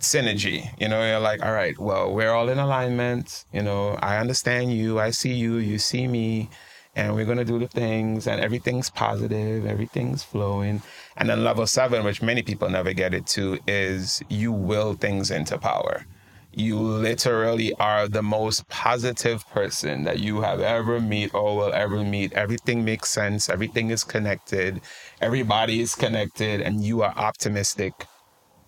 synergy. 0.00 0.70
You 0.80 0.88
know, 0.88 1.06
you're 1.06 1.20
like, 1.20 1.44
all 1.44 1.52
right, 1.52 1.78
well, 1.78 2.14
we're 2.14 2.30
all 2.30 2.48
in 2.48 2.58
alignment. 2.58 3.44
You 3.52 3.60
know, 3.60 3.98
I 4.00 4.16
understand 4.16 4.72
you, 4.72 4.98
I 4.98 5.10
see 5.10 5.34
you, 5.34 5.56
you 5.56 5.78
see 5.78 6.08
me, 6.08 6.48
and 6.94 7.14
we're 7.14 7.26
gonna 7.26 7.44
do 7.44 7.58
the 7.58 7.68
things, 7.68 8.26
and 8.26 8.40
everything's 8.40 8.88
positive, 8.88 9.66
everything's 9.66 10.22
flowing. 10.22 10.80
And 11.18 11.28
then 11.28 11.44
level 11.44 11.66
seven, 11.66 12.04
which 12.04 12.22
many 12.22 12.42
people 12.42 12.70
never 12.70 12.94
get 12.94 13.12
it 13.12 13.26
to, 13.28 13.58
is 13.66 14.22
you 14.30 14.50
will 14.50 14.94
things 14.94 15.30
into 15.30 15.58
power. 15.58 16.06
You 16.58 16.78
literally 16.78 17.74
are 17.74 18.08
the 18.08 18.22
most 18.22 18.66
positive 18.70 19.46
person 19.50 20.04
that 20.04 20.20
you 20.20 20.40
have 20.40 20.60
ever 20.62 21.00
meet 21.00 21.34
or 21.34 21.54
will 21.54 21.72
ever 21.74 22.02
meet. 22.02 22.32
Everything 22.32 22.82
makes 22.82 23.10
sense. 23.10 23.50
Everything 23.50 23.90
is 23.90 24.02
connected. 24.02 24.80
Everybody 25.20 25.82
is 25.82 25.94
connected, 25.94 26.62
and 26.62 26.82
you 26.82 27.02
are 27.02 27.12
optimistic 27.14 28.06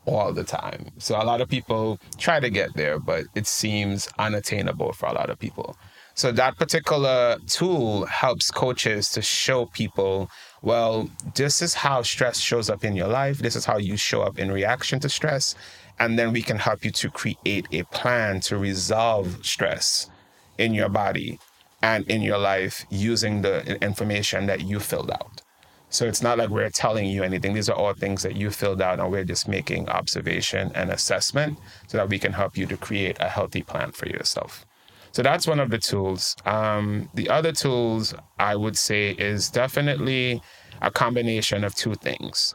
all 0.04 0.34
the 0.34 0.44
time. 0.44 0.90
So 0.98 1.16
a 1.16 1.24
lot 1.24 1.40
of 1.40 1.48
people 1.48 1.98
try 2.18 2.40
to 2.40 2.50
get 2.50 2.74
there, 2.74 2.98
but 2.98 3.24
it 3.34 3.46
seems 3.46 4.10
unattainable 4.18 4.92
for 4.92 5.06
a 5.06 5.14
lot 5.14 5.30
of 5.30 5.38
people. 5.38 5.74
So 6.14 6.30
that 6.32 6.58
particular 6.58 7.38
tool 7.46 8.04
helps 8.04 8.50
coaches 8.50 9.08
to 9.10 9.22
show 9.22 9.64
people, 9.64 10.28
well, 10.60 11.08
this 11.36 11.62
is 11.62 11.72
how 11.72 12.02
stress 12.02 12.38
shows 12.38 12.68
up 12.68 12.84
in 12.84 12.96
your 12.96 13.08
life. 13.08 13.38
This 13.38 13.56
is 13.56 13.64
how 13.64 13.78
you 13.78 13.96
show 13.96 14.20
up 14.22 14.38
in 14.38 14.52
reaction 14.52 15.00
to 15.00 15.08
stress. 15.08 15.54
And 16.00 16.18
then 16.18 16.32
we 16.32 16.42
can 16.42 16.58
help 16.58 16.84
you 16.84 16.90
to 16.92 17.10
create 17.10 17.66
a 17.72 17.82
plan 17.84 18.40
to 18.42 18.56
resolve 18.56 19.44
stress 19.44 20.10
in 20.58 20.74
your 20.74 20.88
body 20.88 21.38
and 21.82 22.08
in 22.10 22.22
your 22.22 22.38
life 22.38 22.84
using 22.90 23.42
the 23.42 23.82
information 23.82 24.46
that 24.46 24.62
you 24.62 24.80
filled 24.80 25.10
out. 25.10 25.42
So 25.90 26.06
it's 26.06 26.22
not 26.22 26.36
like 26.36 26.50
we're 26.50 26.70
telling 26.70 27.06
you 27.06 27.22
anything. 27.22 27.54
These 27.54 27.70
are 27.70 27.76
all 27.76 27.94
things 27.94 28.22
that 28.22 28.36
you 28.36 28.50
filled 28.50 28.82
out, 28.82 29.00
and 29.00 29.10
we're 29.10 29.24
just 29.24 29.48
making 29.48 29.88
observation 29.88 30.70
and 30.74 30.90
assessment 30.90 31.58
so 31.86 31.96
that 31.96 32.10
we 32.10 32.18
can 32.18 32.32
help 32.32 32.58
you 32.58 32.66
to 32.66 32.76
create 32.76 33.16
a 33.20 33.28
healthy 33.28 33.62
plan 33.62 33.92
for 33.92 34.06
yourself. 34.06 34.66
So 35.12 35.22
that's 35.22 35.46
one 35.46 35.60
of 35.60 35.70
the 35.70 35.78
tools. 35.78 36.36
Um, 36.44 37.08
the 37.14 37.30
other 37.30 37.52
tools 37.52 38.14
I 38.38 38.54
would 38.54 38.76
say 38.76 39.12
is 39.12 39.48
definitely 39.48 40.42
a 40.82 40.90
combination 40.90 41.64
of 41.64 41.74
two 41.74 41.94
things. 41.94 42.54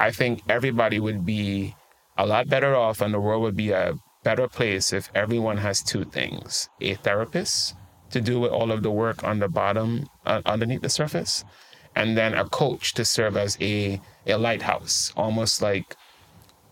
I 0.00 0.10
think 0.10 0.42
everybody 0.48 0.98
would 0.98 1.24
be 1.24 1.76
a 2.16 2.26
lot 2.26 2.48
better 2.48 2.74
off, 2.74 3.00
and 3.00 3.14
the 3.14 3.20
world 3.20 3.42
would 3.42 3.56
be 3.56 3.70
a 3.70 3.94
better 4.22 4.48
place 4.48 4.92
if 4.92 5.10
everyone 5.14 5.58
has 5.58 5.82
two 5.82 6.04
things 6.04 6.68
a 6.80 6.94
therapist 6.94 7.74
to 8.10 8.20
do 8.20 8.38
with 8.38 8.52
all 8.52 8.70
of 8.70 8.82
the 8.82 8.90
work 8.90 9.24
on 9.24 9.38
the 9.38 9.48
bottom, 9.48 10.06
uh, 10.26 10.42
underneath 10.44 10.82
the 10.82 10.88
surface, 10.88 11.44
and 11.96 12.16
then 12.16 12.34
a 12.34 12.48
coach 12.48 12.94
to 12.94 13.04
serve 13.04 13.36
as 13.36 13.56
a, 13.60 14.00
a 14.26 14.36
lighthouse, 14.36 15.12
almost 15.16 15.62
like 15.62 15.96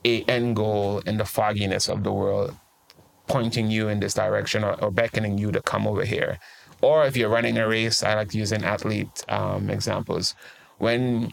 a 0.04 0.22
end 0.24 0.56
goal 0.56 1.00
in 1.00 1.16
the 1.16 1.24
fogginess 1.24 1.88
of 1.88 2.04
the 2.04 2.12
world, 2.12 2.54
pointing 3.26 3.70
you 3.70 3.88
in 3.88 4.00
this 4.00 4.14
direction 4.14 4.64
or, 4.64 4.74
or 4.82 4.90
beckoning 4.90 5.38
you 5.38 5.50
to 5.52 5.62
come 5.62 5.86
over 5.86 6.04
here. 6.04 6.38
Or 6.82 7.04
if 7.04 7.16
you're 7.16 7.28
running 7.28 7.58
a 7.58 7.68
race, 7.68 8.02
I 8.02 8.14
like 8.14 8.34
using 8.34 8.64
athlete 8.64 9.24
um, 9.28 9.68
examples. 9.68 10.34
When 10.78 11.32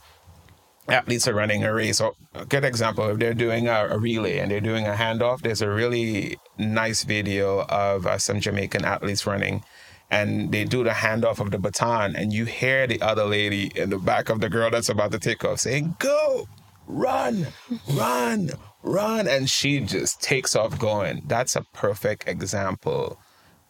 athletes 0.89 1.27
are 1.27 1.33
running 1.33 1.63
a 1.63 1.73
race, 1.73 1.99
or 1.99 2.13
a 2.33 2.45
good 2.45 2.63
example, 2.63 3.07
if 3.09 3.19
they're 3.19 3.33
doing 3.33 3.67
a, 3.67 3.87
a 3.87 3.97
relay 3.97 4.39
and 4.39 4.51
they're 4.51 4.61
doing 4.61 4.87
a 4.87 4.93
handoff, 4.93 5.41
there's 5.41 5.61
a 5.61 5.69
really 5.69 6.37
nice 6.57 7.03
video 7.03 7.65
of 7.65 8.05
uh, 8.05 8.17
some 8.17 8.39
Jamaican 8.39 8.85
athletes 8.85 9.25
running. 9.25 9.63
And 10.09 10.51
they 10.53 10.63
do 10.63 10.83
the 10.83 10.91
handoff 10.91 11.39
of 11.39 11.51
the 11.51 11.57
baton, 11.57 12.15
and 12.15 12.31
you 12.31 12.45
hear 12.45 12.87
the 12.87 13.01
other 13.01 13.25
lady 13.25 13.71
in 13.75 13.89
the 13.89 13.97
back 13.97 14.29
of 14.29 14.39
the 14.39 14.49
girl 14.49 14.71
that's 14.71 14.87
about 14.87 15.11
to 15.11 15.19
take 15.19 15.43
off 15.43 15.59
saying, 15.59 15.97
Go, 15.99 16.47
run, 16.87 17.47
run, 17.91 18.51
run. 18.83 19.27
And 19.27 19.49
she 19.49 19.81
just 19.81 20.21
takes 20.21 20.55
off 20.55 20.79
going. 20.79 21.23
That's 21.27 21.57
a 21.57 21.63
perfect 21.73 22.27
example 22.27 23.19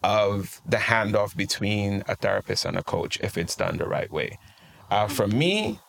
of 0.04 0.60
the 0.64 0.76
handoff 0.76 1.36
between 1.36 2.04
a 2.06 2.14
therapist 2.14 2.64
and 2.64 2.76
a 2.78 2.84
coach 2.84 3.18
if 3.20 3.36
it's 3.36 3.56
done 3.56 3.78
the 3.78 3.88
right 3.88 4.12
way. 4.12 4.38
Uh, 4.90 5.08
for 5.08 5.26
me, 5.26 5.80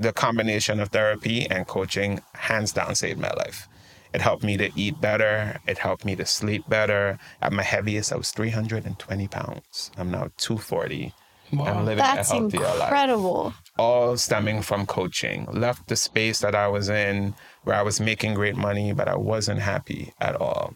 the 0.00 0.12
combination 0.14 0.80
of 0.80 0.88
therapy 0.88 1.46
and 1.50 1.66
coaching 1.66 2.20
hands 2.32 2.72
down 2.72 2.94
saved 2.94 3.20
my 3.20 3.30
life. 3.36 3.68
It 4.14 4.22
helped 4.22 4.42
me 4.42 4.56
to 4.56 4.70
eat 4.74 5.00
better. 5.00 5.60
It 5.68 5.78
helped 5.78 6.04
me 6.04 6.16
to 6.16 6.24
sleep 6.26 6.64
better. 6.68 7.18
At 7.42 7.52
my 7.52 7.62
heaviest, 7.62 8.12
I 8.12 8.16
was 8.16 8.30
320 8.32 9.28
pounds. 9.28 9.92
I'm 9.98 10.10
now 10.10 10.30
240. 10.38 11.12
I'm 11.52 11.84
living 11.84 11.98
That's 11.98 12.30
a 12.30 12.34
healthier 12.36 12.60
life 12.60 12.82
incredible. 12.82 13.54
all 13.78 14.16
stemming 14.16 14.62
from 14.62 14.86
coaching. 14.86 15.46
Left 15.52 15.86
the 15.88 15.96
space 15.96 16.40
that 16.40 16.54
I 16.54 16.68
was 16.68 16.88
in 16.88 17.34
where 17.64 17.76
I 17.76 17.82
was 17.82 18.00
making 18.00 18.34
great 18.34 18.56
money, 18.56 18.92
but 18.92 19.06
I 19.06 19.16
wasn't 19.16 19.60
happy 19.60 20.12
at 20.20 20.36
all. 20.36 20.74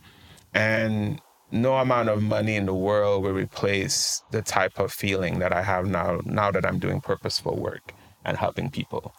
And 0.52 1.20
no 1.50 1.76
amount 1.76 2.08
of 2.08 2.22
money 2.22 2.56
in 2.56 2.66
the 2.66 2.74
world 2.74 3.22
will 3.22 3.32
replace 3.32 4.22
the 4.32 4.42
type 4.42 4.78
of 4.78 4.92
feeling 4.92 5.38
that 5.38 5.52
I 5.52 5.62
have 5.62 5.86
now, 5.86 6.20
now 6.24 6.50
that 6.50 6.66
I'm 6.66 6.78
doing 6.78 7.00
purposeful 7.00 7.56
work 7.56 7.94
and 8.24 8.36
helping 8.36 8.70
people. 8.70 9.14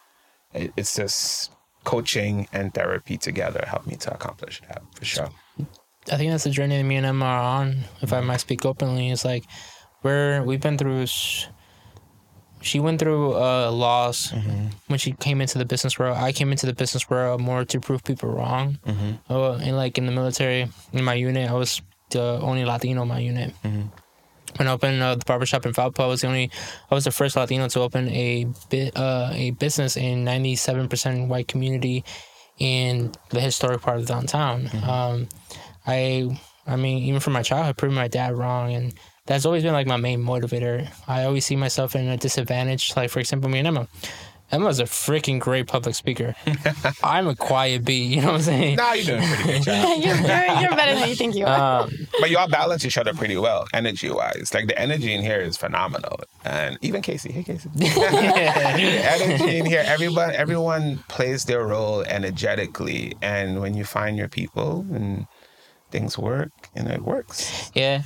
It's 0.53 0.95
just 0.95 1.51
coaching 1.83 2.47
and 2.53 2.73
therapy 2.73 3.17
together 3.17 3.63
helped 3.67 3.87
me 3.87 3.95
to 3.97 4.13
accomplish 4.13 4.61
that 4.67 4.81
for 4.95 5.05
sure. 5.05 5.29
I 6.11 6.17
think 6.17 6.31
that's 6.31 6.43
the 6.43 6.49
journey 6.49 6.77
that 6.77 6.83
me 6.83 6.95
and 6.95 7.05
Emma 7.05 7.25
are 7.25 7.41
on. 7.61 7.83
If 8.01 8.13
I 8.13 8.21
might 8.21 8.37
speak 8.41 8.65
openly, 8.65 9.09
it's 9.11 9.25
like 9.25 9.43
we're 10.03 10.43
we've 10.43 10.61
been 10.61 10.77
through. 10.77 11.03
s- 11.03 11.47
She 12.61 12.79
went 12.79 12.99
through 12.99 13.35
a 13.37 13.69
loss 13.69 14.31
mm-hmm. 14.31 14.67
when 14.87 14.97
she 14.97 15.11
came 15.13 15.39
into 15.41 15.57
the 15.59 15.65
business 15.65 15.99
world. 15.99 16.17
I 16.17 16.31
came 16.31 16.51
into 16.51 16.65
the 16.65 16.73
business 16.73 17.09
world 17.09 17.41
more 17.41 17.65
to 17.65 17.79
prove 17.79 18.03
people 18.03 18.29
wrong. 18.29 18.79
Mm-hmm. 18.87 19.11
Oh, 19.29 19.53
and 19.53 19.75
like 19.77 19.97
in 19.99 20.05
the 20.07 20.11
military, 20.11 20.67
in 20.93 21.03
my 21.03 21.13
unit, 21.13 21.49
I 21.49 21.53
was 21.53 21.81
the 22.09 22.39
only 22.41 22.65
Latino 22.65 23.01
in 23.03 23.07
my 23.07 23.19
unit. 23.19 23.53
When 23.61 23.91
I 24.59 24.71
opened 24.71 25.01
uh, 25.01 25.15
the 25.15 25.25
barbershop 25.25 25.65
in 25.65 25.73
Valpo, 25.73 26.03
I 26.03 26.07
was 26.07 26.21
the 26.21 26.27
only, 26.27 26.49
I 26.89 26.95
was 26.95 27.03
the 27.03 27.11
first 27.11 27.35
Latino 27.35 27.67
to 27.69 27.81
open 27.81 28.09
a 28.09 28.47
bit 28.69 28.95
uh, 28.97 29.29
a 29.33 29.51
business 29.51 29.97
in 29.97 30.23
ninety 30.23 30.55
seven 30.55 30.87
percent 30.87 31.27
white 31.27 31.47
community 31.47 32.03
in 32.57 33.11
the 33.29 33.41
historic 33.41 33.81
part 33.81 33.99
of 33.99 34.05
downtown. 34.05 34.69
Um, 34.87 35.27
I 35.85 36.39
I 36.67 36.75
mean, 36.75 37.03
even 37.03 37.19
from 37.19 37.33
my 37.33 37.43
childhood, 37.43 37.77
proving 37.77 37.95
my 37.95 38.07
dad 38.07 38.33
wrong, 38.33 38.73
and 38.73 38.93
that's 39.25 39.45
always 39.45 39.63
been 39.63 39.73
like 39.73 39.87
my 39.87 39.97
main 39.97 40.23
motivator. 40.23 40.87
I 41.07 41.25
always 41.25 41.45
see 41.45 41.55
myself 41.55 41.95
in 41.95 42.07
a 42.07 42.17
disadvantage. 42.17 42.95
Like 42.95 43.09
for 43.09 43.19
example, 43.19 43.49
me 43.49 43.59
and 43.59 43.67
Emma. 43.67 43.87
Emma's 44.51 44.79
a 44.79 44.83
freaking 44.83 45.39
great 45.39 45.67
public 45.67 45.95
speaker. 45.95 46.35
I'm 47.03 47.27
a 47.27 47.35
quiet 47.35 47.83
bee. 47.83 48.03
You 48.03 48.21
know 48.21 48.27
what 48.27 48.35
I'm 48.35 48.41
saying? 48.41 48.75
Now 48.75 48.93
you're 48.93 49.05
doing 49.05 49.23
a 49.23 49.35
pretty 49.35 49.51
good 49.53 49.63
job. 49.63 50.03
you're, 50.03 50.15
you're, 50.15 50.61
you're 50.61 50.75
better 50.75 50.95
than 50.99 51.09
you 51.09 51.15
think 51.15 51.35
you 51.35 51.45
are. 51.45 51.81
Um, 51.83 51.91
But 52.19 52.29
y'all 52.29 52.47
balance 52.47 52.85
each 52.85 52.97
other 52.97 53.13
pretty 53.13 53.37
well, 53.37 53.67
energy 53.73 54.09
wise. 54.11 54.51
Like 54.53 54.67
the 54.67 54.77
energy 54.79 55.13
in 55.13 55.21
here 55.21 55.39
is 55.41 55.57
phenomenal. 55.57 56.19
And 56.43 56.77
even 56.81 57.01
Casey, 57.01 57.31
hey 57.31 57.43
Casey. 57.43 57.69
energy 57.79 59.57
in 59.57 59.65
here, 59.65 59.83
everyone 59.85 60.31
everyone 60.33 60.99
plays 61.07 61.45
their 61.45 61.65
role 61.65 62.01
energetically. 62.03 63.15
And 63.21 63.61
when 63.61 63.73
you 63.73 63.83
find 63.83 64.15
your 64.17 64.29
people 64.29 64.85
and 64.93 65.25
things 65.91 66.17
work 66.17 66.51
and 66.75 66.87
it 66.87 67.01
works. 67.01 67.71
Yeah, 67.73 68.03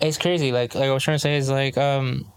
it's 0.00 0.18
crazy. 0.18 0.52
Like 0.52 0.74
like 0.74 0.84
I 0.84 0.92
was 0.92 1.02
trying 1.02 1.16
to 1.16 1.18
say 1.20 1.36
is 1.36 1.50
like 1.50 1.76
um, 1.76 2.30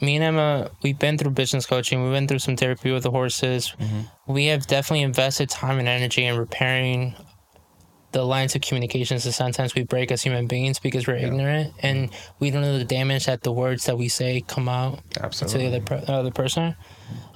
me 0.00 0.16
and 0.16 0.24
Emma, 0.24 0.70
we've 0.82 0.98
been 0.98 1.18
through 1.18 1.32
business 1.32 1.66
coaching. 1.66 2.02
We've 2.02 2.12
been 2.12 2.26
through 2.28 2.38
some 2.40 2.56
therapy 2.56 2.90
with 2.90 3.02
the 3.02 3.10
horses. 3.10 3.74
We 4.26 4.46
have 4.46 4.66
definitely 4.66 5.02
invested 5.02 5.48
time 5.50 5.78
and 5.78 5.88
energy 5.88 6.24
in 6.24 6.36
repairing 6.38 7.14
the 8.12 8.24
lines 8.24 8.56
of 8.56 8.60
communications 8.62 9.22
that 9.22 9.32
sometimes 9.32 9.74
we 9.76 9.84
break 9.84 10.10
as 10.10 10.20
human 10.22 10.48
beings 10.48 10.80
because 10.80 11.06
we're 11.06 11.14
ignorant 11.14 11.72
and 11.80 12.10
we 12.40 12.50
don't 12.50 12.62
know 12.62 12.76
the 12.76 12.84
damage 12.84 13.26
that 13.26 13.42
the 13.42 13.52
words 13.52 13.84
that 13.84 13.96
we 13.96 14.08
say 14.08 14.42
come 14.48 14.68
out 14.68 14.98
to 15.46 15.58
the 15.58 15.66
other, 15.68 15.80
per- 15.80 16.02
other 16.12 16.30
person. 16.32 16.74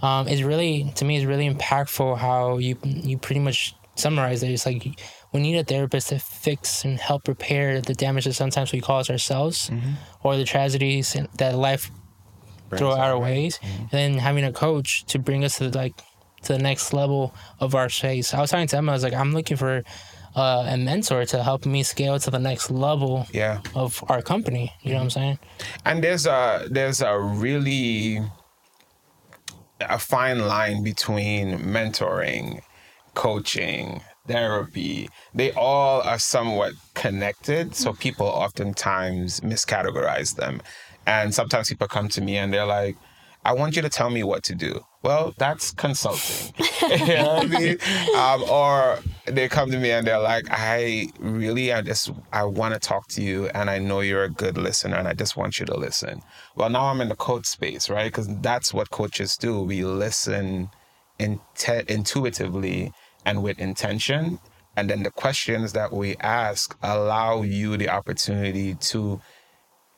Um, 0.03 0.27
it's 0.27 0.43
really 0.43 0.91
to 0.97 1.05
me 1.05 1.17
it's 1.17 1.27
really 1.27 1.49
impactful 1.49 2.19
how 2.19 2.59
you 2.59 2.77
you 2.83 3.19
pretty 3.19 3.41
much 3.41 3.77
summarize 3.95 4.43
it. 4.43 4.51
It's 4.51 4.67
like 4.67 4.85
we 5.33 5.41
need 5.41 5.57
a 5.57 5.63
therapist 5.65 6.09
to 6.09 6.19
fix 6.19 6.85
and 6.85 6.99
help 6.99 7.29
repair 7.29 7.81
the 7.81 7.95
damage 7.95 8.25
that 8.25 8.33
sometimes 8.35 8.73
we 8.73 8.81
cause 8.81 9.09
ourselves 9.11 9.71
or 10.25 10.37
the 10.37 10.45
tragedies 10.45 11.17
that 11.39 11.55
life 11.55 11.89
throw 12.71 12.93
our 12.93 13.13
our 13.13 13.19
way. 13.19 13.45
ways, 13.45 13.59
mm-hmm. 13.59 13.83
and 13.83 13.91
then 13.91 14.19
having 14.19 14.45
a 14.45 14.53
coach 14.53 15.05
to 15.07 15.19
bring 15.19 15.45
us 15.45 15.59
to 15.59 15.71
the, 15.71 15.79
like 15.79 15.95
to 16.43 16.53
the 16.53 16.59
next 16.59 16.93
level 16.93 17.35
of 17.61 17.75
our 17.75 17.89
space. 17.89 18.35
I 18.35 18.41
was 18.41 18.51
talking 18.51 18.67
to 18.69 18.77
Emma. 18.77 18.93
I 18.93 18.95
was 18.95 19.03
like, 19.03 19.15
I'm 19.15 19.33
looking 19.33 19.57
for 19.57 19.83
uh, 20.37 20.67
a 20.69 20.77
mentor 20.77 21.25
to 21.27 21.43
help 21.43 21.67
me 21.67 21.83
scale 21.83 22.19
to 22.19 22.31
the 22.31 22.39
next 22.39 22.71
level 22.71 23.27
Yeah. 23.33 23.61
of 23.75 24.03
our 24.09 24.23
company. 24.23 24.73
You 24.83 24.93
know 24.93 24.97
what 24.97 25.03
I'm 25.03 25.09
mm-hmm. 25.09 25.21
saying? 25.21 25.39
And 25.85 26.05
there's 26.05 26.27
a 26.27 26.67
there's 26.71 27.01
a 27.01 27.19
really 27.19 28.21
a 29.81 29.99
fine 29.99 30.41
line 30.41 30.83
between 30.83 31.59
mentoring, 31.59 32.61
coaching, 33.15 34.01
therapy. 34.27 35.09
They 35.35 35.53
all 35.53 36.01
are 36.03 36.19
somewhat 36.19 36.73
connected, 36.95 37.75
so 37.75 37.91
mm-hmm. 37.91 38.01
people 38.01 38.27
oftentimes 38.27 39.41
miscategorize 39.41 40.37
them. 40.37 40.63
And 41.07 41.35
sometimes 41.35 41.69
people 41.69 41.89
come 41.89 42.09
to 42.11 42.21
me 42.21 42.37
and 42.37 42.53
they're 42.53 42.67
like, 42.67 42.97
I 43.47 43.53
want 43.53 43.77
you 43.77 43.83
to 43.83 43.91
tell 43.91 44.09
me 44.09 44.23
what 44.23 44.43
to 44.45 44.55
do. 44.55 44.85
Well, 45.03 45.35
that's 45.37 45.71
consulting. 45.71 46.55
you 46.83 47.07
know 47.17 47.41
I 47.43 47.45
mean? 47.45 47.77
Um, 48.17 48.43
or 48.45 48.99
they 49.27 49.49
come 49.49 49.71
to 49.71 49.79
me 49.79 49.91
and 49.91 50.07
they're 50.07 50.19
like, 50.19 50.47
I 50.51 51.09
really, 51.19 51.71
I 51.71 51.83
just, 51.83 52.11
I 52.33 52.45
want 52.45 52.73
to 52.73 52.81
talk 52.81 53.09
to 53.09 53.23
you 53.23 53.49
and 53.49 53.69
I 53.69 53.79
know 53.79 54.01
you're 54.01 54.25
a 54.25 54.31
good 54.31 54.57
listener 54.57 54.97
and 54.97 55.07
I 55.07 55.13
just 55.13 55.37
want 55.37 55.61
you 55.61 55.67
to 55.67 55.77
listen. 55.77 56.23
Well, 56.57 56.71
now 56.71 56.87
I'm 56.87 57.03
in 57.03 57.11
the 57.11 57.17
coach 57.17 57.45
space, 57.45 57.91
right? 57.91 58.07
Because 58.07 58.29
that's 58.41 58.73
what 58.73 58.89
coaches 58.91 59.37
do. 59.37 59.61
We 59.61 59.85
listen 59.85 60.71
inte- 61.21 61.91
intuitively 61.91 62.93
and 63.27 63.43
with 63.43 63.59
intention. 63.59 64.39
And 64.75 64.89
then 64.89 65.03
the 65.03 65.11
questions 65.11 65.75
that 65.75 65.93
we 65.93 66.17
ask 66.17 66.77
allow 66.83 67.43
you 67.43 67.77
the 67.77 67.91
opportunity 67.91 68.75
to 68.75 69.21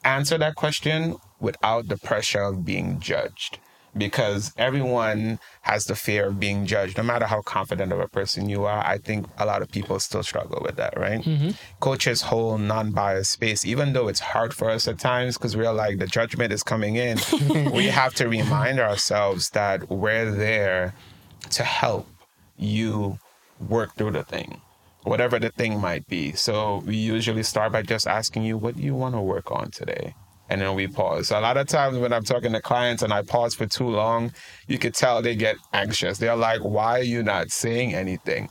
answer 0.06 0.38
that 0.38 0.54
question 0.54 1.16
without 1.40 1.88
the 1.88 1.98
pressure 1.98 2.42
of 2.42 2.64
being 2.64 3.00
judged. 3.00 3.58
Because 3.96 4.52
everyone 4.58 5.38
has 5.62 5.86
the 5.86 5.94
fear 5.94 6.26
of 6.26 6.38
being 6.38 6.66
judged. 6.66 6.98
No 6.98 7.02
matter 7.02 7.24
how 7.24 7.40
confident 7.40 7.92
of 7.92 8.00
a 8.00 8.08
person 8.08 8.46
you 8.46 8.64
are 8.64 8.84
i 8.86 8.98
think 8.98 9.26
a 9.38 9.46
lot 9.46 9.62
of 9.62 9.70
people 9.70 9.98
still 9.98 10.22
struggle 10.22 10.60
with 10.62 10.76
that 10.76 10.98
right? 10.98 11.22
Mm-hmm. 11.22 11.50
Coaches 11.80 12.20
whole 12.22 12.58
non-biased 12.58 13.32
space 13.32 13.64
even 13.64 13.94
though 13.94 14.08
it's 14.08 14.20
hard 14.20 14.52
for 14.52 14.68
us 14.68 14.86
at 14.86 14.98
times 14.98 15.38
because 15.38 15.56
we're 15.56 15.72
like 15.72 15.98
the 15.98 16.06
judgment 16.06 16.52
is 16.52 16.62
coming 16.62 16.96
in. 16.96 17.18
We 17.72 17.86
have 17.86 18.12
to 18.14 18.28
remind 18.28 18.80
ourselves 18.80 19.50
that 19.50 19.88
we're 19.90 20.30
there 20.30 20.94
to 21.50 21.62
help 21.64 22.06
you 22.58 23.18
work 23.58 23.94
through 23.96 24.12
the 24.12 24.24
thing 24.24 24.60
whatever 25.06 25.38
the 25.38 25.50
thing 25.50 25.80
might 25.80 26.06
be. 26.08 26.32
So 26.32 26.82
we 26.84 26.96
usually 26.96 27.44
start 27.44 27.72
by 27.72 27.82
just 27.82 28.08
asking 28.08 28.42
you, 28.42 28.58
what 28.58 28.76
do 28.76 28.82
you 28.82 28.94
want 28.94 29.14
to 29.14 29.20
work 29.20 29.52
on 29.52 29.70
today? 29.70 30.14
And 30.48 30.60
then 30.60 30.74
we 30.74 30.88
pause. 30.88 31.28
So 31.28 31.38
a 31.38 31.40
lot 31.40 31.56
of 31.56 31.68
times 31.68 31.98
when 31.98 32.12
I'm 32.12 32.24
talking 32.24 32.52
to 32.52 32.60
clients 32.60 33.02
and 33.02 33.12
I 33.12 33.22
pause 33.22 33.54
for 33.54 33.66
too 33.66 33.88
long, 33.88 34.32
you 34.66 34.78
could 34.78 34.94
tell 34.94 35.22
they 35.22 35.36
get 35.36 35.56
anxious. 35.72 36.18
They're 36.18 36.36
like, 36.36 36.60
why 36.60 37.00
are 37.00 37.04
you 37.04 37.22
not 37.22 37.50
saying 37.50 37.94
anything? 37.94 38.48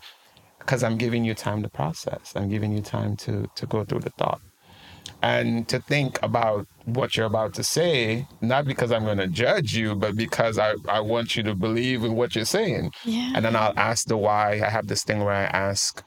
Because 0.60 0.82
I'm 0.82 0.98
giving 0.98 1.26
you 1.26 1.34
time 1.34 1.62
to 1.64 1.70
process. 1.70 2.34
I'm 2.36 2.50
giving 2.50 2.72
you 2.72 2.82
time 2.82 3.18
to 3.18 3.48
to 3.56 3.66
go 3.66 3.84
through 3.84 4.00
the 4.00 4.10
thought. 4.12 4.42
And 5.22 5.68
to 5.70 5.80
think 5.80 6.20
about 6.24 6.68
what 6.86 7.16
you're 7.16 7.26
about 7.26 7.54
to 7.56 7.64
say, 7.64 8.28
not 8.42 8.66
because 8.66 8.92
I'm 8.92 9.06
going 9.06 9.18
to 9.18 9.28
judge 9.28 9.76
you, 9.76 9.96
but 9.96 10.16
because 10.16 10.58
I, 10.58 10.76
I 10.88 11.00
want 11.00 11.36
you 11.36 11.44
to 11.44 11.56
believe 11.56 12.04
in 12.04 12.16
what 12.16 12.36
you're 12.36 12.46
saying. 12.46 12.92
Yeah. 13.04 13.32
And 13.36 13.44
then 13.44 13.56
I'll 13.56 13.74
ask 13.78 14.08
the 14.08 14.18
why. 14.18 14.62
I 14.64 14.70
have 14.70 14.88
this 14.88 15.04
thing 15.04 15.24
where 15.24 15.34
I 15.34 15.46
ask 15.46 16.04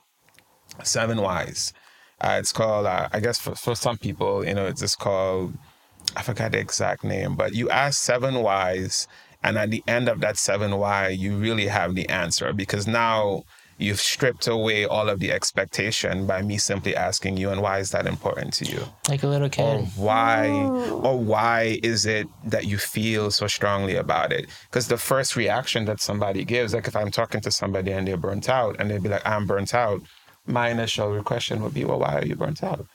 seven 0.84 1.20
whys. 1.20 1.72
Uh, 2.20 2.36
it's 2.40 2.52
called, 2.52 2.86
uh, 2.86 3.08
I 3.12 3.20
guess 3.20 3.38
for, 3.38 3.54
for 3.54 3.76
some 3.76 3.96
people, 3.96 4.44
you 4.44 4.54
know, 4.54 4.66
it's 4.66 4.80
just 4.80 4.98
called, 4.98 5.54
I 6.16 6.22
forgot 6.22 6.52
the 6.52 6.58
exact 6.58 7.04
name, 7.04 7.36
but 7.36 7.54
you 7.54 7.70
ask 7.70 8.00
seven 8.00 8.42
whys. 8.42 9.06
And 9.42 9.56
at 9.56 9.70
the 9.70 9.84
end 9.86 10.08
of 10.08 10.20
that 10.20 10.36
seven 10.36 10.78
why, 10.78 11.08
you 11.08 11.36
really 11.36 11.68
have 11.68 11.94
the 11.94 12.08
answer 12.08 12.52
because 12.52 12.88
now 12.88 13.44
you've 13.78 14.00
stripped 14.00 14.48
away 14.48 14.84
all 14.84 15.08
of 15.08 15.20
the 15.20 15.30
expectation 15.30 16.26
by 16.26 16.42
me 16.42 16.58
simply 16.58 16.96
asking 16.96 17.36
you, 17.36 17.48
and 17.50 17.62
why 17.62 17.78
is 17.78 17.92
that 17.92 18.06
important 18.06 18.52
to 18.54 18.64
you? 18.64 18.82
Like 19.08 19.22
a 19.22 19.28
little 19.28 19.46
or 19.46 19.50
kid. 19.50 19.86
why 19.94 20.48
or 20.48 21.16
why 21.16 21.78
is 21.84 22.04
it 22.04 22.26
that 22.44 22.66
you 22.66 22.78
feel 22.78 23.30
so 23.30 23.46
strongly 23.46 23.94
about 23.94 24.32
it 24.32 24.48
because 24.68 24.88
the 24.88 24.98
first 24.98 25.36
reaction 25.36 25.84
that 25.84 26.00
somebody 26.00 26.44
gives 26.44 26.74
like 26.74 26.86
if 26.88 26.96
i'm 26.96 27.10
talking 27.10 27.40
to 27.40 27.50
somebody 27.50 27.92
and 27.92 28.06
they're 28.06 28.16
burnt 28.16 28.48
out 28.48 28.76
and 28.78 28.90
they'd 28.90 29.02
be 29.02 29.08
like 29.08 29.26
i'm 29.26 29.46
burnt 29.46 29.72
out 29.74 30.02
my 30.48 30.70
initial 30.70 31.22
question 31.22 31.62
would 31.62 31.74
be 31.74 31.84
well 31.84 31.98
why 31.98 32.16
are 32.18 32.26
you 32.26 32.36
burnt 32.36 32.62
out 32.62 32.86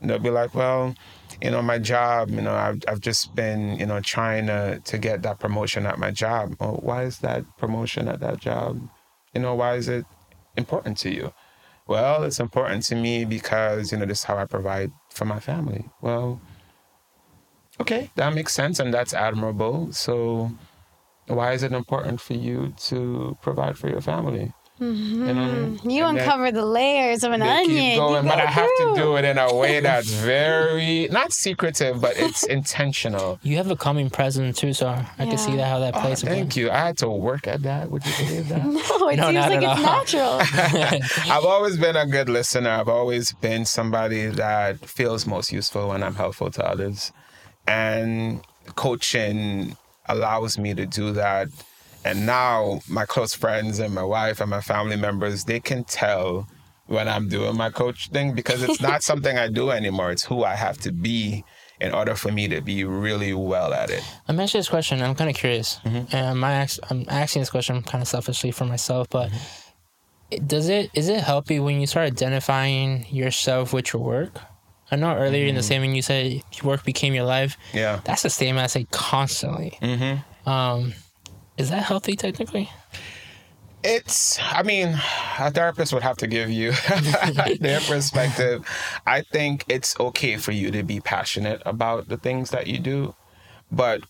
and 0.00 0.10
they'll 0.10 0.18
be 0.18 0.30
like 0.30 0.54
well 0.54 0.94
you 1.40 1.50
know 1.50 1.62
my 1.62 1.78
job 1.78 2.30
you 2.30 2.40
know 2.40 2.54
i've, 2.54 2.82
I've 2.88 3.00
just 3.00 3.34
been 3.34 3.78
you 3.78 3.86
know 3.86 4.00
trying 4.00 4.46
to, 4.46 4.80
to 4.84 4.98
get 4.98 5.22
that 5.22 5.38
promotion 5.40 5.86
at 5.86 5.98
my 5.98 6.10
job 6.10 6.56
well, 6.60 6.80
why 6.82 7.04
is 7.04 7.18
that 7.20 7.44
promotion 7.58 8.08
at 8.08 8.20
that 8.20 8.40
job 8.40 8.80
you 9.34 9.40
know 9.40 9.54
why 9.54 9.74
is 9.76 9.88
it 9.88 10.06
important 10.56 10.98
to 10.98 11.14
you 11.14 11.32
Well, 11.86 12.24
it's 12.24 12.40
important 12.40 12.84
to 12.84 12.94
me 12.94 13.24
because, 13.26 13.92
you 13.92 13.98
know, 13.98 14.06
this 14.06 14.20
is 14.20 14.24
how 14.24 14.38
I 14.38 14.46
provide 14.46 14.92
for 15.10 15.26
my 15.26 15.40
family. 15.40 15.90
Well, 16.00 16.40
okay, 17.80 18.10
that 18.16 18.34
makes 18.34 18.52
sense 18.54 18.78
and 18.80 18.94
that's 18.94 19.12
admirable. 19.14 19.92
So, 19.92 20.52
why 21.26 21.52
is 21.52 21.62
it 21.62 21.72
important 21.72 22.20
for 22.20 22.34
you 22.34 22.74
to 22.88 23.36
provide 23.42 23.78
for 23.78 23.88
your 23.88 24.00
family? 24.00 24.52
Mm-hmm. 24.82 25.26
You 25.28 25.34
know 25.34 25.42
I 25.42 25.52
mean? 25.52 25.90
You 25.90 26.04
uncover 26.06 26.50
the 26.52 26.64
layers 26.64 27.22
of 27.24 27.32
an 27.32 27.40
they 27.40 27.48
onion. 27.48 27.68
keep 27.68 27.92
You 27.92 27.96
going, 28.00 28.26
but 28.26 28.36
go 28.36 28.42
I 28.42 28.46
have 28.46 28.70
to 28.78 28.92
do 28.96 29.16
it 29.16 29.24
in 29.24 29.38
a 29.38 29.54
way 29.54 29.80
that's 29.80 30.10
very 30.10 31.08
not 31.10 31.32
secretive, 31.32 32.00
but 32.00 32.16
it's 32.16 32.42
intentional. 32.44 33.38
You 33.42 33.56
have 33.58 33.70
a 33.70 33.76
calming 33.76 34.10
presence 34.10 34.58
too, 34.58 34.72
so 34.72 34.88
I 34.88 35.24
can 35.26 35.38
see 35.38 35.56
that 35.56 35.68
how 35.68 35.78
that 35.80 35.94
Oh, 35.96 36.00
plays. 36.00 36.22
a 36.22 36.26
thank 36.26 36.56
you. 36.56 36.70
I 36.70 36.78
had 36.78 36.98
to 36.98 37.08
work 37.08 37.46
at 37.46 37.62
that. 37.62 37.90
Would 37.90 38.04
you 38.06 38.12
believe 38.18 38.48
that? 38.48 38.62
No, 39.02 39.08
it 39.08 39.16
No, 39.16 39.30
seems 39.30 39.46
like 39.46 39.62
it's 39.62 39.66
all. 39.66 40.38
natural. 40.38 40.38
I've 41.32 41.44
always 41.44 41.76
been 41.76 41.96
a 41.96 42.06
good 42.06 42.28
listener. 42.28 42.70
I've 42.70 42.88
always 42.88 43.32
been 43.34 43.64
somebody 43.64 44.26
that 44.26 44.78
feels 44.86 45.26
most 45.26 45.52
useful 45.52 45.88
when 45.88 46.02
I'm 46.02 46.14
helpful 46.14 46.50
to 46.52 46.64
others. 46.64 47.12
And 47.66 48.40
coaching 48.74 49.76
allows 50.06 50.58
me 50.58 50.74
to 50.74 50.86
do 50.86 51.12
that. 51.12 51.48
And 52.04 52.26
now 52.26 52.80
my 52.88 53.04
close 53.06 53.34
friends 53.34 53.78
and 53.78 53.94
my 53.94 54.02
wife 54.02 54.40
and 54.40 54.50
my 54.50 54.60
family 54.60 54.96
members, 54.96 55.44
they 55.44 55.60
can 55.60 55.84
tell 55.84 56.48
when 56.86 57.08
I'm 57.08 57.28
doing 57.28 57.56
my 57.56 57.70
coach 57.70 58.10
thing 58.10 58.34
because 58.34 58.62
it's 58.62 58.80
not 58.80 59.02
something 59.10 59.38
I 59.38 59.48
do 59.48 59.70
anymore. 59.70 60.10
It's 60.10 60.24
who 60.24 60.44
I 60.44 60.54
have 60.56 60.78
to 60.78 60.92
be 60.92 61.44
in 61.80 61.92
order 61.92 62.14
for 62.14 62.30
me 62.30 62.48
to 62.48 62.60
be 62.60 62.84
really 62.84 63.32
well 63.34 63.72
at 63.72 63.90
it. 63.90 64.02
Let 64.28 64.36
me 64.36 64.44
ask 64.44 64.54
you 64.54 64.58
this 64.60 64.68
question. 64.68 65.00
I'm 65.02 65.14
kind 65.14 65.30
of 65.30 65.36
curious, 65.36 65.80
Mm-hmm. 65.84 66.14
and 66.14 66.38
my, 66.40 66.68
I'm 66.90 67.04
asking 67.08 67.42
this 67.42 67.50
question 67.50 67.82
kind 67.82 68.02
of 68.02 68.08
selfishly 68.08 68.50
for 68.50 68.64
myself, 68.64 69.08
but 69.10 69.30
Mm-hmm. 69.30 70.46
does 70.46 70.68
it 70.68 70.90
is 70.94 71.08
it 71.08 71.20
help 71.22 71.50
you 71.50 71.62
when 71.62 71.80
you 71.80 71.86
start 71.86 72.06
identifying 72.06 73.06
yourself 73.10 73.72
with 73.72 73.92
your 73.92 74.02
work? 74.02 74.38
I 74.90 74.96
know 74.96 75.14
earlier 75.14 75.42
Mm-hmm. 75.42 75.48
in 75.50 75.54
the 75.56 75.62
statement 75.62 75.94
you 75.96 76.02
said 76.02 76.32
your 76.52 76.64
work 76.64 76.84
became 76.84 77.14
your 77.14 77.24
life. 77.24 77.56
Yeah. 77.72 78.00
That's 78.04 78.24
a 78.24 78.30
statement 78.30 78.64
I 78.64 78.66
say 78.68 78.86
constantly. 78.90 79.78
Mm-hmm. 79.82 80.48
Um, 80.48 80.94
is 81.56 81.70
that 81.70 81.84
healthy 81.84 82.16
technically? 82.16 82.70
It's, 83.84 84.38
I 84.40 84.62
mean, 84.62 84.88
a 85.40 85.50
therapist 85.50 85.92
would 85.92 86.04
have 86.04 86.16
to 86.18 86.28
give 86.28 86.50
you 86.50 86.72
their 87.60 87.80
perspective. 87.80 88.64
I 89.06 89.22
think 89.22 89.64
it's 89.68 89.98
okay 89.98 90.36
for 90.36 90.52
you 90.52 90.70
to 90.70 90.84
be 90.84 91.00
passionate 91.00 91.60
about 91.66 92.08
the 92.08 92.16
things 92.16 92.50
that 92.50 92.68
you 92.68 92.78
do. 92.78 93.16
But 93.72 94.02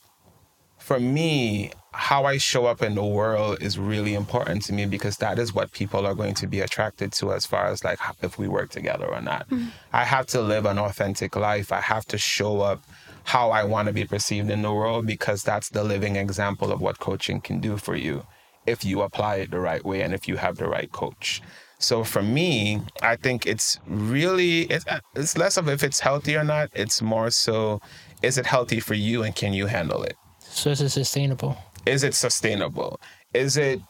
for 0.78 1.01
me, 1.01 1.72
how 1.93 2.24
I 2.24 2.38
show 2.38 2.66
up 2.66 2.82
in 2.82 2.95
the 2.95 3.05
world 3.05 3.62
is 3.62 3.78
really 3.78 4.14
important 4.14 4.62
to 4.64 4.72
me 4.72 4.84
because 4.84 5.18
that 5.18 5.38
is 5.38 5.55
what 5.55 5.72
people 5.72 6.07
are 6.07 6.14
going 6.14 6.34
to 6.34 6.47
be 6.47 6.61
attracted 6.61 7.12
to 7.12 7.32
as 7.32 7.47
far 7.47 7.66
as 7.66 7.84
like 7.84 7.99
if 8.22 8.38
we 8.38 8.49
work 8.49 8.70
together 8.70 9.07
or 9.07 9.20
not. 9.20 9.49
Mm-hmm. 9.49 9.68
I 9.93 10.05
have 10.05 10.26
to 10.28 10.43
live 10.43 10.66
an 10.66 10.78
authentic 10.78 11.36
life. 11.36 11.72
I 11.72 11.80
have 11.80 12.05
to 12.07 12.18
show 12.18 12.61
up 12.61 12.82
how 13.24 13.50
I 13.50 13.64
want 13.64 13.88
to 13.88 13.92
be 13.92 14.04
perceived 14.04 14.50
in 14.50 14.62
the 14.62 14.72
world 14.72 15.06
because 15.06 15.42
that's 15.42 15.68
the 15.68 15.84
living 15.84 16.16
example 16.16 16.72
of 16.72 16.80
what 16.80 16.98
coaching 16.98 17.40
can 17.40 17.60
do 17.60 17.76
for 17.76 17.96
you 17.96 18.26
if 18.66 18.84
you 18.84 19.02
apply 19.02 19.36
it 19.36 19.50
the 19.50 19.60
right 19.60 19.84
way 19.84 20.02
and 20.02 20.14
if 20.14 20.28
you 20.28 20.36
have 20.36 20.56
the 20.56 20.68
right 20.68 20.90
coach. 20.92 21.42
So 21.78 22.04
for 22.04 22.22
me, 22.22 22.80
I 23.02 23.16
think 23.16 23.44
it's 23.46 23.78
really 23.86 24.62
it's, 24.62 24.84
it's 25.16 25.36
less 25.36 25.56
of 25.56 25.68
if 25.68 25.82
it's 25.82 25.98
healthy 25.98 26.36
or 26.36 26.44
not. 26.44 26.70
It's 26.74 27.02
more 27.02 27.30
so 27.30 27.80
is 28.22 28.38
it 28.38 28.46
healthy 28.46 28.78
for 28.78 28.94
you 28.94 29.24
and 29.24 29.34
can 29.34 29.52
you 29.52 29.66
handle 29.66 30.02
it? 30.04 30.16
So 30.38 30.70
is 30.70 30.80
it 30.80 30.90
sustainable? 30.90 31.56
Is 31.84 32.04
it 32.04 32.14
sustainable? 32.14 33.00
Is 33.34 33.56
it 33.56 33.80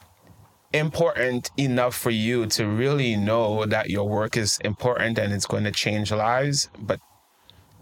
important 0.73 1.51
enough 1.59 1.95
for 1.95 2.11
you 2.11 2.47
to 2.47 2.67
really 2.67 3.15
know 3.15 3.67
that 3.67 3.91
your 3.91 4.09
work 4.09 4.39
is 4.39 4.59
important 4.65 5.19
and 5.19 5.33
it's 5.33 5.45
going 5.45 5.65
to 5.65 5.71
change 5.71 6.11
lives 6.11 6.71
but 6.79 6.99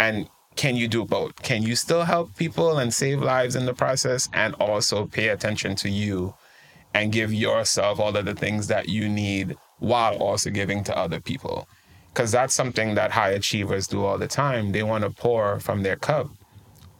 and 0.00 0.28
can 0.56 0.76
you 0.76 0.88
do 0.88 1.04
both 1.04 1.34
can 1.42 1.62
you 1.62 1.76
still 1.76 2.02
help 2.04 2.36
people 2.36 2.78
and 2.78 2.92
save 2.92 3.20
lives 3.22 3.54
in 3.56 3.66
the 3.66 3.74
process 3.74 4.28
and 4.32 4.54
also 4.54 5.06
pay 5.06 5.28
attention 5.28 5.74
to 5.76 5.88
you 5.88 6.34
and 6.92 7.12
give 7.12 7.32
yourself 7.32 8.00
all 8.00 8.16
of 8.16 8.24
the 8.24 8.34
things 8.34 8.66
that 8.66 8.88
you 8.88 9.08
need 9.08 9.56
while 9.78 10.16
also 10.18 10.50
giving 10.50 10.82
to 10.84 10.96
other 10.96 11.20
people 11.20 11.68
because 12.12 12.32
that's 12.32 12.54
something 12.54 12.94
that 12.96 13.12
high 13.12 13.30
achievers 13.30 13.86
do 13.86 14.04
all 14.04 14.18
the 14.18 14.26
time 14.26 14.72
they 14.72 14.82
want 14.82 15.04
to 15.04 15.10
pour 15.10 15.60
from 15.60 15.82
their 15.82 15.96
cup 15.96 16.28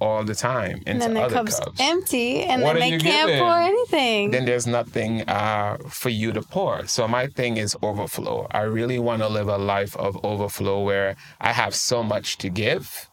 all 0.01 0.25
the 0.25 0.35
time 0.35 0.77
into 0.87 0.91
and 0.93 1.03
then 1.03 1.15
their 1.15 1.25
other 1.25 1.35
cup's 1.35 1.61
cups 1.61 1.79
empty, 1.81 2.43
and 2.45 2.63
What 2.63 2.79
then 2.79 2.91
they 2.93 2.99
can't 2.99 3.27
giving? 3.29 3.43
pour 3.43 3.59
anything. 3.59 4.31
then 4.31 4.47
there's 4.47 4.67
nothing 4.67 5.29
uh, 5.29 5.77
for 5.91 6.09
you 6.09 6.33
to 6.33 6.41
pour. 6.41 6.87
So 6.87 7.07
my 7.07 7.27
thing 7.27 7.59
is 7.59 7.77
overflow. 7.83 8.47
I 8.51 8.63
really 8.63 8.99
want 8.99 9.21
to 9.21 9.29
live 9.29 9.49
a 9.49 9.59
life 9.59 9.95
of 9.99 10.19
overflow 10.25 10.83
where 10.83 11.17
I 11.39 11.53
have 11.53 11.75
so 11.75 12.03
much 12.03 12.39
to 12.39 12.49
give 12.49 13.10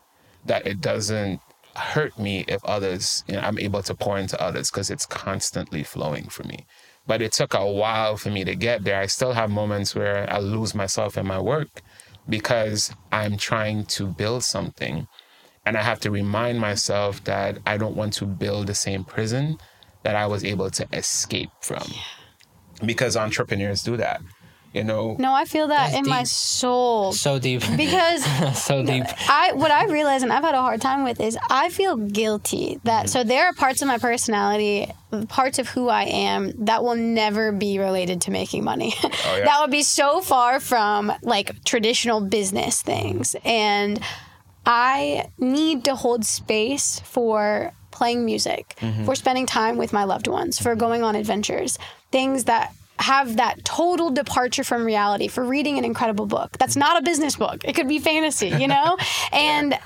that 0.47 0.65
it 0.65 0.81
doesn't 0.81 1.41
hurt 1.75 2.17
me 2.17 2.43
if 2.47 2.63
others, 2.65 3.23
you 3.27 3.35
know, 3.35 3.41
I'm 3.41 3.59
able 3.59 3.83
to 3.83 3.93
pour 3.93 4.17
into 4.17 4.41
others 4.41 4.71
because 4.71 4.89
it's 4.89 5.05
constantly 5.05 5.83
flowing 5.83 6.27
for 6.27 6.43
me. 6.43 6.65
But 7.05 7.21
it 7.21 7.31
took 7.31 7.53
a 7.53 7.65
while 7.65 8.17
for 8.17 8.29
me 8.29 8.43
to 8.43 8.55
get 8.55 8.83
there. 8.83 8.99
I 8.99 9.05
still 9.05 9.33
have 9.33 9.49
moments 9.49 9.95
where 9.95 10.31
I 10.31 10.39
lose 10.39 10.75
myself 10.75 11.17
in 11.17 11.25
my 11.25 11.39
work 11.39 11.81
because 12.27 12.93
I'm 13.11 13.37
trying 13.37 13.85
to 13.85 14.07
build 14.07 14.43
something. 14.43 15.07
And 15.65 15.77
I 15.77 15.83
have 15.83 15.99
to 16.01 16.11
remind 16.11 16.59
myself 16.59 17.23
that 17.25 17.59
I 17.65 17.77
don't 17.77 17.95
want 17.95 18.13
to 18.13 18.25
build 18.25 18.67
the 18.67 18.75
same 18.75 19.03
prison 19.03 19.57
that 20.03 20.15
I 20.15 20.25
was 20.25 20.43
able 20.43 20.69
to 20.71 20.87
escape 20.93 21.49
from. 21.61 21.83
Because 22.85 23.17
entrepreneurs 23.17 23.83
do 23.83 23.97
that. 23.97 24.21
You 24.74 24.84
know, 24.84 25.15
no, 25.18 25.34
I 25.34 25.45
feel 25.45 25.68
that 25.70 25.93
in 25.93 26.07
my 26.07 26.24
soul 26.24 27.11
So 27.13 27.39
deep. 27.39 27.63
because 27.78 28.24
so 28.61 28.84
deep. 28.84 29.05
I 29.30 29.53
what 29.53 29.72
I 29.72 29.86
realize 29.86 30.24
and 30.24 30.32
I've 30.32 30.43
had 30.43 30.55
a 30.55 30.61
hard 30.61 30.82
time 30.82 31.03
with 31.03 31.20
is 31.20 31.38
I 31.49 31.70
feel 31.70 31.95
guilty 31.97 32.80
that 32.84 33.05
mm-hmm. 33.05 33.07
so 33.07 33.24
there 33.24 33.45
are 33.45 33.53
parts 33.53 33.82
of 33.82 33.88
my 33.88 33.97
personality, 33.97 34.91
parts 35.30 35.57
of 35.57 35.68
who 35.70 35.89
I 35.89 36.03
am 36.03 36.65
that 36.65 36.84
will 36.84 36.95
never 36.95 37.51
be 37.51 37.80
related 37.80 38.22
to 38.24 38.32
making 38.32 38.63
money. 38.63 38.93
Oh, 39.26 39.38
yeah. 39.38 39.45
that 39.45 39.61
would 39.61 39.72
be 39.72 39.84
so 39.84 40.22
far 40.22 40.59
from 40.59 41.11
like 41.22 41.63
traditional 41.63 42.22
business 42.22 42.82
things 42.82 43.36
and 43.43 43.99
I 44.65 45.30
need 45.38 45.86
to 45.86 45.95
hold 45.95 46.26
space 46.26 46.99
for 46.99 47.72
playing 47.91 48.26
music, 48.26 48.76
mm-hmm. 48.80 49.05
for 49.05 49.15
spending 49.15 49.45
time 49.45 49.78
with 49.78 49.93
my 49.93 50.03
loved 50.03 50.28
ones, 50.28 50.59
for 50.59 50.76
going 50.76 51.03
on 51.03 51.15
adventures, 51.15 51.80
things 52.11 52.43
that 52.43 52.74
have 52.99 53.37
that 53.37 53.63
total 53.63 54.09
departure 54.09 54.63
from 54.63 54.85
reality, 54.85 55.27
for 55.27 55.43
reading 55.43 55.77
an 55.77 55.85
incredible 55.85 56.25
book. 56.25 56.57
That's 56.57 56.75
not 56.75 56.97
a 56.97 57.01
business 57.03 57.35
book. 57.35 57.63
It 57.63 57.73
could 57.73 57.87
be 57.87 57.99
fantasy, 57.99 58.49
you 58.49 58.67
know? 58.67 58.97
and 59.31 59.77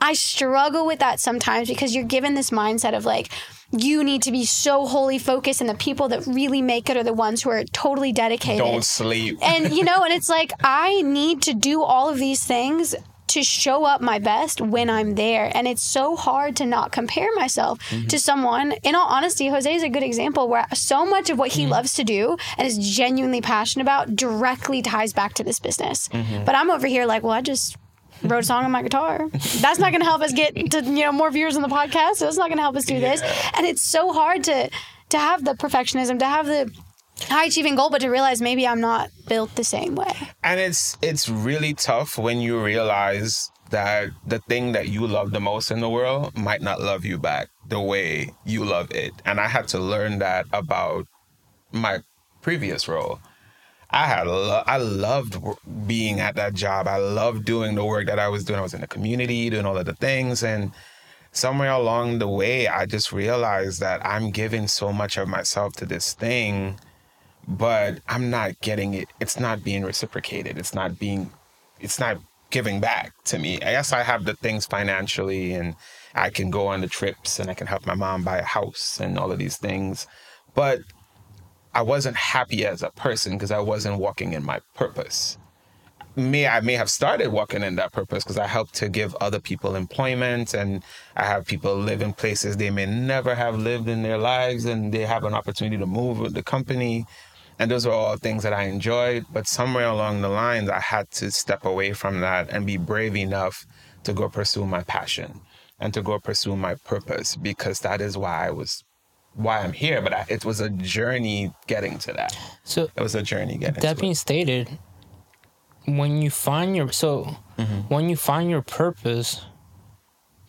I 0.00 0.12
struggle 0.14 0.86
with 0.86 0.98
that 0.98 1.20
sometimes 1.20 1.68
because 1.68 1.94
you're 1.94 2.04
given 2.04 2.34
this 2.34 2.50
mindset 2.50 2.96
of 2.96 3.04
like, 3.04 3.30
you 3.72 4.04
need 4.04 4.22
to 4.22 4.32
be 4.32 4.44
so 4.44 4.86
wholly 4.86 5.18
focused, 5.18 5.60
and 5.60 5.68
the 5.68 5.74
people 5.74 6.08
that 6.10 6.26
really 6.26 6.62
make 6.62 6.88
it 6.88 6.96
are 6.96 7.02
the 7.02 7.12
ones 7.12 7.42
who 7.42 7.50
are 7.50 7.64
totally 7.64 8.12
dedicated 8.12 8.58
don't 8.58 8.84
sleep. 8.84 9.38
and 9.42 9.74
you 9.74 9.82
know 9.82 10.04
and 10.04 10.12
it's 10.12 10.28
like 10.28 10.52
i 10.62 11.02
need 11.02 11.42
to 11.42 11.52
do 11.52 11.82
all 11.82 12.08
of 12.08 12.16
these 12.16 12.44
things 12.44 12.94
to 13.28 13.42
show 13.42 13.84
up 13.84 14.00
my 14.00 14.18
best 14.18 14.60
when 14.60 14.88
i'm 14.88 15.14
there 15.14 15.50
and 15.54 15.66
it's 15.66 15.82
so 15.82 16.16
hard 16.16 16.56
to 16.56 16.66
not 16.66 16.92
compare 16.92 17.34
myself 17.34 17.78
to 17.78 17.94
mm-hmm. 17.96 18.16
someone 18.16 18.72
in 18.82 18.94
all 18.94 19.06
honesty 19.06 19.48
jose 19.48 19.72
is 19.72 19.82
a 19.82 19.88
good 19.88 20.02
example 20.02 20.48
where 20.48 20.66
so 20.74 21.04
much 21.04 21.30
of 21.30 21.38
what 21.38 21.52
he 21.52 21.62
mm-hmm. 21.62 21.72
loves 21.72 21.94
to 21.94 22.04
do 22.04 22.36
and 22.58 22.66
is 22.66 22.78
genuinely 22.78 23.40
passionate 23.40 23.82
about 23.82 24.14
directly 24.16 24.82
ties 24.82 25.12
back 25.12 25.34
to 25.34 25.44
this 25.44 25.58
business 25.58 26.08
mm-hmm. 26.08 26.44
but 26.44 26.54
i'm 26.54 26.70
over 26.70 26.86
here 26.86 27.06
like 27.06 27.22
well 27.22 27.32
i 27.32 27.40
just 27.40 27.76
wrote 28.22 28.40
a 28.40 28.46
song 28.46 28.64
on 28.64 28.70
my 28.70 28.82
guitar. 28.82 29.28
That's 29.60 29.78
not 29.78 29.92
going 29.92 30.00
to 30.00 30.06
help 30.06 30.22
us 30.22 30.32
get 30.32 30.54
to 30.70 30.82
you 30.82 31.04
know 31.04 31.12
more 31.12 31.30
viewers 31.30 31.56
on 31.56 31.62
the 31.62 31.68
podcast. 31.68 32.14
So 32.14 32.24
that's 32.24 32.38
not 32.38 32.48
going 32.48 32.58
to 32.58 32.62
help 32.62 32.76
us 32.76 32.84
do 32.84 32.98
this. 32.98 33.20
And 33.54 33.66
it's 33.66 33.82
so 33.82 34.12
hard 34.12 34.44
to 34.44 34.70
to 35.10 35.18
have 35.18 35.44
the 35.44 35.52
perfectionism, 35.52 36.18
to 36.18 36.26
have 36.26 36.46
the 36.46 36.72
high 37.22 37.44
achieving 37.44 37.74
goal, 37.74 37.90
but 37.90 38.00
to 38.00 38.08
realize 38.08 38.40
maybe 38.40 38.66
I'm 38.66 38.80
not 38.80 39.10
built 39.28 39.54
the 39.54 39.64
same 39.64 39.94
way. 39.94 40.14
And 40.42 40.60
it's 40.60 40.96
it's 41.02 41.28
really 41.28 41.74
tough 41.74 42.18
when 42.18 42.40
you 42.40 42.62
realize 42.62 43.50
that 43.70 44.10
the 44.26 44.38
thing 44.40 44.72
that 44.72 44.88
you 44.88 45.06
love 45.06 45.32
the 45.32 45.40
most 45.40 45.70
in 45.70 45.80
the 45.80 45.90
world 45.90 46.36
might 46.36 46.62
not 46.62 46.80
love 46.80 47.04
you 47.04 47.18
back 47.18 47.48
the 47.68 47.80
way 47.80 48.32
you 48.44 48.64
love 48.64 48.90
it. 48.92 49.12
And 49.24 49.40
I 49.40 49.48
had 49.48 49.66
to 49.68 49.78
learn 49.78 50.18
that 50.20 50.46
about 50.52 51.06
my 51.72 52.00
previous 52.42 52.86
role. 52.86 53.18
I 53.90 54.06
had 54.06 54.26
lo- 54.26 54.62
I 54.66 54.78
loved 54.78 55.38
being 55.86 56.20
at 56.20 56.36
that 56.36 56.54
job. 56.54 56.86
I 56.86 56.98
loved 56.98 57.44
doing 57.44 57.74
the 57.74 57.84
work 57.84 58.06
that 58.06 58.18
I 58.18 58.28
was 58.28 58.44
doing. 58.44 58.58
I 58.58 58.62
was 58.62 58.74
in 58.74 58.80
the 58.80 58.86
community 58.86 59.50
doing 59.50 59.66
all 59.66 59.78
of 59.78 59.86
the 59.86 59.94
things 59.94 60.42
and 60.42 60.72
somewhere 61.32 61.70
along 61.70 62.18
the 62.18 62.28
way 62.28 62.66
I 62.66 62.86
just 62.86 63.12
realized 63.12 63.80
that 63.80 64.04
I'm 64.04 64.30
giving 64.30 64.68
so 64.68 64.92
much 64.92 65.16
of 65.16 65.28
myself 65.28 65.74
to 65.74 65.86
this 65.86 66.14
thing 66.14 66.78
but 67.48 68.00
I'm 68.08 68.30
not 68.30 68.60
getting 68.60 68.94
it. 68.94 69.08
It's 69.20 69.38
not 69.38 69.64
being 69.64 69.84
reciprocated. 69.84 70.58
It's 70.58 70.74
not 70.74 70.98
being, 70.98 71.30
it's 71.80 71.98
not 72.00 72.18
giving 72.50 72.80
back 72.80 73.12
to 73.24 73.38
me. 73.38 73.56
I 73.56 73.72
guess 73.72 73.92
I 73.92 74.02
have 74.02 74.24
the 74.24 74.34
things 74.34 74.66
financially 74.66 75.54
and 75.54 75.74
I 76.14 76.30
can 76.30 76.50
go 76.50 76.68
on 76.68 76.80
the 76.80 76.88
trips 76.88 77.38
and 77.40 77.50
I 77.50 77.54
can 77.54 77.66
help 77.66 77.86
my 77.86 77.94
mom 77.94 78.24
buy 78.24 78.38
a 78.38 78.44
house 78.44 79.00
and 79.00 79.18
all 79.18 79.32
of 79.32 79.38
these 79.38 79.56
things. 79.58 80.06
But 80.54 80.80
I 81.74 81.82
wasn't 81.82 82.16
happy 82.16 82.66
as 82.66 82.82
a 82.82 82.90
person 82.90 83.32
because 83.34 83.50
I 83.50 83.60
wasn't 83.60 83.98
walking 83.98 84.32
in 84.32 84.44
my 84.44 84.60
purpose. 84.74 85.38
may 86.16 86.46
I 86.48 86.60
may 86.60 86.74
have 86.74 86.90
started 86.90 87.28
walking 87.28 87.62
in 87.62 87.76
that 87.76 87.92
purpose 87.92 88.24
because 88.24 88.38
I 88.38 88.46
help 88.46 88.72
to 88.72 88.88
give 88.88 89.14
other 89.16 89.40
people 89.40 89.76
employment 89.76 90.54
and 90.54 90.82
I 91.16 91.24
have 91.24 91.46
people 91.46 91.76
live 91.76 92.02
in 92.02 92.12
places 92.14 92.56
they 92.56 92.70
may 92.70 92.86
never 92.86 93.34
have 93.34 93.58
lived 93.58 93.88
in 93.88 94.02
their 94.02 94.18
lives 94.18 94.64
and 94.64 94.92
they 94.92 95.04
have 95.06 95.24
an 95.24 95.34
opportunity 95.34 95.76
to 95.78 95.86
move 95.86 96.18
with 96.18 96.34
the 96.34 96.42
company. 96.42 97.06
And 97.58 97.70
those 97.70 97.86
were 97.86 97.92
all 97.92 98.16
things 98.16 98.42
that 98.42 98.52
I 98.52 98.64
enjoyed. 98.64 99.24
But 99.32 99.46
somewhere 99.48 99.86
along 99.86 100.20
the 100.20 100.28
lines, 100.28 100.68
I 100.68 100.80
had 100.80 101.10
to 101.12 101.30
step 101.30 101.64
away 101.64 101.92
from 101.94 102.20
that 102.20 102.50
and 102.50 102.66
be 102.66 102.76
brave 102.76 103.16
enough 103.16 103.66
to 104.04 104.12
go 104.12 104.28
pursue 104.28 104.66
my 104.66 104.82
passion 104.82 105.40
and 105.80 105.92
to 105.94 106.02
go 106.02 106.18
pursue 106.18 106.54
my 106.56 106.74
purpose 106.74 107.34
because 107.36 107.80
that 107.80 108.00
is 108.00 108.16
why 108.18 108.46
I 108.46 108.50
was 108.50 108.84
why 109.34 109.60
I'm 109.60 109.72
here. 109.72 110.00
But 110.02 110.12
I, 110.14 110.24
it 110.28 110.44
was 110.44 110.60
a 110.60 110.70
journey 110.70 111.52
getting 111.66 111.98
to 112.00 112.12
that. 112.14 112.36
So 112.64 112.88
It 112.96 113.02
was 113.02 113.14
a 113.14 113.22
journey 113.22 113.56
getting 113.58 113.80
that 113.82 113.98
being 113.98 114.12
it. 114.12 114.16
stated, 114.16 114.78
when 115.86 116.20
you 116.22 116.30
find 116.30 116.76
your 116.76 116.92
so 116.92 117.36
Mm-hmm. 117.58 117.80
when 117.94 118.10
you 118.10 118.16
find 118.16 118.50
your 118.50 118.60
purpose, 118.60 119.40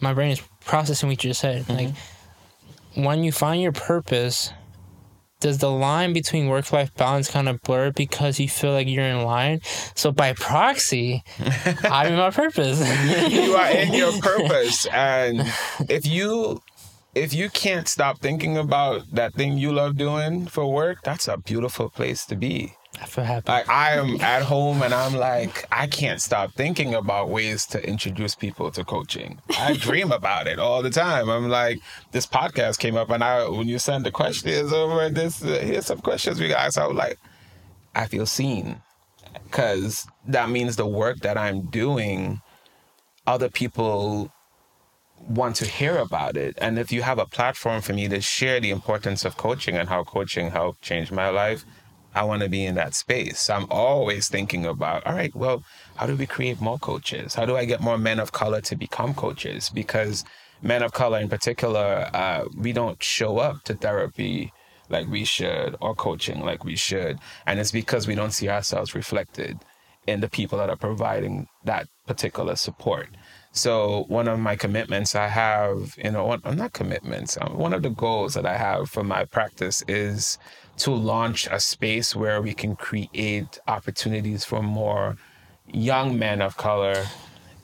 my 0.01 0.13
brain 0.13 0.31
is 0.31 0.41
processing 0.65 1.07
what 1.07 1.23
you 1.23 1.29
just 1.29 1.39
said. 1.39 1.67
Like 1.69 1.87
Mm-hmm. 1.87 3.03
when 3.05 3.23
you 3.23 3.31
find 3.31 3.61
your 3.61 3.71
purpose, 3.71 4.51
does 5.39 5.59
the 5.59 5.69
line 5.71 6.13
between 6.13 6.47
work 6.47 6.71
life 6.71 6.93
balance 6.95 7.29
kind 7.29 7.47
of 7.47 7.61
blur 7.61 7.91
because 7.91 8.39
you 8.39 8.49
feel 8.49 8.71
like 8.71 8.87
you're 8.87 9.05
in 9.05 9.23
line? 9.23 9.61
So 9.95 10.11
by 10.11 10.33
proxy, 10.33 11.23
I'm 11.83 12.13
in 12.13 12.17
my 12.19 12.31
purpose. 12.31 12.79
you 13.31 13.53
are 13.53 13.69
in 13.69 13.93
your 13.93 14.11
purpose 14.21 14.85
and 14.87 15.41
if 15.89 16.05
you 16.05 16.61
if 17.15 17.33
you 17.33 17.49
can't 17.49 17.87
stop 17.87 18.19
thinking 18.19 18.57
about 18.57 19.01
that 19.11 19.33
thing 19.33 19.57
you 19.57 19.71
love 19.71 19.97
doing 19.97 20.45
for 20.45 20.71
work 20.71 21.01
that's 21.03 21.27
a 21.27 21.37
beautiful 21.37 21.89
place 21.89 22.25
to 22.25 22.35
be 22.35 22.73
I 23.01 23.05
feel 23.05 23.23
happy. 23.23 23.51
like 23.51 23.69
i 23.69 23.91
am 23.91 24.19
at 24.21 24.43
home 24.43 24.81
and 24.81 24.93
i'm 24.93 25.13
like 25.15 25.65
i 25.71 25.87
can't 25.87 26.21
stop 26.21 26.53
thinking 26.53 26.93
about 26.93 27.29
ways 27.29 27.65
to 27.67 27.87
introduce 27.87 28.35
people 28.35 28.71
to 28.71 28.83
coaching 28.83 29.39
i 29.57 29.73
dream 29.73 30.11
about 30.11 30.47
it 30.47 30.59
all 30.59 30.81
the 30.81 30.89
time 30.89 31.29
i'm 31.29 31.49
like 31.49 31.79
this 32.11 32.25
podcast 32.25 32.79
came 32.79 32.97
up 32.97 33.09
and 33.09 33.23
i 33.23 33.47
when 33.47 33.67
you 33.67 33.79
send 33.79 34.05
the 34.05 34.11
questions 34.11 34.73
over 34.73 35.09
this 35.09 35.43
uh, 35.43 35.59
here's 35.61 35.85
some 35.85 35.99
questions 35.99 36.39
we 36.39 36.47
got 36.47 36.73
so 36.73 36.83
i 36.83 36.87
was 36.87 36.97
like 36.97 37.19
i 37.95 38.05
feel 38.05 38.25
seen 38.25 38.81
because 39.43 40.07
that 40.25 40.49
means 40.49 40.75
the 40.75 40.87
work 40.87 41.19
that 41.19 41.37
i'm 41.37 41.61
doing 41.67 42.41
other 43.27 43.49
people 43.49 44.31
want 45.27 45.55
to 45.57 45.65
hear 45.65 45.97
about 45.97 46.37
it. 46.37 46.57
And 46.61 46.77
if 46.79 46.91
you 46.91 47.01
have 47.01 47.19
a 47.19 47.25
platform 47.25 47.81
for 47.81 47.93
me 47.93 48.07
to 48.07 48.21
share 48.21 48.59
the 48.59 48.69
importance 48.69 49.25
of 49.25 49.37
coaching 49.37 49.75
and 49.75 49.89
how 49.89 50.03
coaching 50.03 50.51
helped 50.51 50.81
change 50.81 51.11
my 51.11 51.29
life, 51.29 51.65
I 52.17 52.23
want 52.23 52.41
to 52.41 52.49
be 52.49 52.65
in 52.65 52.75
that 52.75 52.95
space. 52.95 53.47
I'm 53.49 53.67
always 53.69 54.27
thinking 54.27 54.65
about, 54.65 55.05
all 55.05 55.13
right, 55.13 55.35
well, 55.35 55.63
how 55.97 56.07
do 56.07 56.15
we 56.15 56.25
create 56.25 56.59
more 56.59 56.79
coaches? 56.79 57.35
How 57.35 57.45
do 57.45 57.55
I 57.55 57.65
get 57.65 57.79
more 57.79 57.97
men 57.97 58.19
of 58.19 58.31
color 58.31 58.59
to 58.61 58.75
become 58.75 59.13
coaches? 59.13 59.69
Because 59.69 60.25
men 60.63 60.81
of 60.81 60.93
color 60.93 61.19
in 61.19 61.29
particular, 61.29 62.09
uh, 62.13 62.45
we 62.57 62.73
don't 62.73 63.01
show 63.03 63.37
up 63.37 63.63
to 63.65 63.75
therapy 63.75 64.51
like 64.89 65.07
we 65.07 65.25
should 65.25 65.75
or 65.79 65.93
coaching 65.93 66.41
like 66.41 66.63
we 66.63 66.75
should. 66.75 67.19
And 67.45 67.59
it's 67.59 67.71
because 67.71 68.07
we 68.07 68.15
don't 68.15 68.31
see 68.31 68.49
ourselves 68.49 68.95
reflected 68.95 69.59
in 70.07 70.21
the 70.21 70.29
people 70.29 70.57
that 70.57 70.69
are 70.69 70.77
providing 70.77 71.47
that 71.65 71.87
particular 72.07 72.55
support. 72.55 73.09
So 73.51 74.05
one 74.07 74.27
of 74.27 74.39
my 74.39 74.55
commitments 74.55 75.15
I 75.15 75.27
have, 75.27 75.95
you 76.03 76.11
know, 76.11 76.25
one, 76.25 76.41
not 76.55 76.73
commitments. 76.73 77.37
Um, 77.41 77.57
one 77.57 77.73
of 77.73 77.83
the 77.83 77.89
goals 77.89 78.33
that 78.35 78.45
I 78.45 78.57
have 78.57 78.89
for 78.89 79.03
my 79.03 79.25
practice 79.25 79.83
is 79.87 80.37
to 80.77 80.91
launch 80.91 81.47
a 81.51 81.59
space 81.59 82.15
where 82.15 82.41
we 82.41 82.53
can 82.53 82.75
create 82.75 83.59
opportunities 83.67 84.43
for 84.43 84.61
more 84.61 85.17
young 85.71 86.17
men 86.17 86.41
of 86.41 86.57
color 86.57 87.05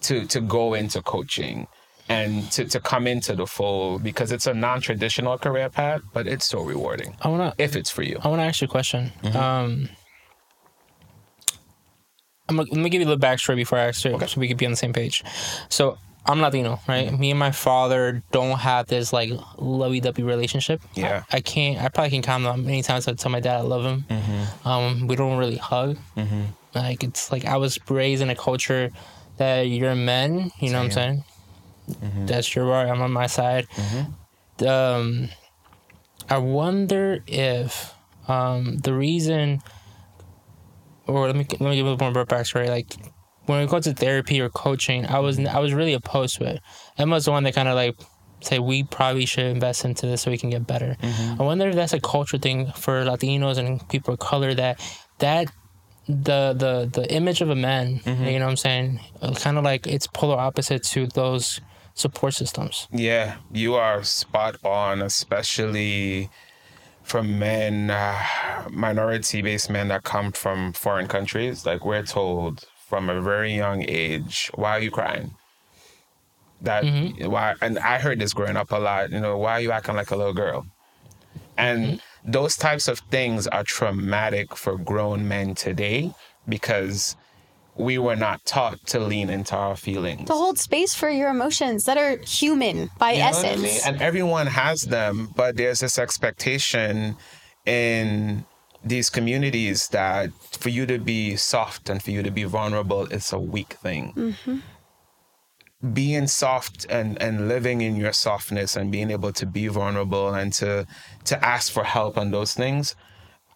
to 0.02 0.26
to 0.28 0.42
go 0.42 0.74
into 0.74 1.02
coaching 1.02 1.68
and 2.10 2.52
to, 2.52 2.66
to 2.66 2.80
come 2.82 3.08
into 3.08 3.34
the 3.34 3.48
fold 3.48 4.04
because 4.04 4.32
it's 4.34 4.46
a 4.46 4.54
non-traditional 4.54 5.38
career 5.38 5.70
path, 5.70 6.02
but 6.12 6.28
it's 6.28 6.46
so 6.46 6.62
rewarding 6.62 7.16
I 7.22 7.30
wanna 7.30 7.54
if 7.58 7.76
it's 7.76 7.90
for 7.90 8.04
you. 8.04 8.20
I 8.22 8.28
want 8.28 8.42
to 8.42 8.46
ask 8.46 8.62
you 8.62 8.66
a 8.66 8.70
question. 8.70 9.12
Mm-hmm. 9.24 9.38
Um, 9.38 9.90
I'm 12.50 12.58
let 12.58 12.72
me 12.72 12.90
give 12.90 13.02
you 13.02 13.08
a 13.08 13.10
little 13.10 13.22
backstory 13.22 13.56
before 13.56 13.80
I 13.80 13.88
ask 13.88 14.04
you, 14.04 14.20
so 14.20 14.40
we 14.40 14.48
could 14.48 14.58
be 14.58 14.66
on 14.66 14.74
the 14.74 14.78
same 14.78 14.92
page. 14.92 15.24
So 15.70 15.98
I'm 16.26 16.40
Latino, 16.40 16.80
right? 16.88 17.08
Mm-hmm. 17.08 17.20
Me 17.20 17.32
and 17.32 17.40
my 17.40 17.52
father 17.52 18.24
don't 18.32 18.58
have 18.60 18.88
this 18.88 19.12
like 19.12 19.32
lovey-dovey 19.58 20.24
relationship. 20.24 20.82
Yeah. 20.94 21.24
I, 21.32 21.38
I 21.38 21.42
can't. 21.42 21.82
I 21.84 21.90
probably 21.90 22.12
can 22.12 22.22
count 22.22 22.46
how 22.46 22.56
many 22.56 22.82
times 22.82 23.08
I 23.08 23.14
tell 23.14 23.32
my 23.32 23.42
dad 23.42 23.58
I 23.58 23.62
love 23.62 23.84
him. 23.84 24.06
Mm-hmm. 24.10 24.68
Um, 24.68 25.08
we 25.08 25.16
don't 25.16 25.38
really 25.38 25.58
hug. 25.58 25.98
Like 26.74 27.04
it's 27.04 27.32
like 27.32 27.46
I 27.46 27.58
was 27.58 27.78
raised 27.90 28.22
in 28.22 28.30
a 28.30 28.36
culture 28.36 28.90
that 29.38 29.62
you're 29.64 29.96
men. 29.96 30.52
You 30.60 30.72
know 30.72 30.80
what 30.80 30.86
I'm 30.86 30.92
saying? 30.92 31.24
Mm-hmm. 31.90 32.26
That's 32.26 32.56
your 32.56 32.66
right. 32.66 32.88
I'm 32.88 33.02
on 33.02 33.12
my 33.12 33.28
side. 33.28 33.68
Um, 34.66 35.30
I 36.30 36.38
wonder 36.38 37.20
if 37.28 37.94
um, 38.28 38.78
the 38.78 38.94
reason, 38.94 39.62
or 41.06 41.28
let 41.28 41.36
me 41.36 41.46
let 41.60 41.70
me 41.70 41.76
give 41.76 41.86
a 41.86 41.92
little 41.92 42.12
more 42.12 42.26
backstory. 42.26 42.70
Like 42.70 42.96
when 43.46 43.62
it 43.62 43.70
go 43.70 43.80
to 43.80 43.94
therapy 43.94 44.40
or 44.42 44.50
coaching, 44.50 45.06
I 45.06 45.20
was 45.20 45.40
I 45.40 45.60
was 45.60 45.74
really 45.74 45.94
opposed 45.94 46.38
to 46.38 46.46
it. 46.46 46.62
Emma's 46.98 47.26
the 47.26 47.32
one 47.32 47.44
that 47.44 47.56
kind 47.56 47.68
of 47.68 47.76
like 47.76 47.96
say 48.42 48.60
we 48.60 48.84
probably 48.84 49.26
should 49.26 49.46
invest 49.46 49.86
into 49.86 50.06
this 50.06 50.22
so 50.22 50.32
we 50.32 50.38
can 50.38 50.50
get 50.50 50.68
better. 50.68 50.98
I 51.40 51.42
wonder 51.44 51.70
if 51.70 51.76
that's 51.76 51.94
a 51.94 52.00
culture 52.00 52.38
thing 52.38 52.72
for 52.74 53.04
Latinos 53.04 53.58
and 53.58 53.88
people 53.90 54.14
of 54.14 54.20
color 54.20 54.54
that 54.54 54.80
that 55.20 55.52
the 56.08 56.54
the 56.54 56.90
the 56.92 57.12
image 57.14 57.42
of 57.42 57.50
a 57.50 57.56
man, 57.56 58.02
you 58.06 58.40
know 58.40 58.46
what 58.46 58.52
I'm 58.52 58.58
saying, 58.58 59.00
kind 59.36 59.58
of 59.58 59.64
like 59.64 59.88
it's 59.88 60.08
polar 60.08 60.38
opposite 60.38 60.84
to 60.84 61.08
those 61.08 61.62
support 61.94 62.34
systems. 62.34 62.88
Yeah, 62.92 63.38
you 63.52 63.76
are 63.76 64.04
spot 64.04 64.58
on, 64.64 65.02
especially 65.02 66.30
for 67.04 67.22
men, 67.22 67.90
uh, 67.90 68.20
minority 68.72 69.42
based 69.42 69.70
men 69.70 69.90
that 69.90 70.04
come 70.04 70.32
from 70.32 70.74
foreign 70.74 71.08
countries. 71.08 71.66
Like, 71.66 71.86
we're 71.86 72.04
told 72.04 72.66
from 72.94 73.10
a 73.10 73.20
very 73.20 73.56
young 73.56 73.84
age, 73.88 74.52
why 74.54 74.70
are 74.78 74.80
you 74.80 74.92
crying? 74.92 75.34
That, 76.62 76.84
mm-hmm. 76.84 77.28
why, 77.28 77.56
and 77.60 77.80
I 77.80 77.98
heard 77.98 78.20
this 78.20 78.34
growing 78.34 78.56
up 78.56 78.72
a 78.72 78.76
lot, 78.76 79.10
you 79.10 79.20
know, 79.20 79.36
why 79.36 79.54
are 79.54 79.62
you 79.62 79.72
acting 79.72 79.96
like 79.96 80.12
a 80.12 80.16
little 80.16 80.32
girl? 80.32 80.68
And 81.58 81.84
mm-hmm. 81.84 82.32
those 82.32 82.56
types 82.56 82.88
of 82.88 83.00
things 83.10 83.48
are 83.48 83.64
traumatic 83.64 84.56
for 84.56 84.78
grown 84.78 85.28
men 85.28 85.56
today 85.56 86.14
because 86.48 87.16
we 87.76 87.98
were 87.98 88.16
not 88.16 88.46
taught 88.46 88.86
to 88.86 89.00
lean 89.00 89.32
into 89.32 89.56
our 89.56 89.76
feelings. 89.76 90.28
To 90.28 90.34
hold 90.34 90.60
space 90.60 90.94
for 90.94 91.10
your 91.10 91.30
emotions 91.30 91.86
that 91.86 91.98
are 91.98 92.18
human 92.18 92.92
by 93.00 93.14
You 93.14 93.20
know 93.22 93.26
what 93.26 93.34
I 93.34 93.48
essence. 93.48 93.64
mean? 93.64 93.80
And 93.88 94.02
everyone 94.04 94.46
has 94.46 94.84
them, 94.84 95.34
but 95.36 95.58
there's 95.58 95.80
this 95.80 95.98
expectation 95.98 97.18
in 97.66 98.46
these 98.84 99.10
communities 99.10 99.88
that 99.90 100.32
for 100.52 100.70
you 100.70 100.86
to 100.86 100.98
be 101.00 101.36
soft 101.36 101.90
and 101.90 102.02
for 102.04 102.12
you 102.12 102.24
to 102.24 102.32
be 102.32 102.44
vulnerable, 102.44 103.06
it's 103.12 103.32
a 103.32 103.40
weak 103.40 103.74
thing. 103.74 104.14
Mm-hmm. 104.16 104.58
Being 105.94 106.28
soft 106.28 106.86
and, 106.90 107.22
and 107.22 107.48
living 107.48 107.82
in 107.82 107.96
your 107.96 108.14
softness 108.14 108.76
and 108.76 108.92
being 108.92 109.12
able 109.12 109.34
to 109.34 109.46
be 109.46 109.68
vulnerable 109.68 110.34
and 110.34 110.54
to 110.54 110.86
to 111.26 111.46
ask 111.46 111.72
for 111.72 111.84
help 111.84 112.18
on 112.18 112.32
those 112.32 112.54
things, 112.54 112.96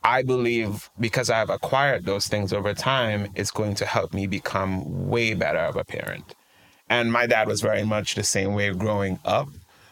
I 0.04 0.24
believe 0.24 0.90
because 1.00 1.30
I've 1.30 1.50
acquired 1.50 2.06
those 2.06 2.28
things 2.28 2.52
over 2.52 2.74
time, 2.74 3.32
it's 3.36 3.52
going 3.52 3.76
to 3.76 3.86
help 3.86 4.14
me 4.14 4.28
become 4.28 5.10
way 5.10 5.34
better 5.34 5.60
of 5.60 5.76
a 5.76 5.86
parent. 5.86 6.36
And 6.90 7.12
my 7.12 7.28
dad 7.28 7.48
was 7.48 7.62
very 7.62 7.84
much 7.84 8.16
the 8.16 8.24
same 8.24 8.54
way 8.54 8.74
growing 8.74 9.20
up. 9.26 9.50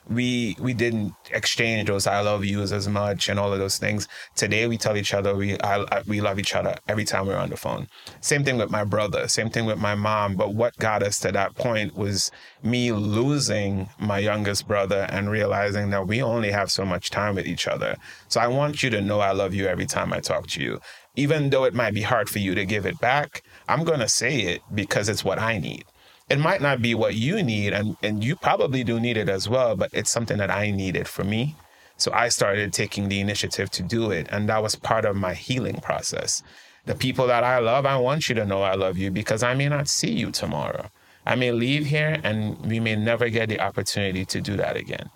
We 0.09 0.55
we 0.59 0.73
didn't 0.73 1.13
exchange 1.31 1.87
those 1.87 2.05
I 2.05 2.21
love 2.21 2.45
yous 2.45 2.71
as 2.71 2.87
much 2.87 3.27
and 3.29 3.39
all 3.39 3.51
of 3.51 3.59
those 3.59 3.77
things. 3.77 4.07
Today 4.35 4.67
we 4.67 4.77
tell 4.77 4.97
each 4.97 5.13
other 5.13 5.35
we 5.35 5.59
I, 5.61 6.03
we 6.05 6.21
love 6.21 6.39
each 6.39 6.55
other 6.55 6.75
every 6.87 7.05
time 7.05 7.25
we're 7.25 7.37
on 7.37 7.49
the 7.49 7.57
phone. 7.57 7.87
Same 8.21 8.43
thing 8.43 8.57
with 8.57 8.69
my 8.69 8.83
brother. 8.83 9.27
Same 9.27 9.49
thing 9.49 9.65
with 9.65 9.79
my 9.79 9.95
mom. 9.95 10.35
But 10.35 10.53
what 10.53 10.77
got 10.77 11.01
us 11.01 11.19
to 11.19 11.31
that 11.31 11.55
point 11.55 11.95
was 11.95 12.31
me 12.61 12.91
losing 12.91 13.89
my 13.99 14.19
youngest 14.19 14.67
brother 14.67 15.07
and 15.09 15.29
realizing 15.29 15.89
that 15.89 16.07
we 16.07 16.21
only 16.21 16.51
have 16.51 16.71
so 16.71 16.85
much 16.85 17.09
time 17.09 17.35
with 17.35 17.47
each 17.47 17.67
other. 17.67 17.95
So 18.27 18.39
I 18.39 18.47
want 18.47 18.83
you 18.83 18.89
to 18.91 19.01
know 19.01 19.19
I 19.19 19.31
love 19.31 19.53
you 19.53 19.65
every 19.67 19.85
time 19.85 20.13
I 20.13 20.19
talk 20.19 20.47
to 20.47 20.61
you. 20.61 20.79
Even 21.15 21.49
though 21.49 21.63
it 21.63 21.73
might 21.73 21.93
be 21.93 22.01
hard 22.01 22.29
for 22.29 22.39
you 22.39 22.53
to 22.55 22.65
give 22.65 22.85
it 22.85 22.99
back, 22.99 23.41
I'm 23.67 23.83
gonna 23.83 24.09
say 24.09 24.41
it 24.41 24.61
because 24.73 25.09
it's 25.09 25.23
what 25.23 25.39
I 25.39 25.57
need 25.57 25.85
it 26.29 26.39
might 26.39 26.61
not 26.61 26.81
be 26.81 26.95
what 26.95 27.15
you 27.15 27.43
need 27.43 27.73
and, 27.73 27.97
and 28.01 28.23
you 28.23 28.35
probably 28.35 28.83
do 28.83 28.99
need 28.99 29.17
it 29.17 29.29
as 29.29 29.47
well 29.47 29.75
but 29.75 29.89
it's 29.93 30.09
something 30.09 30.37
that 30.37 30.49
i 30.51 30.71
needed 30.71 31.07
for 31.07 31.23
me. 31.23 31.55
So 31.97 32.11
i 32.13 32.29
started 32.29 32.73
taking 32.73 33.09
the 33.09 33.19
initiative 33.19 33.69
to 33.71 33.83
do 33.83 34.11
it 34.11 34.27
and 34.29 34.49
that 34.49 34.61
was 34.61 34.75
part 34.75 35.05
of 35.05 35.15
my 35.15 35.33
healing 35.33 35.79
process. 35.81 36.41
The 36.85 36.95
people 36.95 37.27
that 37.27 37.43
i 37.43 37.59
love 37.59 37.85
i 37.85 37.97
want 37.97 38.27
you 38.29 38.35
to 38.35 38.45
know 38.45 38.61
i 38.63 38.75
love 38.75 38.97
you 38.97 39.11
because 39.11 39.43
i 39.43 39.53
may 39.53 39.69
not 39.69 39.87
see 39.87 40.11
you 40.11 40.31
tomorrow. 40.31 40.89
I 41.25 41.35
may 41.35 41.51
leave 41.51 41.85
here 41.87 42.19
and 42.23 42.57
we 42.65 42.79
may 42.79 42.95
never 42.95 43.29
get 43.29 43.49
the 43.49 43.59
opportunity 43.59 44.25
to 44.25 44.41
do 44.41 44.55
that 44.57 44.75
again. 44.75 45.09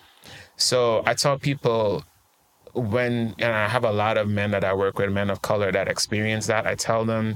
So 0.57 1.03
i 1.05 1.13
tell 1.13 1.39
people 1.39 2.03
when 2.73 3.33
and 3.39 3.53
i 3.53 3.67
have 3.67 3.83
a 3.83 3.91
lot 3.91 4.17
of 4.17 4.27
men 4.27 4.51
that 4.51 4.63
i 4.63 4.73
work 4.73 4.99
with 4.99 5.11
men 5.11 5.29
of 5.29 5.41
color 5.41 5.71
that 5.71 5.87
experience 5.87 6.45
that 6.47 6.67
i 6.67 6.75
tell 6.75 7.03
them 7.03 7.35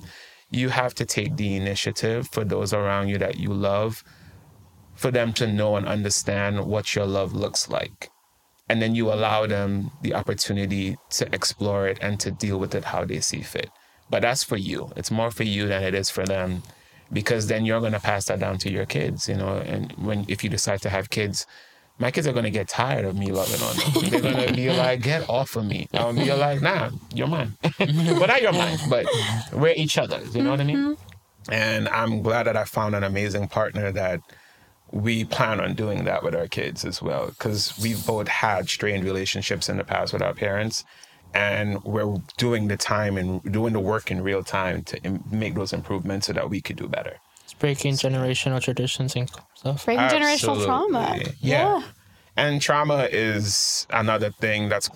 you 0.54 0.70
have 0.70 0.94
to 0.96 1.06
take 1.06 1.36
the 1.36 1.56
initiative 1.56 2.28
for 2.30 2.44
those 2.44 2.74
around 2.74 3.08
you 3.08 3.18
that 3.18 3.38
you 3.38 3.54
love 3.54 4.04
for 4.96 5.10
them 5.12 5.34
to 5.34 5.48
know 5.48 5.76
and 5.76 5.88
understand 5.88 6.66
what 6.66 6.96
your 6.96 7.06
love 7.06 7.34
looks 7.34 7.68
like. 7.70 8.10
And 8.70 8.82
then 8.82 8.96
you 8.96 9.12
allow 9.12 9.46
them 9.48 9.92
the 10.02 10.14
opportunity 10.14 10.98
to 11.12 11.28
explore 11.34 11.88
it 11.88 11.98
and 12.02 12.20
to 12.20 12.32
deal 12.32 12.60
with 12.60 12.76
it 12.76 12.86
how 12.86 13.04
they 13.04 13.20
see 13.20 13.42
fit. 13.42 13.70
But 14.10 14.22
that's 14.22 14.44
for 14.44 14.58
you. 14.58 14.92
It's 14.96 15.12
more 15.12 15.32
for 15.32 15.44
you 15.44 15.68
than 15.68 15.84
it 15.84 15.96
is 15.96 16.10
for 16.10 16.26
them 16.26 16.64
because 17.12 17.48
then 17.48 17.66
you're 17.66 17.80
going 17.80 17.94
to 17.94 18.00
pass 18.00 18.26
that 18.26 18.40
down 18.40 18.58
to 18.60 18.72
your 18.72 18.86
kids, 18.86 19.28
you 19.28 19.36
know. 19.36 19.58
And 19.58 19.92
when 19.94 20.26
if 20.28 20.44
you 20.44 20.50
decide 20.50 20.82
to 20.84 20.90
have 20.90 21.10
kids, 21.10 21.46
my 22.00 22.12
kids 22.12 22.28
are 22.28 22.34
going 22.34 22.44
to 22.44 22.52
get 22.52 22.68
tired 22.68 23.06
of 23.06 23.16
me 23.16 23.32
loving 23.32 23.62
on 23.62 23.76
them. 23.76 24.10
They're 24.10 24.34
going 24.34 24.48
to 24.48 24.54
be 24.54 24.70
like, 24.70 25.02
get 25.02 25.30
off 25.30 25.56
of 25.56 25.66
me. 25.66 25.88
I'll 25.94 26.14
be 26.14 26.32
like, 26.34 26.62
nah, 26.62 26.90
you're 27.14 27.28
mine. 27.28 27.56
but 27.78 28.28
not 28.28 28.42
you're 28.42 28.52
mine, 28.52 28.80
but 28.90 29.06
we're 29.54 29.74
each 29.76 29.98
other's, 29.98 30.36
you 30.36 30.42
know 30.42 30.52
what 30.52 30.62
I 30.62 30.64
mean? 30.64 30.78
Mm-hmm. 30.78 31.52
And 31.52 31.90
I'm 31.90 32.22
glad 32.22 32.44
that 32.48 32.58
I 32.58 32.64
found 32.64 32.96
an 32.96 33.04
amazing 33.04 33.48
partner 33.48 33.92
that 33.92 34.22
we 34.92 35.26
plan 35.26 35.60
on 35.60 35.74
doing 35.74 36.06
that 36.06 36.24
with 36.24 36.36
our 36.36 36.48
kids 36.48 36.86
as 36.86 37.02
well 37.02 37.28
because 37.28 37.78
we've 37.82 38.06
both 38.06 38.28
had 38.28 38.70
strained 38.70 39.04
relationships 39.04 39.68
in 39.68 39.78
the 39.78 39.84
past 39.84 40.14
with 40.14 40.22
our 40.22 40.34
parents 40.34 40.86
and 41.34 41.84
we're 41.84 42.18
doing 42.38 42.68
the 42.68 42.78
time 42.78 43.18
and 43.18 43.42
doing 43.52 43.74
the 43.74 43.80
work 43.80 44.12
in 44.12 44.22
real 44.22 44.44
time 44.44 44.84
to 44.84 45.20
make 45.32 45.56
those 45.56 45.74
improvements 45.74 46.28
so 46.28 46.34
that 46.34 46.48
we 46.48 46.62
could 46.62 46.76
do 46.76 46.88
better 46.88 47.18
It's 47.54 47.60
breaking 47.60 47.94
generational 47.96 48.62
traditions 48.62 49.16
and 49.16 49.30
stuff. 49.56 49.86
Breaking 49.86 50.06
generational 50.06 50.64
trauma. 50.64 51.00
Absolutely. 51.00 51.36
Yeah. 51.42 51.84
And 52.36 52.62
trauma 52.62 53.08
is 53.12 53.86
another 53.92 54.32
thing 54.32 54.70
that's 54.70 54.90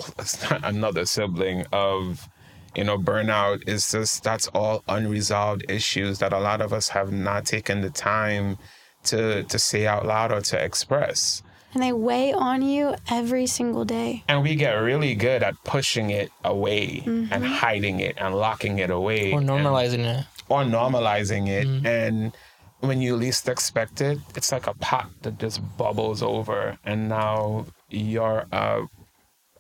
another 0.64 1.06
sibling 1.06 1.66
of, 1.72 2.28
you 2.76 2.84
know, 2.84 2.98
burnout 2.98 3.68
is 3.68 3.92
just 3.92 4.24
that's 4.24 4.48
all 4.50 4.84
unresolved 4.88 5.70
issues 5.70 6.20
that 6.20 6.34
a 6.34 6.40
lot 6.40 6.62
of 6.62 6.74
us 6.74 6.90
have 6.90 7.12
not 7.12 7.46
taken 7.46 7.82
the 7.82 7.92
time 7.92 8.58
to 9.06 9.44
to 9.44 9.60
say 9.60 9.86
out 9.86 10.06
loud 10.06 10.32
or 10.32 10.42
to 10.42 10.64
express. 10.64 11.44
And 11.74 11.84
they 11.84 11.94
weigh 11.94 12.34
on 12.34 12.64
you 12.64 12.96
every 13.12 13.46
single 13.46 13.86
day. 13.86 14.24
And 14.28 14.42
we 14.42 14.56
get 14.56 14.72
really 14.72 15.14
good 15.14 15.44
at 15.44 15.54
pushing 15.64 16.10
it 16.10 16.32
away 16.44 17.04
and 17.06 17.30
mm-hmm. 17.30 17.44
hiding 17.44 18.00
it 18.00 18.16
and 18.18 18.34
locking 18.34 18.80
it 18.80 18.90
away. 18.90 19.32
Or 19.32 19.40
and- 19.40 19.50
normalizing 19.50 20.00
it. 20.06 20.26
Or 20.50 20.64
normalizing 20.64 21.48
it. 21.48 21.68
Mm-hmm. 21.68 21.86
And 21.86 22.32
when 22.80 23.02
you 23.02 23.16
least 23.16 23.50
expect 23.50 24.02
it, 24.02 24.20
it's 24.36 24.52
like 24.52 24.68
a 24.68 24.74
pot 24.76 25.10
that 25.24 25.40
just 25.40 25.62
bubbles 25.78 26.22
over, 26.22 26.78
and 26.86 27.10
now 27.10 27.66
you're 27.90 28.46
a, 28.52 28.84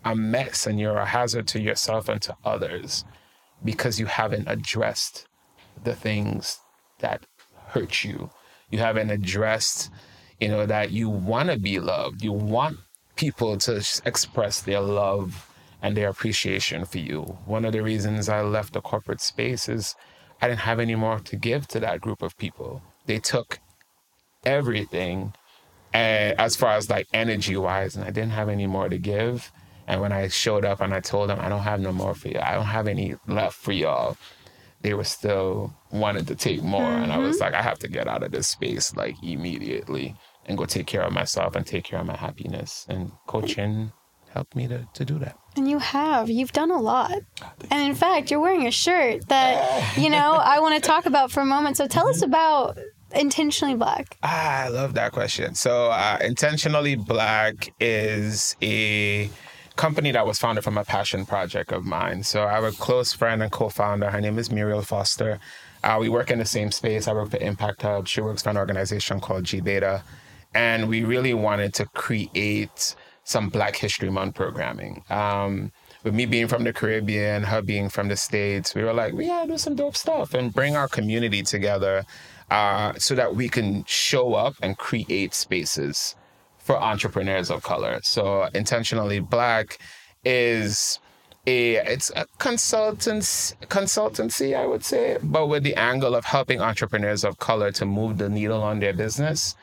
a 0.05 0.15
mess 0.15 0.67
and 0.67 0.79
you're 0.79 0.97
a 0.97 1.05
hazard 1.05 1.47
to 1.47 1.59
yourself 1.59 2.09
and 2.09 2.21
to 2.21 2.35
others 2.45 3.03
because 3.63 3.99
you 3.99 4.05
haven't 4.05 4.47
addressed 4.47 5.27
the 5.83 5.95
things 5.95 6.59
that 6.99 7.25
hurt 7.67 8.03
you. 8.03 8.29
You 8.69 8.79
haven't 8.79 9.09
addressed, 9.09 9.89
you 10.39 10.49
know, 10.49 10.65
that 10.65 10.91
you 10.91 11.09
want 11.09 11.49
to 11.49 11.57
be 11.57 11.79
loved. 11.79 12.23
You 12.23 12.33
want 12.33 12.77
people 13.15 13.57
to 13.57 13.83
express 14.05 14.61
their 14.61 14.81
love 14.81 15.49
and 15.81 15.95
their 15.95 16.09
appreciation 16.09 16.85
for 16.85 16.99
you. 16.99 17.21
One 17.45 17.65
of 17.65 17.73
the 17.73 17.81
reasons 17.81 18.29
I 18.29 18.41
left 18.41 18.73
the 18.73 18.81
corporate 18.81 19.21
space 19.21 19.69
is 19.69 19.95
I 20.41 20.47
didn't 20.47 20.61
have 20.61 20.79
any 20.79 20.95
more 20.95 21.19
to 21.19 21.35
give 21.35 21.67
to 21.69 21.79
that 21.79 22.01
group 22.01 22.21
of 22.21 22.37
people. 22.37 22.81
They 23.05 23.19
took 23.19 23.59
everything 24.45 25.33
uh, 25.93 26.33
as 26.37 26.55
far 26.55 26.73
as 26.73 26.89
like 26.89 27.07
energy 27.13 27.57
wise, 27.57 27.95
and 27.95 28.05
I 28.05 28.11
didn't 28.11 28.31
have 28.31 28.49
any 28.49 28.67
more 28.67 28.89
to 28.89 28.97
give. 28.97 29.51
And 29.87 30.01
when 30.01 30.11
I 30.11 30.27
showed 30.27 30.65
up 30.65 30.81
and 30.81 30.93
I 30.93 30.99
told 30.99 31.29
them, 31.29 31.39
I 31.39 31.49
don't 31.49 31.61
have 31.61 31.79
no 31.79 31.93
more 31.93 32.13
for 32.13 32.27
you, 32.27 32.39
I 32.39 32.53
don't 32.55 32.65
have 32.65 32.87
any 32.87 33.15
left 33.27 33.55
for 33.55 33.71
y'all, 33.71 34.17
they 34.81 34.93
were 34.93 35.05
still 35.05 35.73
wanted 35.91 36.27
to 36.27 36.35
take 36.35 36.61
more. 36.61 36.83
And 36.83 37.11
I 37.11 37.17
was 37.17 37.39
like, 37.39 37.53
I 37.53 37.61
have 37.61 37.79
to 37.79 37.87
get 37.87 38.07
out 38.07 38.21
of 38.23 38.31
this 38.31 38.49
space 38.49 38.95
like 38.95 39.15
immediately 39.23 40.15
and 40.45 40.57
go 40.57 40.65
take 40.65 40.87
care 40.87 41.01
of 41.03 41.13
myself 41.13 41.55
and 41.55 41.65
take 41.65 41.85
care 41.85 41.99
of 41.99 42.05
my 42.05 42.15
happiness. 42.17 42.85
And 42.89 43.11
coaching 43.27 43.91
helped 44.33 44.55
me 44.55 44.67
to, 44.67 44.87
to 44.93 45.05
do 45.05 45.17
that. 45.19 45.37
And 45.57 45.67
you 45.67 45.79
have. 45.79 46.29
You've 46.29 46.51
done 46.51 46.71
a 46.71 46.79
lot. 46.79 47.13
And 47.71 47.87
in 47.87 47.95
fact, 47.95 48.29
you're 48.29 48.39
wearing 48.39 48.67
a 48.67 48.71
shirt 48.71 49.27
that, 49.29 49.97
you 49.97 50.09
know, 50.09 50.33
I 50.33 50.59
want 50.59 50.81
to 50.81 50.87
talk 50.87 51.05
about 51.05 51.31
for 51.31 51.41
a 51.41 51.45
moment. 51.45 51.77
So 51.77 51.87
tell 51.87 52.07
us 52.07 52.21
about 52.21 52.77
Intentionally 53.15 53.75
Black. 53.75 54.17
Ah, 54.23 54.65
I 54.65 54.67
love 54.67 54.93
that 54.95 55.11
question. 55.13 55.55
So, 55.55 55.91
uh, 55.91 56.19
Intentionally 56.21 56.95
Black 56.95 57.73
is 57.79 58.55
a 58.61 59.29
company 59.75 60.11
that 60.11 60.25
was 60.27 60.37
founded 60.39 60.63
from 60.63 60.77
a 60.77 60.83
passion 60.83 61.25
project 61.25 61.71
of 61.71 61.85
mine. 61.85 62.23
So, 62.23 62.43
I 62.43 62.51
have 62.51 62.63
a 62.65 62.71
close 62.71 63.13
friend 63.13 63.41
and 63.41 63.51
co 63.51 63.69
founder. 63.69 64.11
Her 64.11 64.19
name 64.19 64.37
is 64.37 64.51
Muriel 64.51 64.81
Foster. 64.81 65.39
Uh, 65.83 65.97
we 65.99 66.09
work 66.09 66.31
in 66.31 66.39
the 66.39 66.45
same 66.45 66.71
space. 66.71 67.07
I 67.07 67.13
work 67.13 67.31
for 67.31 67.37
Impact 67.37 67.81
Hub. 67.81 68.07
She 68.07 68.19
works 68.19 68.43
for 68.43 68.49
an 68.49 68.57
organization 68.57 69.21
called 69.21 69.45
G 69.45 69.61
Beta. 69.61 70.03
And 70.53 70.89
we 70.89 71.03
really 71.03 71.33
wanted 71.33 71.73
to 71.75 71.85
create 71.85 72.95
some 73.27 73.49
Black 73.49 73.75
History 73.75 74.09
Month 74.09 74.35
programming. 74.35 75.03
Um, 75.09 75.73
with 76.03 76.15
me 76.15 76.25
being 76.25 76.47
from 76.47 76.63
the 76.63 76.71
Caribbean, 76.71 77.43
her 77.43 77.61
being 77.61 77.89
from 77.89 78.07
the 78.07 78.15
States, 78.15 78.73
we 78.73 78.83
were 78.83 78.93
like, 78.93 79.13
we 79.13 79.27
gotta 79.27 79.51
do 79.51 79.57
some 79.57 79.75
dope 79.75 79.97
stuff 79.97 80.33
and 80.33 80.53
bring 80.53 80.77
our 80.77 80.87
community 80.87 81.43
together 81.43 82.05
uh, 82.49 82.93
so 82.93 83.15
that 83.15 83.35
we 83.35 83.49
can 83.49 83.83
show 83.85 84.33
up 84.33 84.55
and 84.61 84.77
create 84.77 85.33
spaces 85.33 86.15
for 86.57 86.81
entrepreneurs 86.81 87.51
of 87.51 87.63
color. 87.63 87.99
So 88.01 88.45
intentionally 88.53 89.19
black 89.19 89.77
is 90.23 90.99
a 91.45 91.75
it's 91.75 92.09
a 92.15 92.25
consultants 92.37 93.55
consultancy, 93.63 94.55
I 94.57 94.65
would 94.65 94.85
say, 94.85 95.17
but 95.21 95.47
with 95.47 95.63
the 95.63 95.75
angle 95.75 96.15
of 96.15 96.23
helping 96.23 96.61
entrepreneurs 96.61 97.25
of 97.25 97.39
color 97.39 97.73
to 97.73 97.85
move 97.85 98.19
the 98.19 98.29
needle 98.29 98.63
on 98.63 98.79
their 98.79 98.93
business 98.93 99.55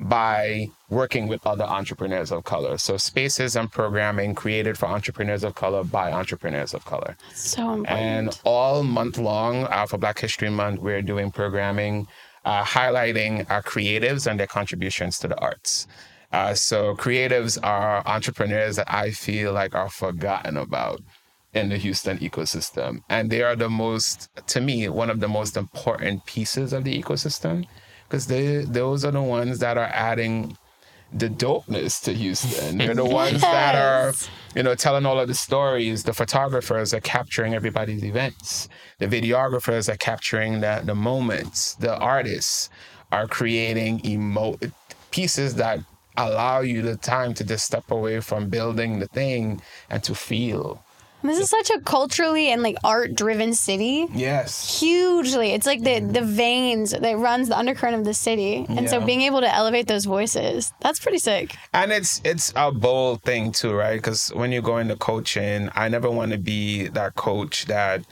by 0.00 0.68
working 0.88 1.28
with 1.28 1.46
other 1.46 1.64
entrepreneurs 1.64 2.32
of 2.32 2.44
color. 2.44 2.78
So 2.78 2.96
spaces 2.96 3.56
and 3.56 3.70
programming 3.70 4.34
created 4.34 4.76
for 4.78 4.86
entrepreneurs 4.86 5.44
of 5.44 5.54
color 5.54 5.84
by 5.84 6.12
entrepreneurs 6.12 6.74
of 6.74 6.84
color. 6.84 7.16
So 7.34 7.74
important. 7.74 7.88
And 7.88 8.40
all 8.44 8.82
month 8.82 9.18
long 9.18 9.64
uh, 9.64 9.86
for 9.86 9.98
Black 9.98 10.18
History 10.18 10.50
Month, 10.50 10.80
we're 10.80 11.02
doing 11.02 11.30
programming 11.30 12.06
uh, 12.44 12.64
highlighting 12.64 13.48
our 13.50 13.62
creatives 13.62 14.28
and 14.28 14.38
their 14.38 14.46
contributions 14.46 15.18
to 15.20 15.28
the 15.28 15.38
arts. 15.38 15.86
Uh, 16.32 16.54
so 16.54 16.96
creatives 16.96 17.58
are 17.62 18.02
entrepreneurs 18.06 18.76
that 18.76 18.92
I 18.92 19.10
feel 19.10 19.52
like 19.52 19.74
are 19.74 19.90
forgotten 19.90 20.56
about 20.56 21.02
in 21.52 21.68
the 21.68 21.76
Houston 21.76 22.18
ecosystem. 22.18 23.02
And 23.08 23.30
they 23.30 23.42
are 23.42 23.54
the 23.54 23.68
most, 23.68 24.30
to 24.48 24.60
me, 24.60 24.88
one 24.88 25.10
of 25.10 25.20
the 25.20 25.28
most 25.28 25.56
important 25.56 26.24
pieces 26.24 26.72
of 26.72 26.84
the 26.84 27.00
ecosystem 27.00 27.66
because 28.12 28.26
they 28.26 28.58
those 28.58 29.06
are 29.06 29.10
the 29.10 29.22
ones 29.22 29.60
that 29.60 29.78
are 29.78 29.90
adding 29.90 30.54
the 31.14 31.30
dopeness 31.30 32.02
to 32.02 32.12
Houston. 32.12 32.76
They're 32.76 32.94
the 32.94 33.06
ones 33.06 33.40
that 33.40 33.74
are, 33.74 34.12
you 34.54 34.62
know, 34.62 34.74
telling 34.74 35.06
all 35.06 35.18
of 35.18 35.28
the 35.28 35.34
stories. 35.34 36.02
The 36.02 36.12
photographers 36.12 36.92
are 36.92 37.00
capturing 37.00 37.54
everybody's 37.54 38.04
events. 38.04 38.68
The 38.98 39.06
videographers 39.06 39.88
are 39.88 39.96
capturing 39.96 40.60
the, 40.60 40.82
the 40.84 40.94
moments. 40.94 41.74
The 41.76 41.96
artists 41.96 42.68
are 43.10 43.26
creating 43.26 44.04
emo- 44.04 44.58
pieces 45.10 45.54
that 45.54 45.80
allow 46.18 46.60
you 46.60 46.82
the 46.82 46.96
time 46.96 47.32
to 47.34 47.44
just 47.44 47.64
step 47.64 47.90
away 47.90 48.20
from 48.20 48.50
building 48.50 48.98
the 48.98 49.08
thing 49.08 49.62
and 49.88 50.02
to 50.04 50.14
feel. 50.14 50.84
This 51.22 51.38
is 51.38 51.50
such 51.50 51.70
a 51.70 51.80
culturally 51.80 52.48
and 52.48 52.62
like 52.62 52.76
art 52.84 53.14
driven 53.14 53.54
city. 53.54 54.06
Yes. 54.12 54.80
Hugely. 54.80 55.50
It's 55.50 55.66
like 55.66 55.82
the 55.82 56.00
the 56.00 56.20
mm-hmm. 56.20 56.34
veins 56.34 56.90
that 56.90 57.18
runs 57.18 57.48
the 57.48 57.58
undercurrent 57.58 57.96
of 57.96 58.04
the 58.04 58.14
city. 58.14 58.66
And 58.68 58.88
so 58.88 59.00
being 59.00 59.22
able 59.22 59.40
to 59.40 59.54
elevate 59.54 59.86
those 59.86 60.04
voices, 60.04 60.72
that's 60.80 60.98
pretty 60.98 61.18
sick. 61.18 61.56
And 61.72 61.92
it's 61.92 62.20
it's 62.24 62.52
a 62.56 62.72
bold 62.72 63.22
thing 63.22 63.52
too, 63.52 63.72
right? 63.72 63.96
Because 63.96 64.28
when 64.34 64.52
you 64.52 64.62
go 64.62 64.78
into 64.78 64.96
coaching, 64.96 65.70
I 65.74 65.88
never 65.88 66.10
want 66.10 66.32
to 66.32 66.38
be 66.38 66.88
that 66.88 67.14
coach 67.14 67.66
that 67.66 68.04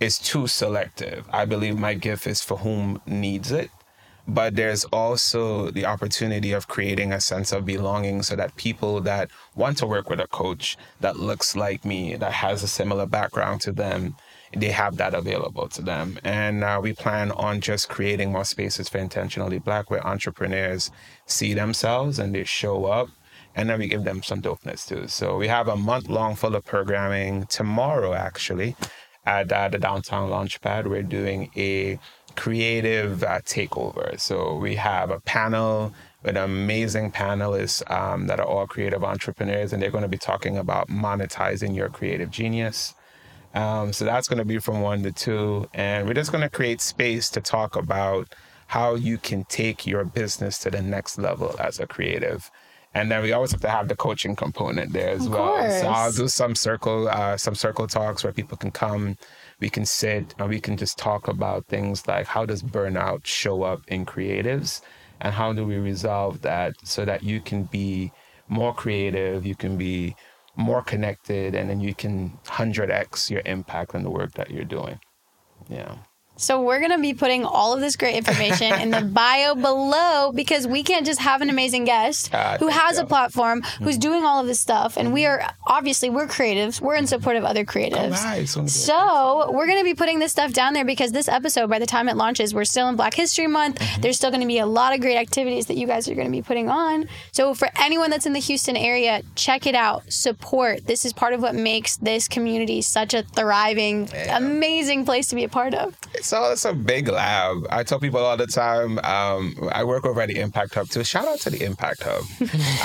is 0.00 0.18
too 0.18 0.46
selective. 0.46 1.28
I 1.30 1.44
believe 1.44 1.78
my 1.78 1.94
gift 1.94 2.26
is 2.26 2.42
for 2.42 2.56
whom 2.58 3.00
needs 3.06 3.52
it. 3.52 3.70
But 4.32 4.54
there's 4.54 4.84
also 4.84 5.70
the 5.72 5.86
opportunity 5.86 6.52
of 6.52 6.68
creating 6.68 7.12
a 7.12 7.20
sense 7.20 7.50
of 7.50 7.64
belonging 7.64 8.22
so 8.22 8.36
that 8.36 8.54
people 8.54 9.00
that 9.00 9.28
want 9.56 9.78
to 9.78 9.86
work 9.86 10.08
with 10.08 10.20
a 10.20 10.28
coach 10.28 10.76
that 11.00 11.16
looks 11.16 11.56
like 11.56 11.84
me, 11.84 12.14
that 12.14 12.32
has 12.32 12.62
a 12.62 12.68
similar 12.68 13.06
background 13.06 13.60
to 13.62 13.72
them, 13.72 14.14
they 14.56 14.70
have 14.70 14.96
that 14.98 15.14
available 15.14 15.68
to 15.70 15.82
them. 15.82 16.18
And 16.22 16.62
uh, 16.62 16.78
we 16.80 16.92
plan 16.92 17.32
on 17.32 17.60
just 17.60 17.88
creating 17.88 18.30
more 18.30 18.44
spaces 18.44 18.88
for 18.88 18.98
intentionally 18.98 19.58
black 19.58 19.90
where 19.90 20.06
entrepreneurs 20.06 20.92
see 21.26 21.52
themselves 21.52 22.20
and 22.20 22.32
they 22.32 22.44
show 22.44 22.84
up 22.84 23.08
and 23.56 23.68
then 23.68 23.80
we 23.80 23.88
give 23.88 24.04
them 24.04 24.22
some 24.22 24.40
dopeness 24.40 24.86
too. 24.86 25.08
So 25.08 25.36
we 25.36 25.48
have 25.48 25.66
a 25.66 25.76
month 25.76 26.08
long 26.08 26.36
full 26.36 26.54
of 26.54 26.64
programming 26.64 27.46
tomorrow 27.46 28.14
actually 28.14 28.76
at 29.26 29.52
uh, 29.52 29.68
the 29.68 29.78
downtown 29.78 30.30
launchpad. 30.30 30.86
We're 30.86 31.02
doing 31.02 31.50
a 31.56 31.98
creative 32.40 33.22
uh, 33.22 33.38
takeover. 33.42 34.18
So 34.18 34.54
we 34.56 34.74
have 34.76 35.10
a 35.10 35.20
panel 35.20 35.92
with 36.22 36.38
amazing 36.38 37.12
panelists 37.12 37.78
um, 37.90 38.28
that 38.28 38.40
are 38.40 38.46
all 38.46 38.66
creative 38.66 39.04
entrepreneurs, 39.04 39.74
and 39.74 39.82
they're 39.82 39.90
going 39.90 40.08
to 40.08 40.08
be 40.08 40.16
talking 40.16 40.56
about 40.56 40.88
monetizing 40.88 41.76
your 41.76 41.90
creative 41.90 42.30
genius. 42.30 42.94
Um, 43.52 43.92
so 43.92 44.06
that's 44.06 44.26
going 44.26 44.38
to 44.38 44.46
be 44.46 44.58
from 44.58 44.80
one 44.80 45.02
to 45.02 45.12
two. 45.12 45.68
And 45.74 46.06
we're 46.06 46.14
just 46.14 46.32
going 46.32 46.40
to 46.40 46.48
create 46.48 46.80
space 46.80 47.28
to 47.28 47.42
talk 47.42 47.76
about 47.76 48.34
how 48.68 48.94
you 48.94 49.18
can 49.18 49.44
take 49.44 49.86
your 49.86 50.06
business 50.06 50.58
to 50.60 50.70
the 50.70 50.80
next 50.80 51.18
level 51.18 51.54
as 51.58 51.78
a 51.78 51.86
creative. 51.86 52.50
And 52.92 53.10
then 53.10 53.22
we 53.22 53.32
always 53.32 53.52
have 53.52 53.60
to 53.60 53.68
have 53.68 53.86
the 53.86 53.94
coaching 53.94 54.34
component 54.34 54.92
there 54.92 55.10
as 55.10 55.26
Of 55.26 55.32
well. 55.32 55.70
So 55.70 55.86
I'll 55.86 56.04
course. 56.06 56.16
do 56.16 56.28
some 56.28 56.54
circle, 56.56 57.08
uh, 57.08 57.36
some 57.36 57.54
circle 57.54 57.86
talks 57.86 58.24
where 58.24 58.32
people 58.32 58.56
can 58.56 58.72
come, 58.72 59.16
we 59.60 59.70
can 59.70 59.84
sit, 59.84 60.34
and 60.38 60.48
we 60.48 60.60
can 60.60 60.76
just 60.76 60.98
talk 60.98 61.28
about 61.28 61.66
things 61.66 62.08
like 62.08 62.26
how 62.26 62.44
does 62.44 62.62
burnout 62.62 63.24
show 63.24 63.62
up 63.62 63.82
in 63.86 64.04
creatives, 64.04 64.80
and 65.20 65.32
how 65.34 65.52
do 65.52 65.64
we 65.64 65.76
resolve 65.76 66.40
that 66.42 66.74
so 66.82 67.04
that 67.04 67.22
you 67.22 67.40
can 67.40 67.64
be 67.64 68.10
more 68.48 68.74
creative, 68.74 69.46
you 69.46 69.54
can 69.54 69.76
be 69.76 70.16
more 70.56 70.82
connected, 70.82 71.54
and 71.54 71.70
then 71.70 71.80
you 71.80 71.94
can 71.94 72.38
hundred 72.48 72.90
x 72.90 73.30
your 73.30 73.42
impact 73.46 73.94
on 73.94 74.02
the 74.02 74.10
work 74.10 74.32
that 74.32 74.50
you're 74.50 74.64
doing. 74.64 74.98
Yeah. 75.68 75.94
So 76.40 76.62
we're 76.62 76.78
going 76.78 76.90
to 76.92 76.98
be 76.98 77.14
putting 77.14 77.44
all 77.44 77.74
of 77.74 77.80
this 77.80 77.96
great 77.96 78.14
information 78.16 78.72
in 78.80 78.90
the 78.90 79.00
bio 79.20 79.54
below 79.54 80.32
because 80.34 80.66
we 80.66 80.82
can't 80.82 81.04
just 81.06 81.20
have 81.20 81.42
an 81.42 81.50
amazing 81.50 81.84
guest 81.84 82.30
Ah, 82.32 82.56
who 82.58 82.68
has 82.68 82.98
a 82.98 83.04
platform, 83.04 83.62
who's 83.82 83.98
doing 83.98 84.24
all 84.24 84.40
of 84.40 84.46
this 84.46 84.58
stuff 84.58 84.96
and 84.96 85.12
we 85.12 85.26
are 85.26 85.42
obviously 85.66 86.08
we're 86.10 86.26
creatives. 86.26 86.80
We're 86.80 86.94
in 86.96 87.06
support 87.06 87.36
of 87.36 87.44
other 87.44 87.64
creatives. 87.64 88.16
Alright, 88.18 88.48
so- 88.48 88.66
So 88.66 89.50
we're 89.52 89.66
going 89.66 89.78
to 89.78 89.84
be 89.84 89.94
putting 89.94 90.18
this 90.18 90.32
stuff 90.32 90.52
down 90.52 90.72
there 90.72 90.84
because 90.84 91.12
this 91.12 91.28
episode, 91.28 91.68
by 91.68 91.78
the 91.78 91.86
time 91.86 92.08
it 92.08 92.16
launches, 92.16 92.54
we're 92.54 92.64
still 92.64 92.88
in 92.88 92.96
Black 92.96 93.14
History 93.14 93.46
Month. 93.46 93.78
Mm-hmm. 93.78 94.00
There's 94.00 94.16
still 94.16 94.30
going 94.30 94.40
to 94.40 94.46
be 94.46 94.58
a 94.58 94.66
lot 94.66 94.94
of 94.94 95.00
great 95.00 95.16
activities 95.18 95.66
that 95.66 95.76
you 95.76 95.86
guys 95.86 96.08
are 96.08 96.14
going 96.14 96.26
to 96.26 96.32
be 96.32 96.42
putting 96.42 96.68
on. 96.68 97.08
So 97.32 97.54
for 97.54 97.68
anyone 97.78 98.10
that's 98.10 98.26
in 98.26 98.32
the 98.32 98.40
Houston 98.40 98.76
area, 98.76 99.22
check 99.34 99.66
it 99.66 99.74
out. 99.74 100.10
Support. 100.12 100.86
This 100.86 101.04
is 101.04 101.12
part 101.12 101.34
of 101.34 101.42
what 101.42 101.54
makes 101.54 101.96
this 101.98 102.28
community 102.28 102.80
such 102.82 103.12
a 103.14 103.22
thriving, 103.22 104.08
amazing 104.30 105.04
place 105.04 105.26
to 105.28 105.34
be 105.36 105.44
a 105.44 105.48
part 105.48 105.74
of. 105.74 105.94
So 106.30 106.52
it's 106.52 106.64
a 106.64 106.72
big 106.72 107.08
lab. 107.08 107.66
I 107.70 107.82
tell 107.82 107.98
people 107.98 108.20
all 108.20 108.36
the 108.36 108.46
time. 108.46 109.00
Um, 109.00 109.68
I 109.72 109.82
work 109.82 110.06
over 110.06 110.20
at 110.20 110.28
the 110.28 110.38
Impact 110.38 110.72
Hub 110.76 110.88
too. 110.88 111.02
Shout 111.02 111.26
out 111.26 111.40
to 111.40 111.50
the 111.50 111.64
Impact 111.64 112.04
Hub 112.04 112.22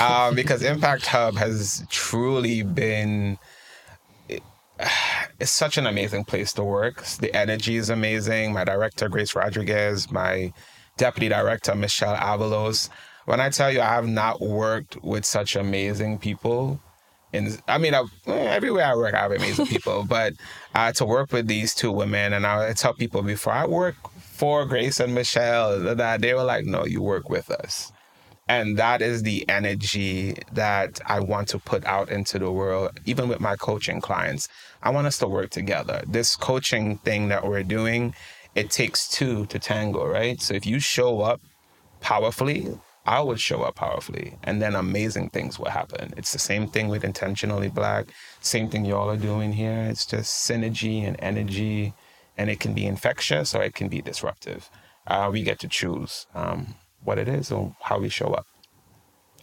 um, 0.02 0.34
because 0.34 0.64
Impact 0.64 1.06
Hub 1.06 1.36
has 1.36 1.86
truly 1.88 2.64
been. 2.64 3.38
It's 5.38 5.52
such 5.52 5.78
an 5.78 5.86
amazing 5.86 6.24
place 6.24 6.52
to 6.54 6.64
work. 6.64 7.04
The 7.04 7.32
energy 7.36 7.76
is 7.76 7.88
amazing. 7.88 8.52
My 8.52 8.64
director 8.64 9.08
Grace 9.08 9.36
Rodriguez, 9.36 10.10
my 10.10 10.52
deputy 10.96 11.28
director 11.28 11.76
Michelle 11.76 12.16
Avalos. 12.16 12.88
When 13.26 13.40
I 13.40 13.50
tell 13.50 13.70
you, 13.70 13.80
I 13.80 13.94
have 13.94 14.08
not 14.08 14.40
worked 14.40 15.00
with 15.04 15.24
such 15.24 15.54
amazing 15.54 16.18
people 16.18 16.80
in 17.36 17.58
I 17.68 17.78
mean, 17.78 17.94
I, 17.94 18.02
eh, 18.26 18.32
everywhere 18.32 18.86
I 18.86 18.96
work, 18.96 19.14
I 19.14 19.22
have 19.22 19.32
amazing 19.32 19.66
people. 19.66 20.04
But 20.08 20.34
uh, 20.74 20.92
to 20.92 21.04
work 21.04 21.32
with 21.32 21.46
these 21.46 21.74
two 21.74 21.92
women, 21.92 22.32
and 22.32 22.46
I 22.46 22.72
tell 22.72 22.94
people 22.94 23.22
before 23.22 23.52
I 23.52 23.66
work 23.66 23.96
for 24.20 24.66
Grace 24.66 25.00
and 25.00 25.14
Michelle 25.14 25.94
that 25.96 26.20
they 26.20 26.34
were 26.34 26.44
like, 26.44 26.64
"No, 26.64 26.84
you 26.84 27.02
work 27.02 27.28
with 27.30 27.50
us," 27.50 27.92
and 28.48 28.78
that 28.78 29.02
is 29.02 29.22
the 29.22 29.48
energy 29.48 30.36
that 30.52 31.00
I 31.06 31.20
want 31.20 31.48
to 31.48 31.58
put 31.58 31.84
out 31.84 32.10
into 32.10 32.38
the 32.38 32.50
world. 32.50 33.00
Even 33.06 33.28
with 33.28 33.40
my 33.40 33.56
coaching 33.56 34.00
clients, 34.00 34.48
I 34.82 34.90
want 34.90 35.06
us 35.06 35.18
to 35.18 35.28
work 35.28 35.50
together. 35.50 36.02
This 36.06 36.36
coaching 36.36 36.98
thing 36.98 37.28
that 37.28 37.46
we're 37.46 37.64
doing, 37.64 38.14
it 38.54 38.70
takes 38.70 39.08
two 39.08 39.46
to 39.46 39.58
tango, 39.58 40.06
right? 40.06 40.40
So 40.40 40.54
if 40.54 40.66
you 40.66 40.80
show 40.80 41.20
up 41.22 41.40
powerfully, 42.00 42.68
I 43.06 43.20
would 43.20 43.40
show 43.40 43.62
up 43.62 43.76
powerfully, 43.76 44.36
and 44.42 44.60
then 44.60 44.74
amazing 44.74 45.30
things 45.30 45.58
will 45.58 45.70
happen. 45.70 46.12
It's 46.16 46.32
the 46.32 46.38
same 46.40 46.68
thing 46.68 46.88
with 46.88 47.04
intentionally 47.04 47.68
black. 47.68 48.06
Same 48.40 48.68
thing 48.68 48.84
y'all 48.84 49.10
are 49.10 49.16
doing 49.16 49.52
here. 49.52 49.86
It's 49.88 50.04
just 50.04 50.48
synergy 50.48 51.06
and 51.06 51.16
energy, 51.20 51.94
and 52.36 52.50
it 52.50 52.60
can 52.60 52.74
be 52.74 52.86
infectious 52.86 53.54
or 53.54 53.62
it 53.62 53.74
can 53.74 53.88
be 53.88 54.02
disruptive. 54.02 54.68
Uh, 55.06 55.30
we 55.32 55.42
get 55.42 55.60
to 55.60 55.68
choose 55.68 56.26
um, 56.34 56.74
what 57.04 57.18
it 57.18 57.28
is 57.28 57.50
and 57.52 57.74
how 57.80 57.98
we 58.00 58.08
show 58.08 58.28
up. 58.28 58.46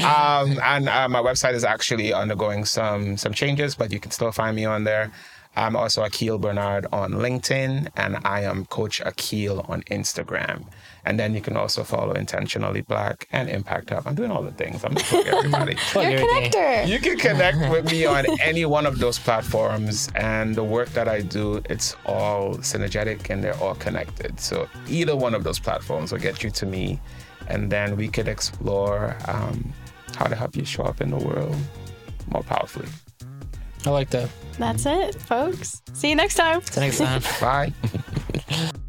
Um, 0.00 0.58
and 0.62 0.88
uh, 0.88 1.08
my 1.08 1.20
website 1.20 1.54
is 1.54 1.64
actually 1.64 2.12
undergoing 2.12 2.64
some 2.64 3.16
some 3.16 3.32
changes, 3.32 3.74
but 3.74 3.90
you 3.92 3.98
can 4.00 4.10
still 4.12 4.30
find 4.32 4.54
me 4.56 4.64
on 4.64 4.84
there. 4.84 5.12
I'm 5.56 5.74
also 5.76 6.02
Akeel 6.04 6.40
Bernard 6.40 6.86
on 6.92 7.12
LinkedIn, 7.12 7.88
and 7.96 8.18
I 8.24 8.42
am 8.42 8.66
Coach 8.66 9.00
Akeel 9.02 9.68
on 9.68 9.82
Instagram. 9.84 10.66
And 11.04 11.18
then 11.18 11.34
you 11.34 11.40
can 11.40 11.56
also 11.56 11.84
follow 11.84 12.12
Intentionally 12.12 12.82
Black 12.82 13.26
and 13.32 13.48
Impact 13.48 13.90
Hub. 13.90 14.06
I'm 14.06 14.14
doing 14.14 14.30
all 14.30 14.42
the 14.42 14.50
things. 14.52 14.84
I'm 14.84 14.94
just 14.94 15.12
everybody. 15.26 15.76
You're 15.94 16.02
a 16.02 16.20
connector. 16.20 16.88
You 16.88 16.98
can 16.98 17.18
connect 17.18 17.58
with 17.70 17.90
me 17.90 18.04
on 18.06 18.26
any 18.40 18.64
one 18.64 18.86
of 18.86 18.98
those 18.98 19.18
platforms, 19.18 20.08
and 20.14 20.54
the 20.54 20.64
work 20.64 20.88
that 20.90 21.08
I 21.08 21.20
do, 21.20 21.62
it's 21.70 21.96
all 22.06 22.54
synergetic 22.56 23.30
and 23.30 23.42
they're 23.42 23.56
all 23.56 23.74
connected. 23.74 24.38
So 24.40 24.68
either 24.88 25.16
one 25.16 25.34
of 25.34 25.44
those 25.44 25.58
platforms 25.58 26.12
will 26.12 26.18
get 26.20 26.42
you 26.42 26.50
to 26.50 26.66
me, 26.66 27.00
and 27.48 27.70
then 27.70 27.96
we 27.96 28.08
could 28.08 28.28
explore 28.28 29.16
um, 29.26 29.72
how 30.16 30.26
to 30.26 30.34
help 30.34 30.56
you 30.56 30.64
show 30.64 30.82
up 30.84 31.00
in 31.00 31.10
the 31.10 31.16
world 31.18 31.56
more 32.30 32.42
powerfully. 32.42 32.88
I 33.86 33.90
like 33.90 34.10
that. 34.10 34.28
That's 34.58 34.84
it, 34.84 35.14
folks. 35.14 35.80
See 35.94 36.10
you 36.10 36.16
next 36.16 36.34
time. 36.34 36.60
Till 36.60 36.82
next 36.82 36.98
time. 36.98 37.22
Bye. 37.40 38.80